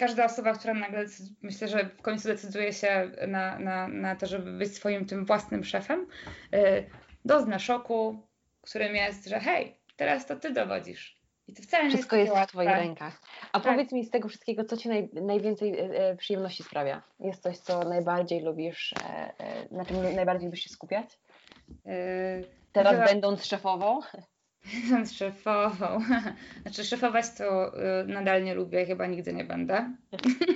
każda 0.00 0.24
osoba, 0.24 0.52
która 0.52 0.74
nagle, 0.74 1.04
myślę, 1.42 1.68
że 1.68 1.84
w 1.84 2.02
końcu 2.02 2.28
decyduje 2.28 2.72
się 2.72 3.10
na, 3.28 3.58
na, 3.58 3.88
na 3.88 4.16
to, 4.16 4.26
żeby 4.26 4.52
być 4.52 4.74
swoim 4.74 5.06
tym 5.06 5.24
własnym 5.24 5.64
szefem, 5.64 6.06
yy, 6.52 6.90
dozna 7.24 7.58
szoku, 7.58 8.26
którym 8.60 8.94
jest, 8.94 9.26
że 9.26 9.40
hej, 9.40 9.76
teraz 9.96 10.26
to 10.26 10.36
ty 10.36 10.52
dowodzisz. 10.52 11.20
I 11.48 11.54
to 11.54 11.62
wcale 11.62 11.84
nie 11.84 11.90
Wszystko 11.90 12.16
jest, 12.16 12.26
jest 12.26 12.34
takie 12.34 12.48
w 12.48 12.50
Twoich 12.50 12.70
rękach. 12.70 13.20
A 13.52 13.60
Tak. 13.60 13.72
powiedz 13.72 13.92
mi 13.92 14.04
z 14.04 14.10
tego 14.10 14.28
wszystkiego, 14.28 14.64
co 14.64 14.76
Ci 14.76 14.88
naj, 14.88 15.08
najwięcej 15.12 15.78
e, 15.78 15.82
e, 15.82 16.16
przyjemności 16.16 16.62
sprawia? 16.62 17.02
Jest 17.20 17.42
coś, 17.42 17.58
co 17.58 17.84
najbardziej 17.84 18.40
lubisz, 18.40 18.92
e, 18.92 19.32
e, 19.38 19.68
na 19.70 19.84
czym 19.84 20.14
najbardziej 20.14 20.46
lubisz 20.46 20.60
się 20.64 20.70
skupiać? 20.70 21.18
Yy, 21.68 21.92
Teraz 22.72 22.94
Chyba- 22.94 23.06
będąc 23.06 23.44
szefową? 23.44 24.00
Będąc 24.74 25.12
szefową. 25.12 26.00
Znaczy, 26.62 26.84
szefować 26.84 27.30
to 27.38 27.78
y, 28.02 28.06
nadal 28.06 28.44
nie 28.44 28.54
lubię, 28.54 28.86
chyba 28.86 29.06
nigdy 29.06 29.32
nie 29.32 29.44
będę. 29.44 29.92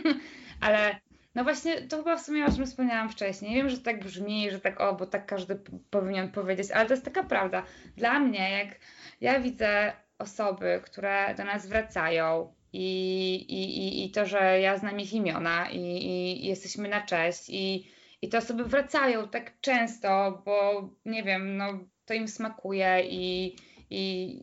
Ale 0.60 0.96
no 1.34 1.44
właśnie, 1.44 1.82
to 1.82 1.96
chyba 1.96 2.16
w 2.16 2.22
sumie 2.22 2.46
o 2.46 2.52
czym 2.52 2.66
wspomniałam 2.66 3.10
wcześniej. 3.10 3.54
Wiem, 3.54 3.68
że 3.68 3.78
tak 3.78 4.04
brzmi, 4.04 4.50
że 4.50 4.60
tak 4.60 4.80
o, 4.80 4.94
bo 4.94 5.06
tak 5.06 5.26
każdy 5.26 5.58
powinien 5.90 6.32
powiedzieć, 6.32 6.70
ale 6.70 6.86
to 6.86 6.92
jest 6.92 7.04
taka 7.04 7.22
prawda. 7.22 7.62
Dla 7.96 8.20
mnie, 8.20 8.50
jak 8.50 8.78
ja 9.20 9.40
widzę 9.40 9.92
osoby, 10.18 10.80
które 10.84 11.34
do 11.36 11.44
nas 11.44 11.66
wracają 11.66 12.54
i, 12.72 13.34
i, 13.34 14.04
i, 14.04 14.10
to, 14.10 14.26
że 14.26 14.60
ja 14.60 14.78
znam 14.78 15.00
ich 15.00 15.12
imiona 15.12 15.70
i, 15.70 15.80
i 15.80 16.46
jesteśmy 16.46 16.88
na 16.88 17.00
cześć 17.00 17.44
i, 17.48 17.90
i 18.22 18.28
te 18.28 18.38
osoby 18.38 18.64
wracają 18.64 19.28
tak 19.28 19.60
często, 19.60 20.42
bo 20.44 20.88
nie 21.04 21.22
wiem, 21.22 21.56
no 21.56 21.66
to 22.06 22.14
im 22.14 22.28
smakuje 22.28 23.02
i, 23.04 23.56
i, 23.90 24.38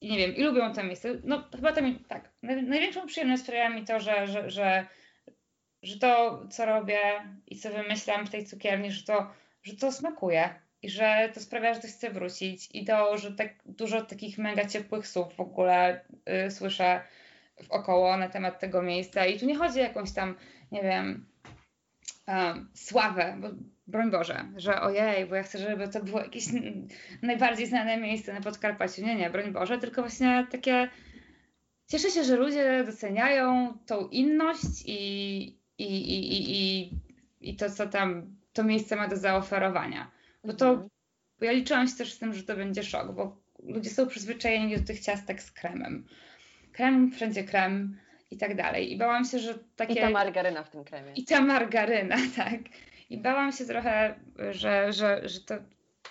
i 0.00 0.10
nie 0.10 0.18
wiem, 0.18 0.36
i 0.36 0.42
lubią 0.42 0.74
to 0.74 0.82
miejsce. 0.84 1.08
No 1.24 1.44
chyba 1.56 1.72
to 1.72 1.82
mi, 1.82 1.94
tak, 2.08 2.30
naj, 2.42 2.62
największą 2.62 3.06
przyjemność 3.06 3.42
sprawia 3.42 3.68
mi 3.68 3.84
to, 3.84 4.00
że, 4.00 4.26
że, 4.26 4.50
że, 4.50 4.86
że 5.82 5.98
to, 5.98 6.42
co 6.50 6.66
robię 6.66 6.98
i 7.46 7.58
co 7.58 7.70
wymyślam 7.70 8.26
w 8.26 8.30
tej 8.30 8.46
cukierni, 8.46 8.92
że 8.92 9.02
to, 9.02 9.30
że 9.62 9.76
to 9.76 9.92
smakuje 9.92 10.54
i 10.82 10.90
że 10.90 11.30
to 11.34 11.40
sprawia, 11.40 11.74
że 11.74 11.80
ktoś 11.80 11.92
chce 11.92 12.10
wrócić. 12.10 12.68
I 12.74 12.84
to, 12.84 13.18
że 13.18 13.32
tak 13.32 13.54
dużo 13.66 14.02
takich 14.02 14.38
mega 14.38 14.64
ciepłych 14.64 15.08
słów 15.08 15.34
w 15.34 15.40
ogóle 15.40 16.04
y, 16.46 16.50
słyszę 16.50 17.00
wokoło 17.68 18.16
na 18.16 18.28
temat 18.28 18.60
tego 18.60 18.82
miejsca. 18.82 19.26
I 19.26 19.40
tu 19.40 19.46
nie 19.46 19.56
chodzi 19.56 19.80
o 19.80 19.82
jakąś 19.82 20.12
tam, 20.12 20.36
nie 20.72 20.82
wiem, 20.82 21.26
sławę, 22.74 23.36
bo 23.38 23.48
broń 23.86 24.10
Boże, 24.10 24.44
że 24.56 24.80
ojej, 24.80 25.26
bo 25.26 25.34
ja 25.34 25.42
chcę, 25.42 25.58
żeby 25.58 25.88
to 25.88 26.04
było 26.04 26.20
jakieś 26.20 26.44
najbardziej 27.22 27.66
znane 27.66 27.96
miejsce 27.96 28.32
na 28.32 28.40
Podkarpaciu. 28.40 29.02
Nie, 29.02 29.14
nie, 29.16 29.30
broń 29.30 29.52
Boże, 29.52 29.78
tylko 29.78 30.02
właśnie 30.02 30.46
takie 30.50 30.88
cieszę 31.86 32.10
się, 32.10 32.24
że 32.24 32.36
ludzie 32.36 32.84
doceniają 32.86 33.78
tą 33.86 34.08
inność 34.08 34.82
i, 34.86 35.42
i, 35.78 35.84
i, 35.84 36.32
i, 36.32 36.50
i, 36.50 36.90
i 37.40 37.56
to, 37.56 37.70
co 37.70 37.86
tam 37.86 38.36
to 38.52 38.64
miejsce 38.64 38.96
ma 38.96 39.08
do 39.08 39.16
zaoferowania. 39.16 40.10
Bo 40.44 40.52
to, 40.52 40.68
Mhm. 40.70 40.88
bo 41.38 41.44
ja 41.44 41.52
liczyłam 41.52 41.88
się 41.88 41.96
też 41.96 42.12
z 42.12 42.18
tym, 42.18 42.34
że 42.34 42.42
to 42.42 42.56
będzie 42.56 42.82
szok, 42.82 43.12
bo 43.12 43.42
ludzie 43.62 43.90
są 43.90 44.06
przyzwyczajeni 44.06 44.76
do 44.76 44.86
tych 44.86 45.00
ciastek 45.00 45.42
z 45.42 45.52
kremem. 45.52 46.06
Krem, 46.72 47.12
wszędzie 47.12 47.44
krem 47.44 47.98
i 48.30 48.36
tak 48.36 48.56
dalej. 48.56 48.92
I 48.92 48.96
bałam 48.98 49.24
się, 49.24 49.38
że 49.38 49.54
takie... 49.76 49.92
I 49.92 49.96
ta 49.96 50.10
margaryna 50.10 50.62
w 50.62 50.70
tym 50.70 50.84
kremie. 50.84 51.12
I 51.16 51.24
ta 51.24 51.40
margaryna, 51.40 52.16
tak. 52.36 52.60
I 53.12 53.18
bałam 53.18 53.52
się 53.52 53.64
trochę, 53.64 54.14
że, 54.50 54.92
że, 54.92 55.28
że 55.28 55.40
to, 55.40 55.54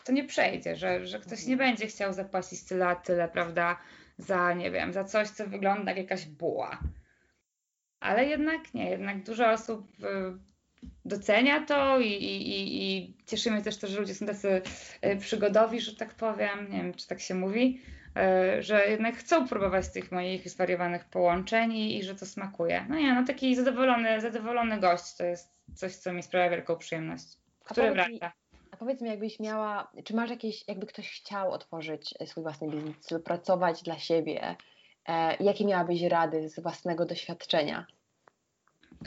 to 0.05 0.11
nie 0.11 0.23
przejdzie, 0.23 0.75
że, 0.75 1.07
że 1.07 1.19
ktoś 1.19 1.45
nie 1.45 1.57
będzie 1.57 1.87
chciał 1.87 2.13
zapłacić 2.13 2.63
tyle, 2.63 2.87
a 2.87 2.95
tyle, 2.95 3.27
prawda, 3.27 3.77
za, 4.17 4.53
nie 4.53 4.71
wiem, 4.71 4.93
za 4.93 5.03
coś, 5.03 5.29
co 5.29 5.47
wygląda 5.47 5.91
jak 5.91 5.97
jakaś 5.97 6.25
buła. 6.25 6.79
Ale 7.99 8.25
jednak 8.25 8.73
nie, 8.73 8.89
jednak 8.89 9.23
dużo 9.23 9.51
osób 9.51 9.87
y, 9.99 10.03
docenia 11.05 11.65
to 11.65 11.99
i, 11.99 12.07
i, 12.07 12.49
i, 12.49 12.83
i 12.83 13.17
cieszy 13.25 13.51
mnie 13.51 13.61
też 13.61 13.77
to, 13.77 13.87
że 13.87 13.99
ludzie 13.99 14.15
są 14.15 14.25
tacy 14.25 14.61
y, 15.05 15.17
przygodowi, 15.17 15.81
że 15.81 15.95
tak 15.95 16.13
powiem, 16.13 16.71
nie 16.71 16.77
wiem, 16.77 16.93
czy 16.93 17.07
tak 17.07 17.19
się 17.19 17.35
mówi, 17.35 17.81
że 18.59 18.87
jednak 18.87 19.15
chcą 19.15 19.47
próbować 19.47 19.89
tych 19.89 20.11
moich 20.11 20.49
zwariowanych 20.49 21.05
połączeń 21.05 21.73
i, 21.73 21.97
i 21.97 22.03
że 22.03 22.15
to 22.15 22.25
smakuje. 22.25 22.85
No 22.89 22.95
nie, 22.95 23.13
no 23.13 23.23
taki 23.25 23.55
zadowolony, 23.55 24.21
zadowolony 24.21 24.79
gość 24.79 25.15
to 25.17 25.23
jest 25.25 25.49
coś, 25.75 25.95
co 25.95 26.13
mi 26.13 26.23
sprawia 26.23 26.49
wielką 26.49 26.77
przyjemność, 26.77 27.25
A 27.65 27.73
który 27.73 27.87
powiedz 27.89 28.07
mi- 28.07 28.19
wraca. 28.19 28.33
A 28.71 28.77
powiedz 28.77 29.01
mi, 29.01 29.09
jakbyś 29.09 29.39
miała, 29.39 29.91
czy 30.03 30.15
masz 30.15 30.29
jakieś, 30.29 30.67
jakby 30.67 30.85
ktoś 30.85 31.09
chciał 31.09 31.51
otworzyć 31.51 32.13
e, 32.19 32.27
swój 32.27 32.43
własny 32.43 32.69
biznes, 32.69 33.07
pracować 33.25 33.83
dla 33.83 33.99
siebie, 33.99 34.55
e, 35.07 35.43
jakie 35.43 35.65
miałabyś 35.65 36.01
rady 36.01 36.49
z 36.49 36.59
własnego 36.59 37.05
doświadczenia? 37.05 37.85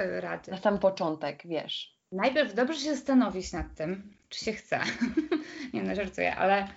Y, 0.01 0.21
Rady. 0.21 0.51
Na 0.51 0.57
sam 0.57 0.79
początek, 0.79 1.43
wiesz. 1.45 1.95
Najpierw 2.13 2.55
dobrze 2.55 2.81
się 2.81 2.95
zastanowić 2.95 3.53
nad 3.53 3.75
tym, 3.75 4.13
czy 4.29 4.45
się 4.45 4.53
chce. 4.53 4.81
nie 5.75 5.83
no, 5.83 5.95
żartuję, 5.95 6.37
ale 6.37 6.69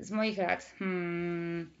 z 0.00 0.10
moich 0.10 0.38
rad. 0.38 0.74
Hmm, 0.78 1.74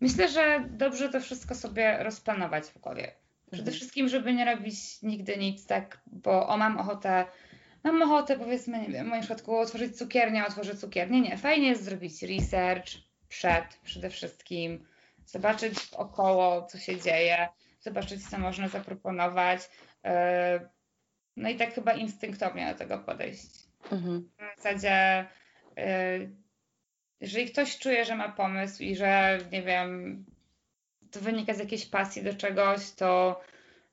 myślę, 0.00 0.28
że 0.28 0.64
dobrze 0.70 1.08
to 1.08 1.20
wszystko 1.20 1.54
sobie 1.54 2.02
rozplanować 2.02 2.64
w 2.64 2.78
głowie. 2.78 3.12
Przede 3.46 3.62
Mhm. 3.62 3.76
wszystkim, 3.76 4.08
żeby 4.08 4.32
nie 4.34 4.44
robić 4.44 5.02
nigdy 5.02 5.36
nic 5.36 5.66
tak, 5.66 6.00
bo 6.06 6.48
o 6.48 6.56
mam 6.56 6.78
ochotę, 6.78 7.24
mam 7.84 8.02
ochotę 8.02 8.38
powiedzmy, 8.38 8.80
nie 8.80 8.88
wiem, 8.88 9.06
w 9.06 9.08
moim 9.08 9.22
przypadku 9.22 9.56
otworzyć 9.58 9.98
cukiernię, 9.98 10.46
otworzę 10.46 10.76
cukiernię. 10.76 11.20
Nie, 11.20 11.36
fajnie 11.38 11.68
jest 11.68 11.84
zrobić 11.84 12.22
research 12.22 12.88
przed 13.28 13.64
przede 13.84 14.10
wszystkim, 14.10 14.86
zobaczyć 15.26 15.74
około, 15.96 16.62
co 16.66 16.78
się 16.78 17.00
dzieje, 17.00 17.48
zobaczyć, 17.80 18.28
co 18.30 18.38
można 18.38 18.68
zaproponować. 18.68 19.60
y, 19.60 20.10
No 21.36 21.48
i 21.48 21.56
tak 21.56 21.74
chyba 21.74 21.92
instynktownie 21.92 22.72
do 22.72 22.78
tego 22.78 22.98
podejść. 22.98 23.50
Mhm. 23.92 24.28
W 24.38 24.62
zasadzie, 24.62 25.26
y, 25.78 26.30
jeżeli 27.22 27.46
ktoś 27.46 27.78
czuje, 27.78 28.04
że 28.04 28.16
ma 28.16 28.28
pomysł 28.28 28.82
i 28.82 28.96
że, 28.96 29.38
nie 29.52 29.62
wiem, 29.62 30.24
to 31.10 31.20
wynika 31.20 31.54
z 31.54 31.58
jakiejś 31.58 31.86
pasji 31.86 32.22
do 32.22 32.34
czegoś, 32.34 32.90
to 32.90 33.40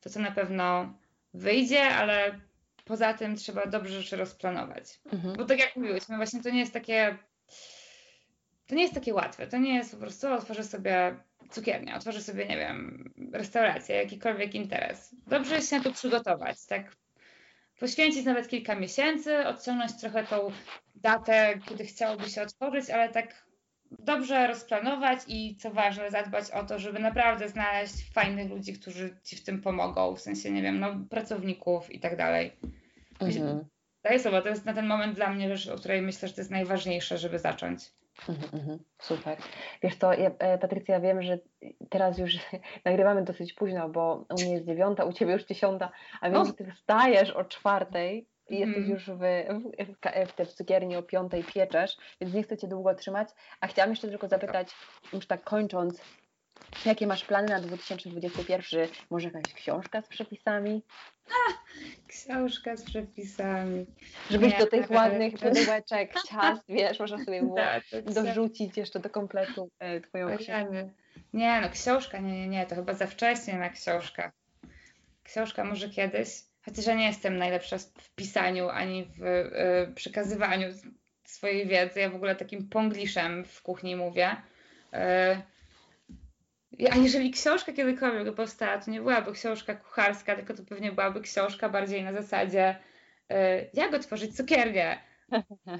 to, 0.01 0.09
to 0.09 0.19
na 0.19 0.31
pewno 0.31 0.93
wyjdzie, 1.33 1.83
ale 1.83 2.39
poza 2.85 3.13
tym 3.13 3.35
trzeba 3.35 3.65
dobrze 3.65 4.01
rzeczy 4.01 4.15
rozplanować. 4.15 4.99
Mhm. 5.13 5.35
Bo 5.35 5.45
tak 5.45 5.59
jak 5.59 5.75
mówiłyśmy, 5.75 6.15
właśnie 6.15 6.43
to 6.43 6.49
nie 6.49 6.59
jest 6.59 6.73
takie. 6.73 7.17
To 8.67 8.75
nie 8.75 8.81
jest 8.81 8.93
takie 8.93 9.13
łatwe. 9.13 9.47
To 9.47 9.57
nie 9.57 9.75
jest 9.75 9.91
po 9.91 9.97
prostu 9.97 10.33
otworzę 10.33 10.63
sobie 10.63 11.15
cukiernię, 11.49 11.95
otworzę 11.95 12.21
sobie, 12.21 12.47
nie 12.47 12.57
wiem, 12.57 13.11
restaurację, 13.33 13.95
jakikolwiek 13.95 14.55
interes. 14.55 15.15
Dobrze 15.27 15.55
jest 15.55 15.69
się 15.69 15.77
na 15.77 15.83
to 15.83 15.91
przygotować, 15.91 16.65
tak? 16.65 16.95
Poświęcić 17.79 18.25
nawet 18.25 18.47
kilka 18.47 18.75
miesięcy, 18.75 19.47
odciągnąć 19.47 19.99
trochę 19.99 20.23
tą 20.23 20.51
datę, 20.95 21.59
kiedy 21.69 21.85
chciałoby 21.85 22.29
się 22.29 22.41
otworzyć, 22.41 22.89
ale 22.89 23.09
tak 23.09 23.45
dobrze 23.91 24.47
rozplanować 24.47 25.19
i 25.27 25.55
co 25.55 25.71
ważne, 25.71 26.11
zadbać 26.11 26.51
o 26.51 26.63
to, 26.63 26.79
żeby 26.79 26.99
naprawdę 26.99 27.49
znaleźć 27.49 28.13
fajnych 28.13 28.49
ludzi, 28.49 28.73
którzy 28.73 29.17
ci 29.23 29.35
w 29.35 29.43
tym 29.43 29.61
pomogą, 29.61 30.15
w 30.15 30.21
sensie, 30.21 30.51
nie 30.51 30.61
wiem, 30.61 30.79
no, 30.79 30.95
pracowników 31.09 31.91
i 31.91 31.99
tak 31.99 32.17
dalej. 32.17 32.51
Mhm. 33.19 33.65
Daję 34.03 34.19
słowo, 34.19 34.41
to 34.41 34.49
jest 34.49 34.65
na 34.65 34.73
ten 34.73 34.87
moment 34.87 35.15
dla 35.15 35.29
mnie 35.29 35.57
rzecz, 35.57 35.73
o 35.73 35.77
której 35.77 36.01
myślę, 36.01 36.27
że 36.27 36.33
to 36.33 36.41
jest 36.41 36.51
najważniejsze, 36.51 37.17
żeby 37.17 37.39
zacząć. 37.39 37.98
Mhm, 38.29 38.49
mhm. 38.53 38.79
Super. 38.99 39.37
Wiesz 39.83 39.95
co, 39.95 40.13
ja, 40.13 40.31
e, 40.39 40.57
Patrycja, 40.57 40.99
wiem, 40.99 41.21
że 41.21 41.37
teraz 41.89 42.17
już 42.17 42.33
nagrywamy 42.85 43.23
dosyć 43.23 43.53
późno, 43.53 43.89
bo 43.89 44.25
u 44.29 44.41
mnie 44.41 44.53
jest 44.53 44.65
dziewiąta, 44.65 45.03
u 45.03 45.13
ciebie 45.13 45.33
już 45.33 45.45
dziesiąta, 45.45 45.91
a 46.21 46.29
wiem, 46.29 46.45
że 46.45 46.53
ty 46.53 46.71
wstajesz 46.71 47.31
o 47.31 47.45
czwartej 47.45 48.27
i 48.49 48.59
jesteś 48.59 48.77
Mhm. 48.77 48.93
już 48.93 49.09
w, 49.09 49.19
w, 49.19 50.45
w, 50.45 50.49
w, 50.49 50.53
cukierni 50.53 50.95
o 50.95 51.03
piątej 51.03 51.43
pieczesz, 51.43 51.97
więc 52.21 52.33
nie 52.33 52.43
chcę 52.43 52.57
cię 52.57 52.67
długo 52.67 52.95
trzymać. 52.95 53.29
A 53.61 53.67
chciałam 53.67 53.89
jeszcze 53.89 54.07
tylko 54.07 54.27
zapytać, 54.27 54.75
już 55.13 55.27
tak 55.27 55.43
kończąc, 55.43 56.01
jakie 56.85 57.07
masz 57.07 57.25
plany 57.25 57.47
na 57.47 57.59
2021? 57.59 58.89
Może 59.09 59.27
jakaś 59.27 59.53
książka 59.53 60.01
z 60.01 60.07
przepisami? 60.07 60.81
Książka 62.07 62.77
z 62.77 62.83
przepisami. 62.83 63.85
Żebyś 64.31 64.53
Nie, 64.53 64.59
do 64.59 64.67
tych 64.67 64.91
e, 64.91 64.95
ładnych 64.95 65.33
pudełeczek, 65.33 66.13
ciast, 66.29 66.63
wiesz, 66.69 66.99
można 66.99 67.25
sobie 67.25 67.41
było 67.43 67.55
Tak, 67.55 67.83
dorzucić 68.13 68.77
jeszcze 68.77 68.99
do 68.99 69.09
kompletu 69.09 69.69
e, 69.79 70.01
twoją 70.01 70.37
książkę. 70.37 70.89
Nie, 71.33 71.61
no 71.61 71.69
książka, 71.69 72.19
nie, 72.19 72.33
nie, 72.33 72.47
nie, 72.47 72.65
to 72.65 72.75
chyba 72.75 72.93
za 72.93 73.07
wcześnie 73.07 73.57
na 73.57 73.69
książkę. 73.69 74.31
Książka 75.23 75.63
może 75.63 75.89
kiedyś, 75.89 76.29
chociaż 76.65 76.85
ja 76.85 76.93
nie 76.93 77.07
jestem 77.07 77.37
najlepsza 77.37 77.77
w 77.77 78.15
pisaniu 78.15 78.69
ani 78.69 79.05
w 79.05 79.23
y, 79.23 79.93
przekazywaniu 79.95 80.67
swojej 81.23 81.67
wiedzy. 81.67 81.99
Ja 81.99 82.09
w 82.09 82.15
ogóle 82.15 82.35
takim 82.35 82.69
pongliszem 82.69 83.45
w 83.45 83.61
kuchni 83.61 83.95
mówię. 83.95 84.35
Y, 84.93 84.97
a 86.91 86.95
jeżeli 86.97 87.31
książka 87.31 87.73
kiedykolwiek 87.73 88.23
by 88.23 88.31
powstała, 88.31 88.77
to 88.77 88.91
nie 88.91 88.99
byłaby 89.01 89.31
książka 89.31 89.75
kucharska, 89.75 90.35
tylko 90.35 90.53
to 90.53 90.63
pewnie 90.63 90.91
byłaby 90.91 91.21
książka 91.21 91.69
bardziej 91.69 92.03
na 92.03 92.13
zasadzie 92.13 92.75
y, 93.31 93.35
jak 93.73 93.93
otworzyć 93.93 94.35
cukiernię. 94.37 94.97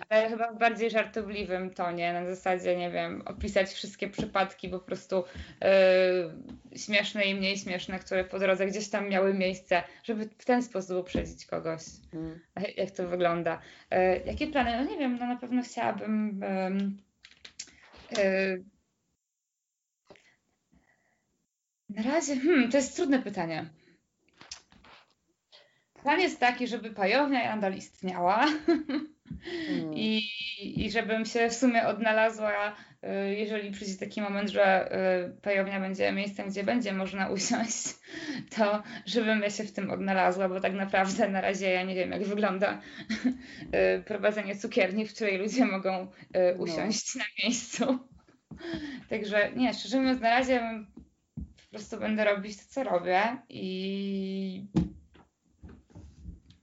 Ale 0.09 0.29
chyba 0.29 0.51
w 0.51 0.57
bardziej 0.59 0.89
żartobliwym 0.89 1.73
tonie, 1.73 2.13
na 2.13 2.25
zasadzie, 2.25 2.77
nie 2.77 2.91
wiem, 2.91 3.21
opisać 3.25 3.69
wszystkie 3.69 4.07
przypadki 4.09 4.69
po 4.69 4.79
prostu 4.79 5.23
yy, 6.71 6.79
śmieszne 6.79 7.23
i 7.25 7.35
mniej 7.35 7.57
śmieszne, 7.57 7.99
które 7.99 8.23
po 8.23 8.39
drodze 8.39 8.67
gdzieś 8.67 8.89
tam 8.89 9.09
miały 9.09 9.33
miejsce, 9.33 9.83
żeby 10.03 10.25
w 10.37 10.45
ten 10.45 10.63
sposób 10.63 10.97
uprzedzić 10.97 11.45
kogoś, 11.45 11.81
Mm. 12.13 12.39
jak 12.77 12.91
to 12.91 13.07
wygląda. 13.07 13.59
Yy, 13.91 14.21
jakie 14.25 14.47
plany? 14.47 14.77
No 14.77 14.91
nie 14.91 14.97
wiem, 14.97 15.17
no 15.19 15.25
na 15.27 15.35
pewno 15.35 15.61
chciałabym. 15.63 16.43
ym, 16.43 16.97
yy, 18.17 18.63
Na 21.89 22.03
razie, 22.03 22.35
hmm, 22.35 22.71
to 22.71 22.77
jest 22.77 22.95
trudne 22.95 23.19
pytanie. 23.19 23.65
Plan 26.01 26.19
jest 26.19 26.39
taki, 26.39 26.67
żeby 26.67 26.89
pajownia 26.89 27.55
nadal 27.55 27.73
istniała 27.73 28.45
mm. 28.67 29.93
i, 29.93 30.21
i 30.59 30.91
żebym 30.91 31.25
się 31.25 31.49
w 31.49 31.53
sumie 31.53 31.87
odnalazła, 31.87 32.75
y, 33.03 33.35
jeżeli 33.35 33.71
przyjdzie 33.71 33.97
taki 33.97 34.21
moment, 34.21 34.49
że 34.49 34.91
y, 35.27 35.41
pajownia 35.41 35.79
będzie 35.79 36.11
miejscem, 36.11 36.49
gdzie 36.49 36.63
będzie 36.63 36.93
można 36.93 37.29
usiąść, 37.29 37.83
to 38.55 38.83
żebym 39.05 39.41
ja 39.41 39.49
się 39.49 39.63
w 39.63 39.71
tym 39.71 39.91
odnalazła, 39.91 40.49
bo 40.49 40.59
tak 40.59 40.73
naprawdę 40.73 41.29
na 41.29 41.41
razie 41.41 41.69
ja 41.69 41.83
nie 41.83 41.95
wiem, 41.95 42.11
jak 42.11 42.23
wygląda 42.23 42.81
y, 43.97 44.03
prowadzenie 44.03 44.55
cukierni, 44.55 45.05
w 45.07 45.13
której 45.13 45.37
ludzie 45.37 45.65
mogą 45.65 46.07
no. 46.33 46.63
usiąść 46.63 47.15
no. 47.15 47.19
na 47.19 47.43
miejscu. 47.43 47.99
Także 49.09 49.51
nie, 49.55 49.73
szczerze 49.73 49.99
mówiąc, 49.99 50.21
na 50.21 50.29
razie 50.29 50.85
po 51.71 51.77
prostu 51.77 51.97
będę 51.97 52.25
robić 52.25 52.57
to, 52.57 52.63
co 52.69 52.83
robię 52.83 53.37
i 53.49 54.65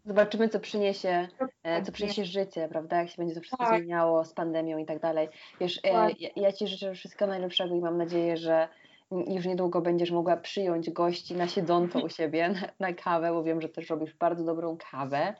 Zobaczymy, 0.06 0.48
co 0.48 0.60
przyniesie, 0.60 1.28
e, 1.62 1.82
co 1.82 1.92
przyniesie 1.92 2.24
życie, 2.24 2.68
prawda? 2.68 2.96
Jak 2.96 3.08
się 3.08 3.16
będzie 3.18 3.34
to 3.34 3.40
wszystko 3.40 3.64
tak. 3.64 3.78
zmieniało 3.78 4.24
z 4.24 4.32
pandemią 4.32 4.78
i 4.78 4.86
tak 4.86 5.00
dalej. 5.00 5.28
Wiesz, 5.60 5.80
e, 5.82 5.92
tak. 5.92 6.20
ja, 6.20 6.28
ja 6.36 6.52
Ci 6.52 6.66
życzę 6.66 6.94
wszystkiego 6.94 7.26
najlepszego 7.26 7.74
i 7.74 7.80
mam 7.80 7.96
nadzieję, 7.96 8.36
że 8.36 8.68
już 9.10 9.46
niedługo 9.46 9.80
będziesz 9.80 10.10
mogła 10.10 10.36
przyjąć 10.36 10.90
gości 10.90 11.34
na 11.34 11.48
siedząco 11.48 12.00
u 12.00 12.08
siebie 12.08 12.48
na, 12.80 12.88
na 12.88 12.94
kawę, 12.94 13.32
bo 13.32 13.42
wiem, 13.42 13.60
że 13.60 13.68
też 13.68 13.90
robisz 13.90 14.14
bardzo 14.14 14.44
dobrą 14.44 14.76
kawę. 14.90 15.34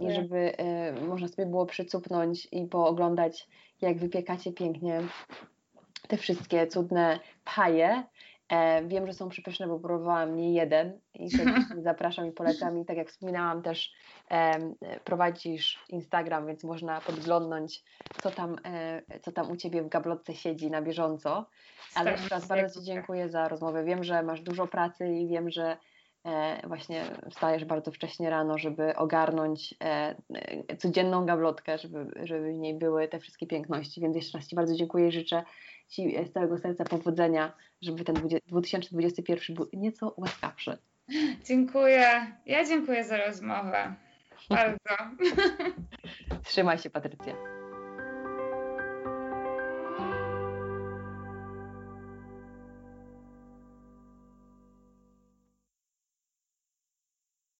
I 0.00 0.12
żeby 0.12 0.56
e, 0.56 0.92
można 0.92 1.28
sobie 1.28 1.46
było 1.46 1.66
przycupnąć 1.66 2.48
i 2.52 2.66
pooglądać, 2.66 3.48
jak 3.80 3.98
wypiekacie 3.98 4.52
pięknie 4.52 5.00
te 6.08 6.16
wszystkie 6.16 6.66
cudne 6.66 7.20
paje. 7.56 8.04
E, 8.54 8.84
wiem, 8.84 9.06
że 9.06 9.12
są 9.12 9.28
przepyszne, 9.28 9.66
bo 9.66 9.78
próbowałam 9.78 10.36
nie 10.36 10.54
jeden 10.54 11.00
i 11.14 11.28
zapraszam 11.82 12.26
i 12.26 12.32
polecam. 12.32 12.78
I 12.78 12.84
tak 12.84 12.96
jak 12.96 13.08
wspominałam 13.08 13.62
też 13.62 13.92
e, 14.30 14.58
prowadzisz 15.04 15.84
Instagram, 15.88 16.46
więc 16.46 16.64
można 16.64 17.00
podglądnąć, 17.00 17.84
co 18.22 18.30
tam, 18.30 18.56
e, 18.64 19.02
co 19.20 19.32
tam 19.32 19.50
u 19.50 19.56
Ciebie 19.56 19.82
w 19.82 19.88
gablotce 19.88 20.34
siedzi 20.34 20.70
na 20.70 20.82
bieżąco. 20.82 21.46
Ale 21.94 22.10
jeszcze 22.10 22.28
raz 22.28 22.48
bardzo 22.48 22.80
Ci 22.80 22.86
dziękuję 22.86 23.28
za 23.28 23.48
rozmowę. 23.48 23.84
Wiem, 23.84 24.04
że 24.04 24.22
masz 24.22 24.40
dużo 24.40 24.66
pracy 24.66 25.08
i 25.08 25.28
wiem, 25.28 25.50
że 25.50 25.76
właśnie 26.64 27.04
wstajesz 27.30 27.64
bardzo 27.64 27.92
wcześnie 27.92 28.30
rano, 28.30 28.58
żeby 28.58 28.96
ogarnąć 28.96 29.74
codzienną 30.78 31.26
gablotkę, 31.26 31.78
żeby, 31.78 32.10
żeby 32.22 32.52
w 32.52 32.58
niej 32.58 32.74
były 32.74 33.08
te 33.08 33.18
wszystkie 33.18 33.46
piękności. 33.46 34.00
Więc 34.00 34.16
jeszcze 34.16 34.38
raz 34.38 34.48
Ci 34.48 34.56
bardzo 34.56 34.74
dziękuję 34.74 35.08
i 35.08 35.12
życzę 35.12 35.42
Ci 35.88 36.26
z 36.26 36.32
całego 36.32 36.58
serca 36.58 36.84
powodzenia, 36.84 37.52
żeby 37.82 38.04
ten 38.04 38.14
2021 38.46 39.56
był 39.56 39.68
nieco 39.72 40.14
łaskawszy. 40.16 40.78
Dziękuję. 41.44 42.36
Ja 42.46 42.64
dziękuję 42.64 43.04
za 43.04 43.16
rozmowę. 43.16 43.94
Bardzo. 44.48 44.96
Trzymaj 46.44 46.78
się, 46.78 46.90
Patrycja. 46.90 47.34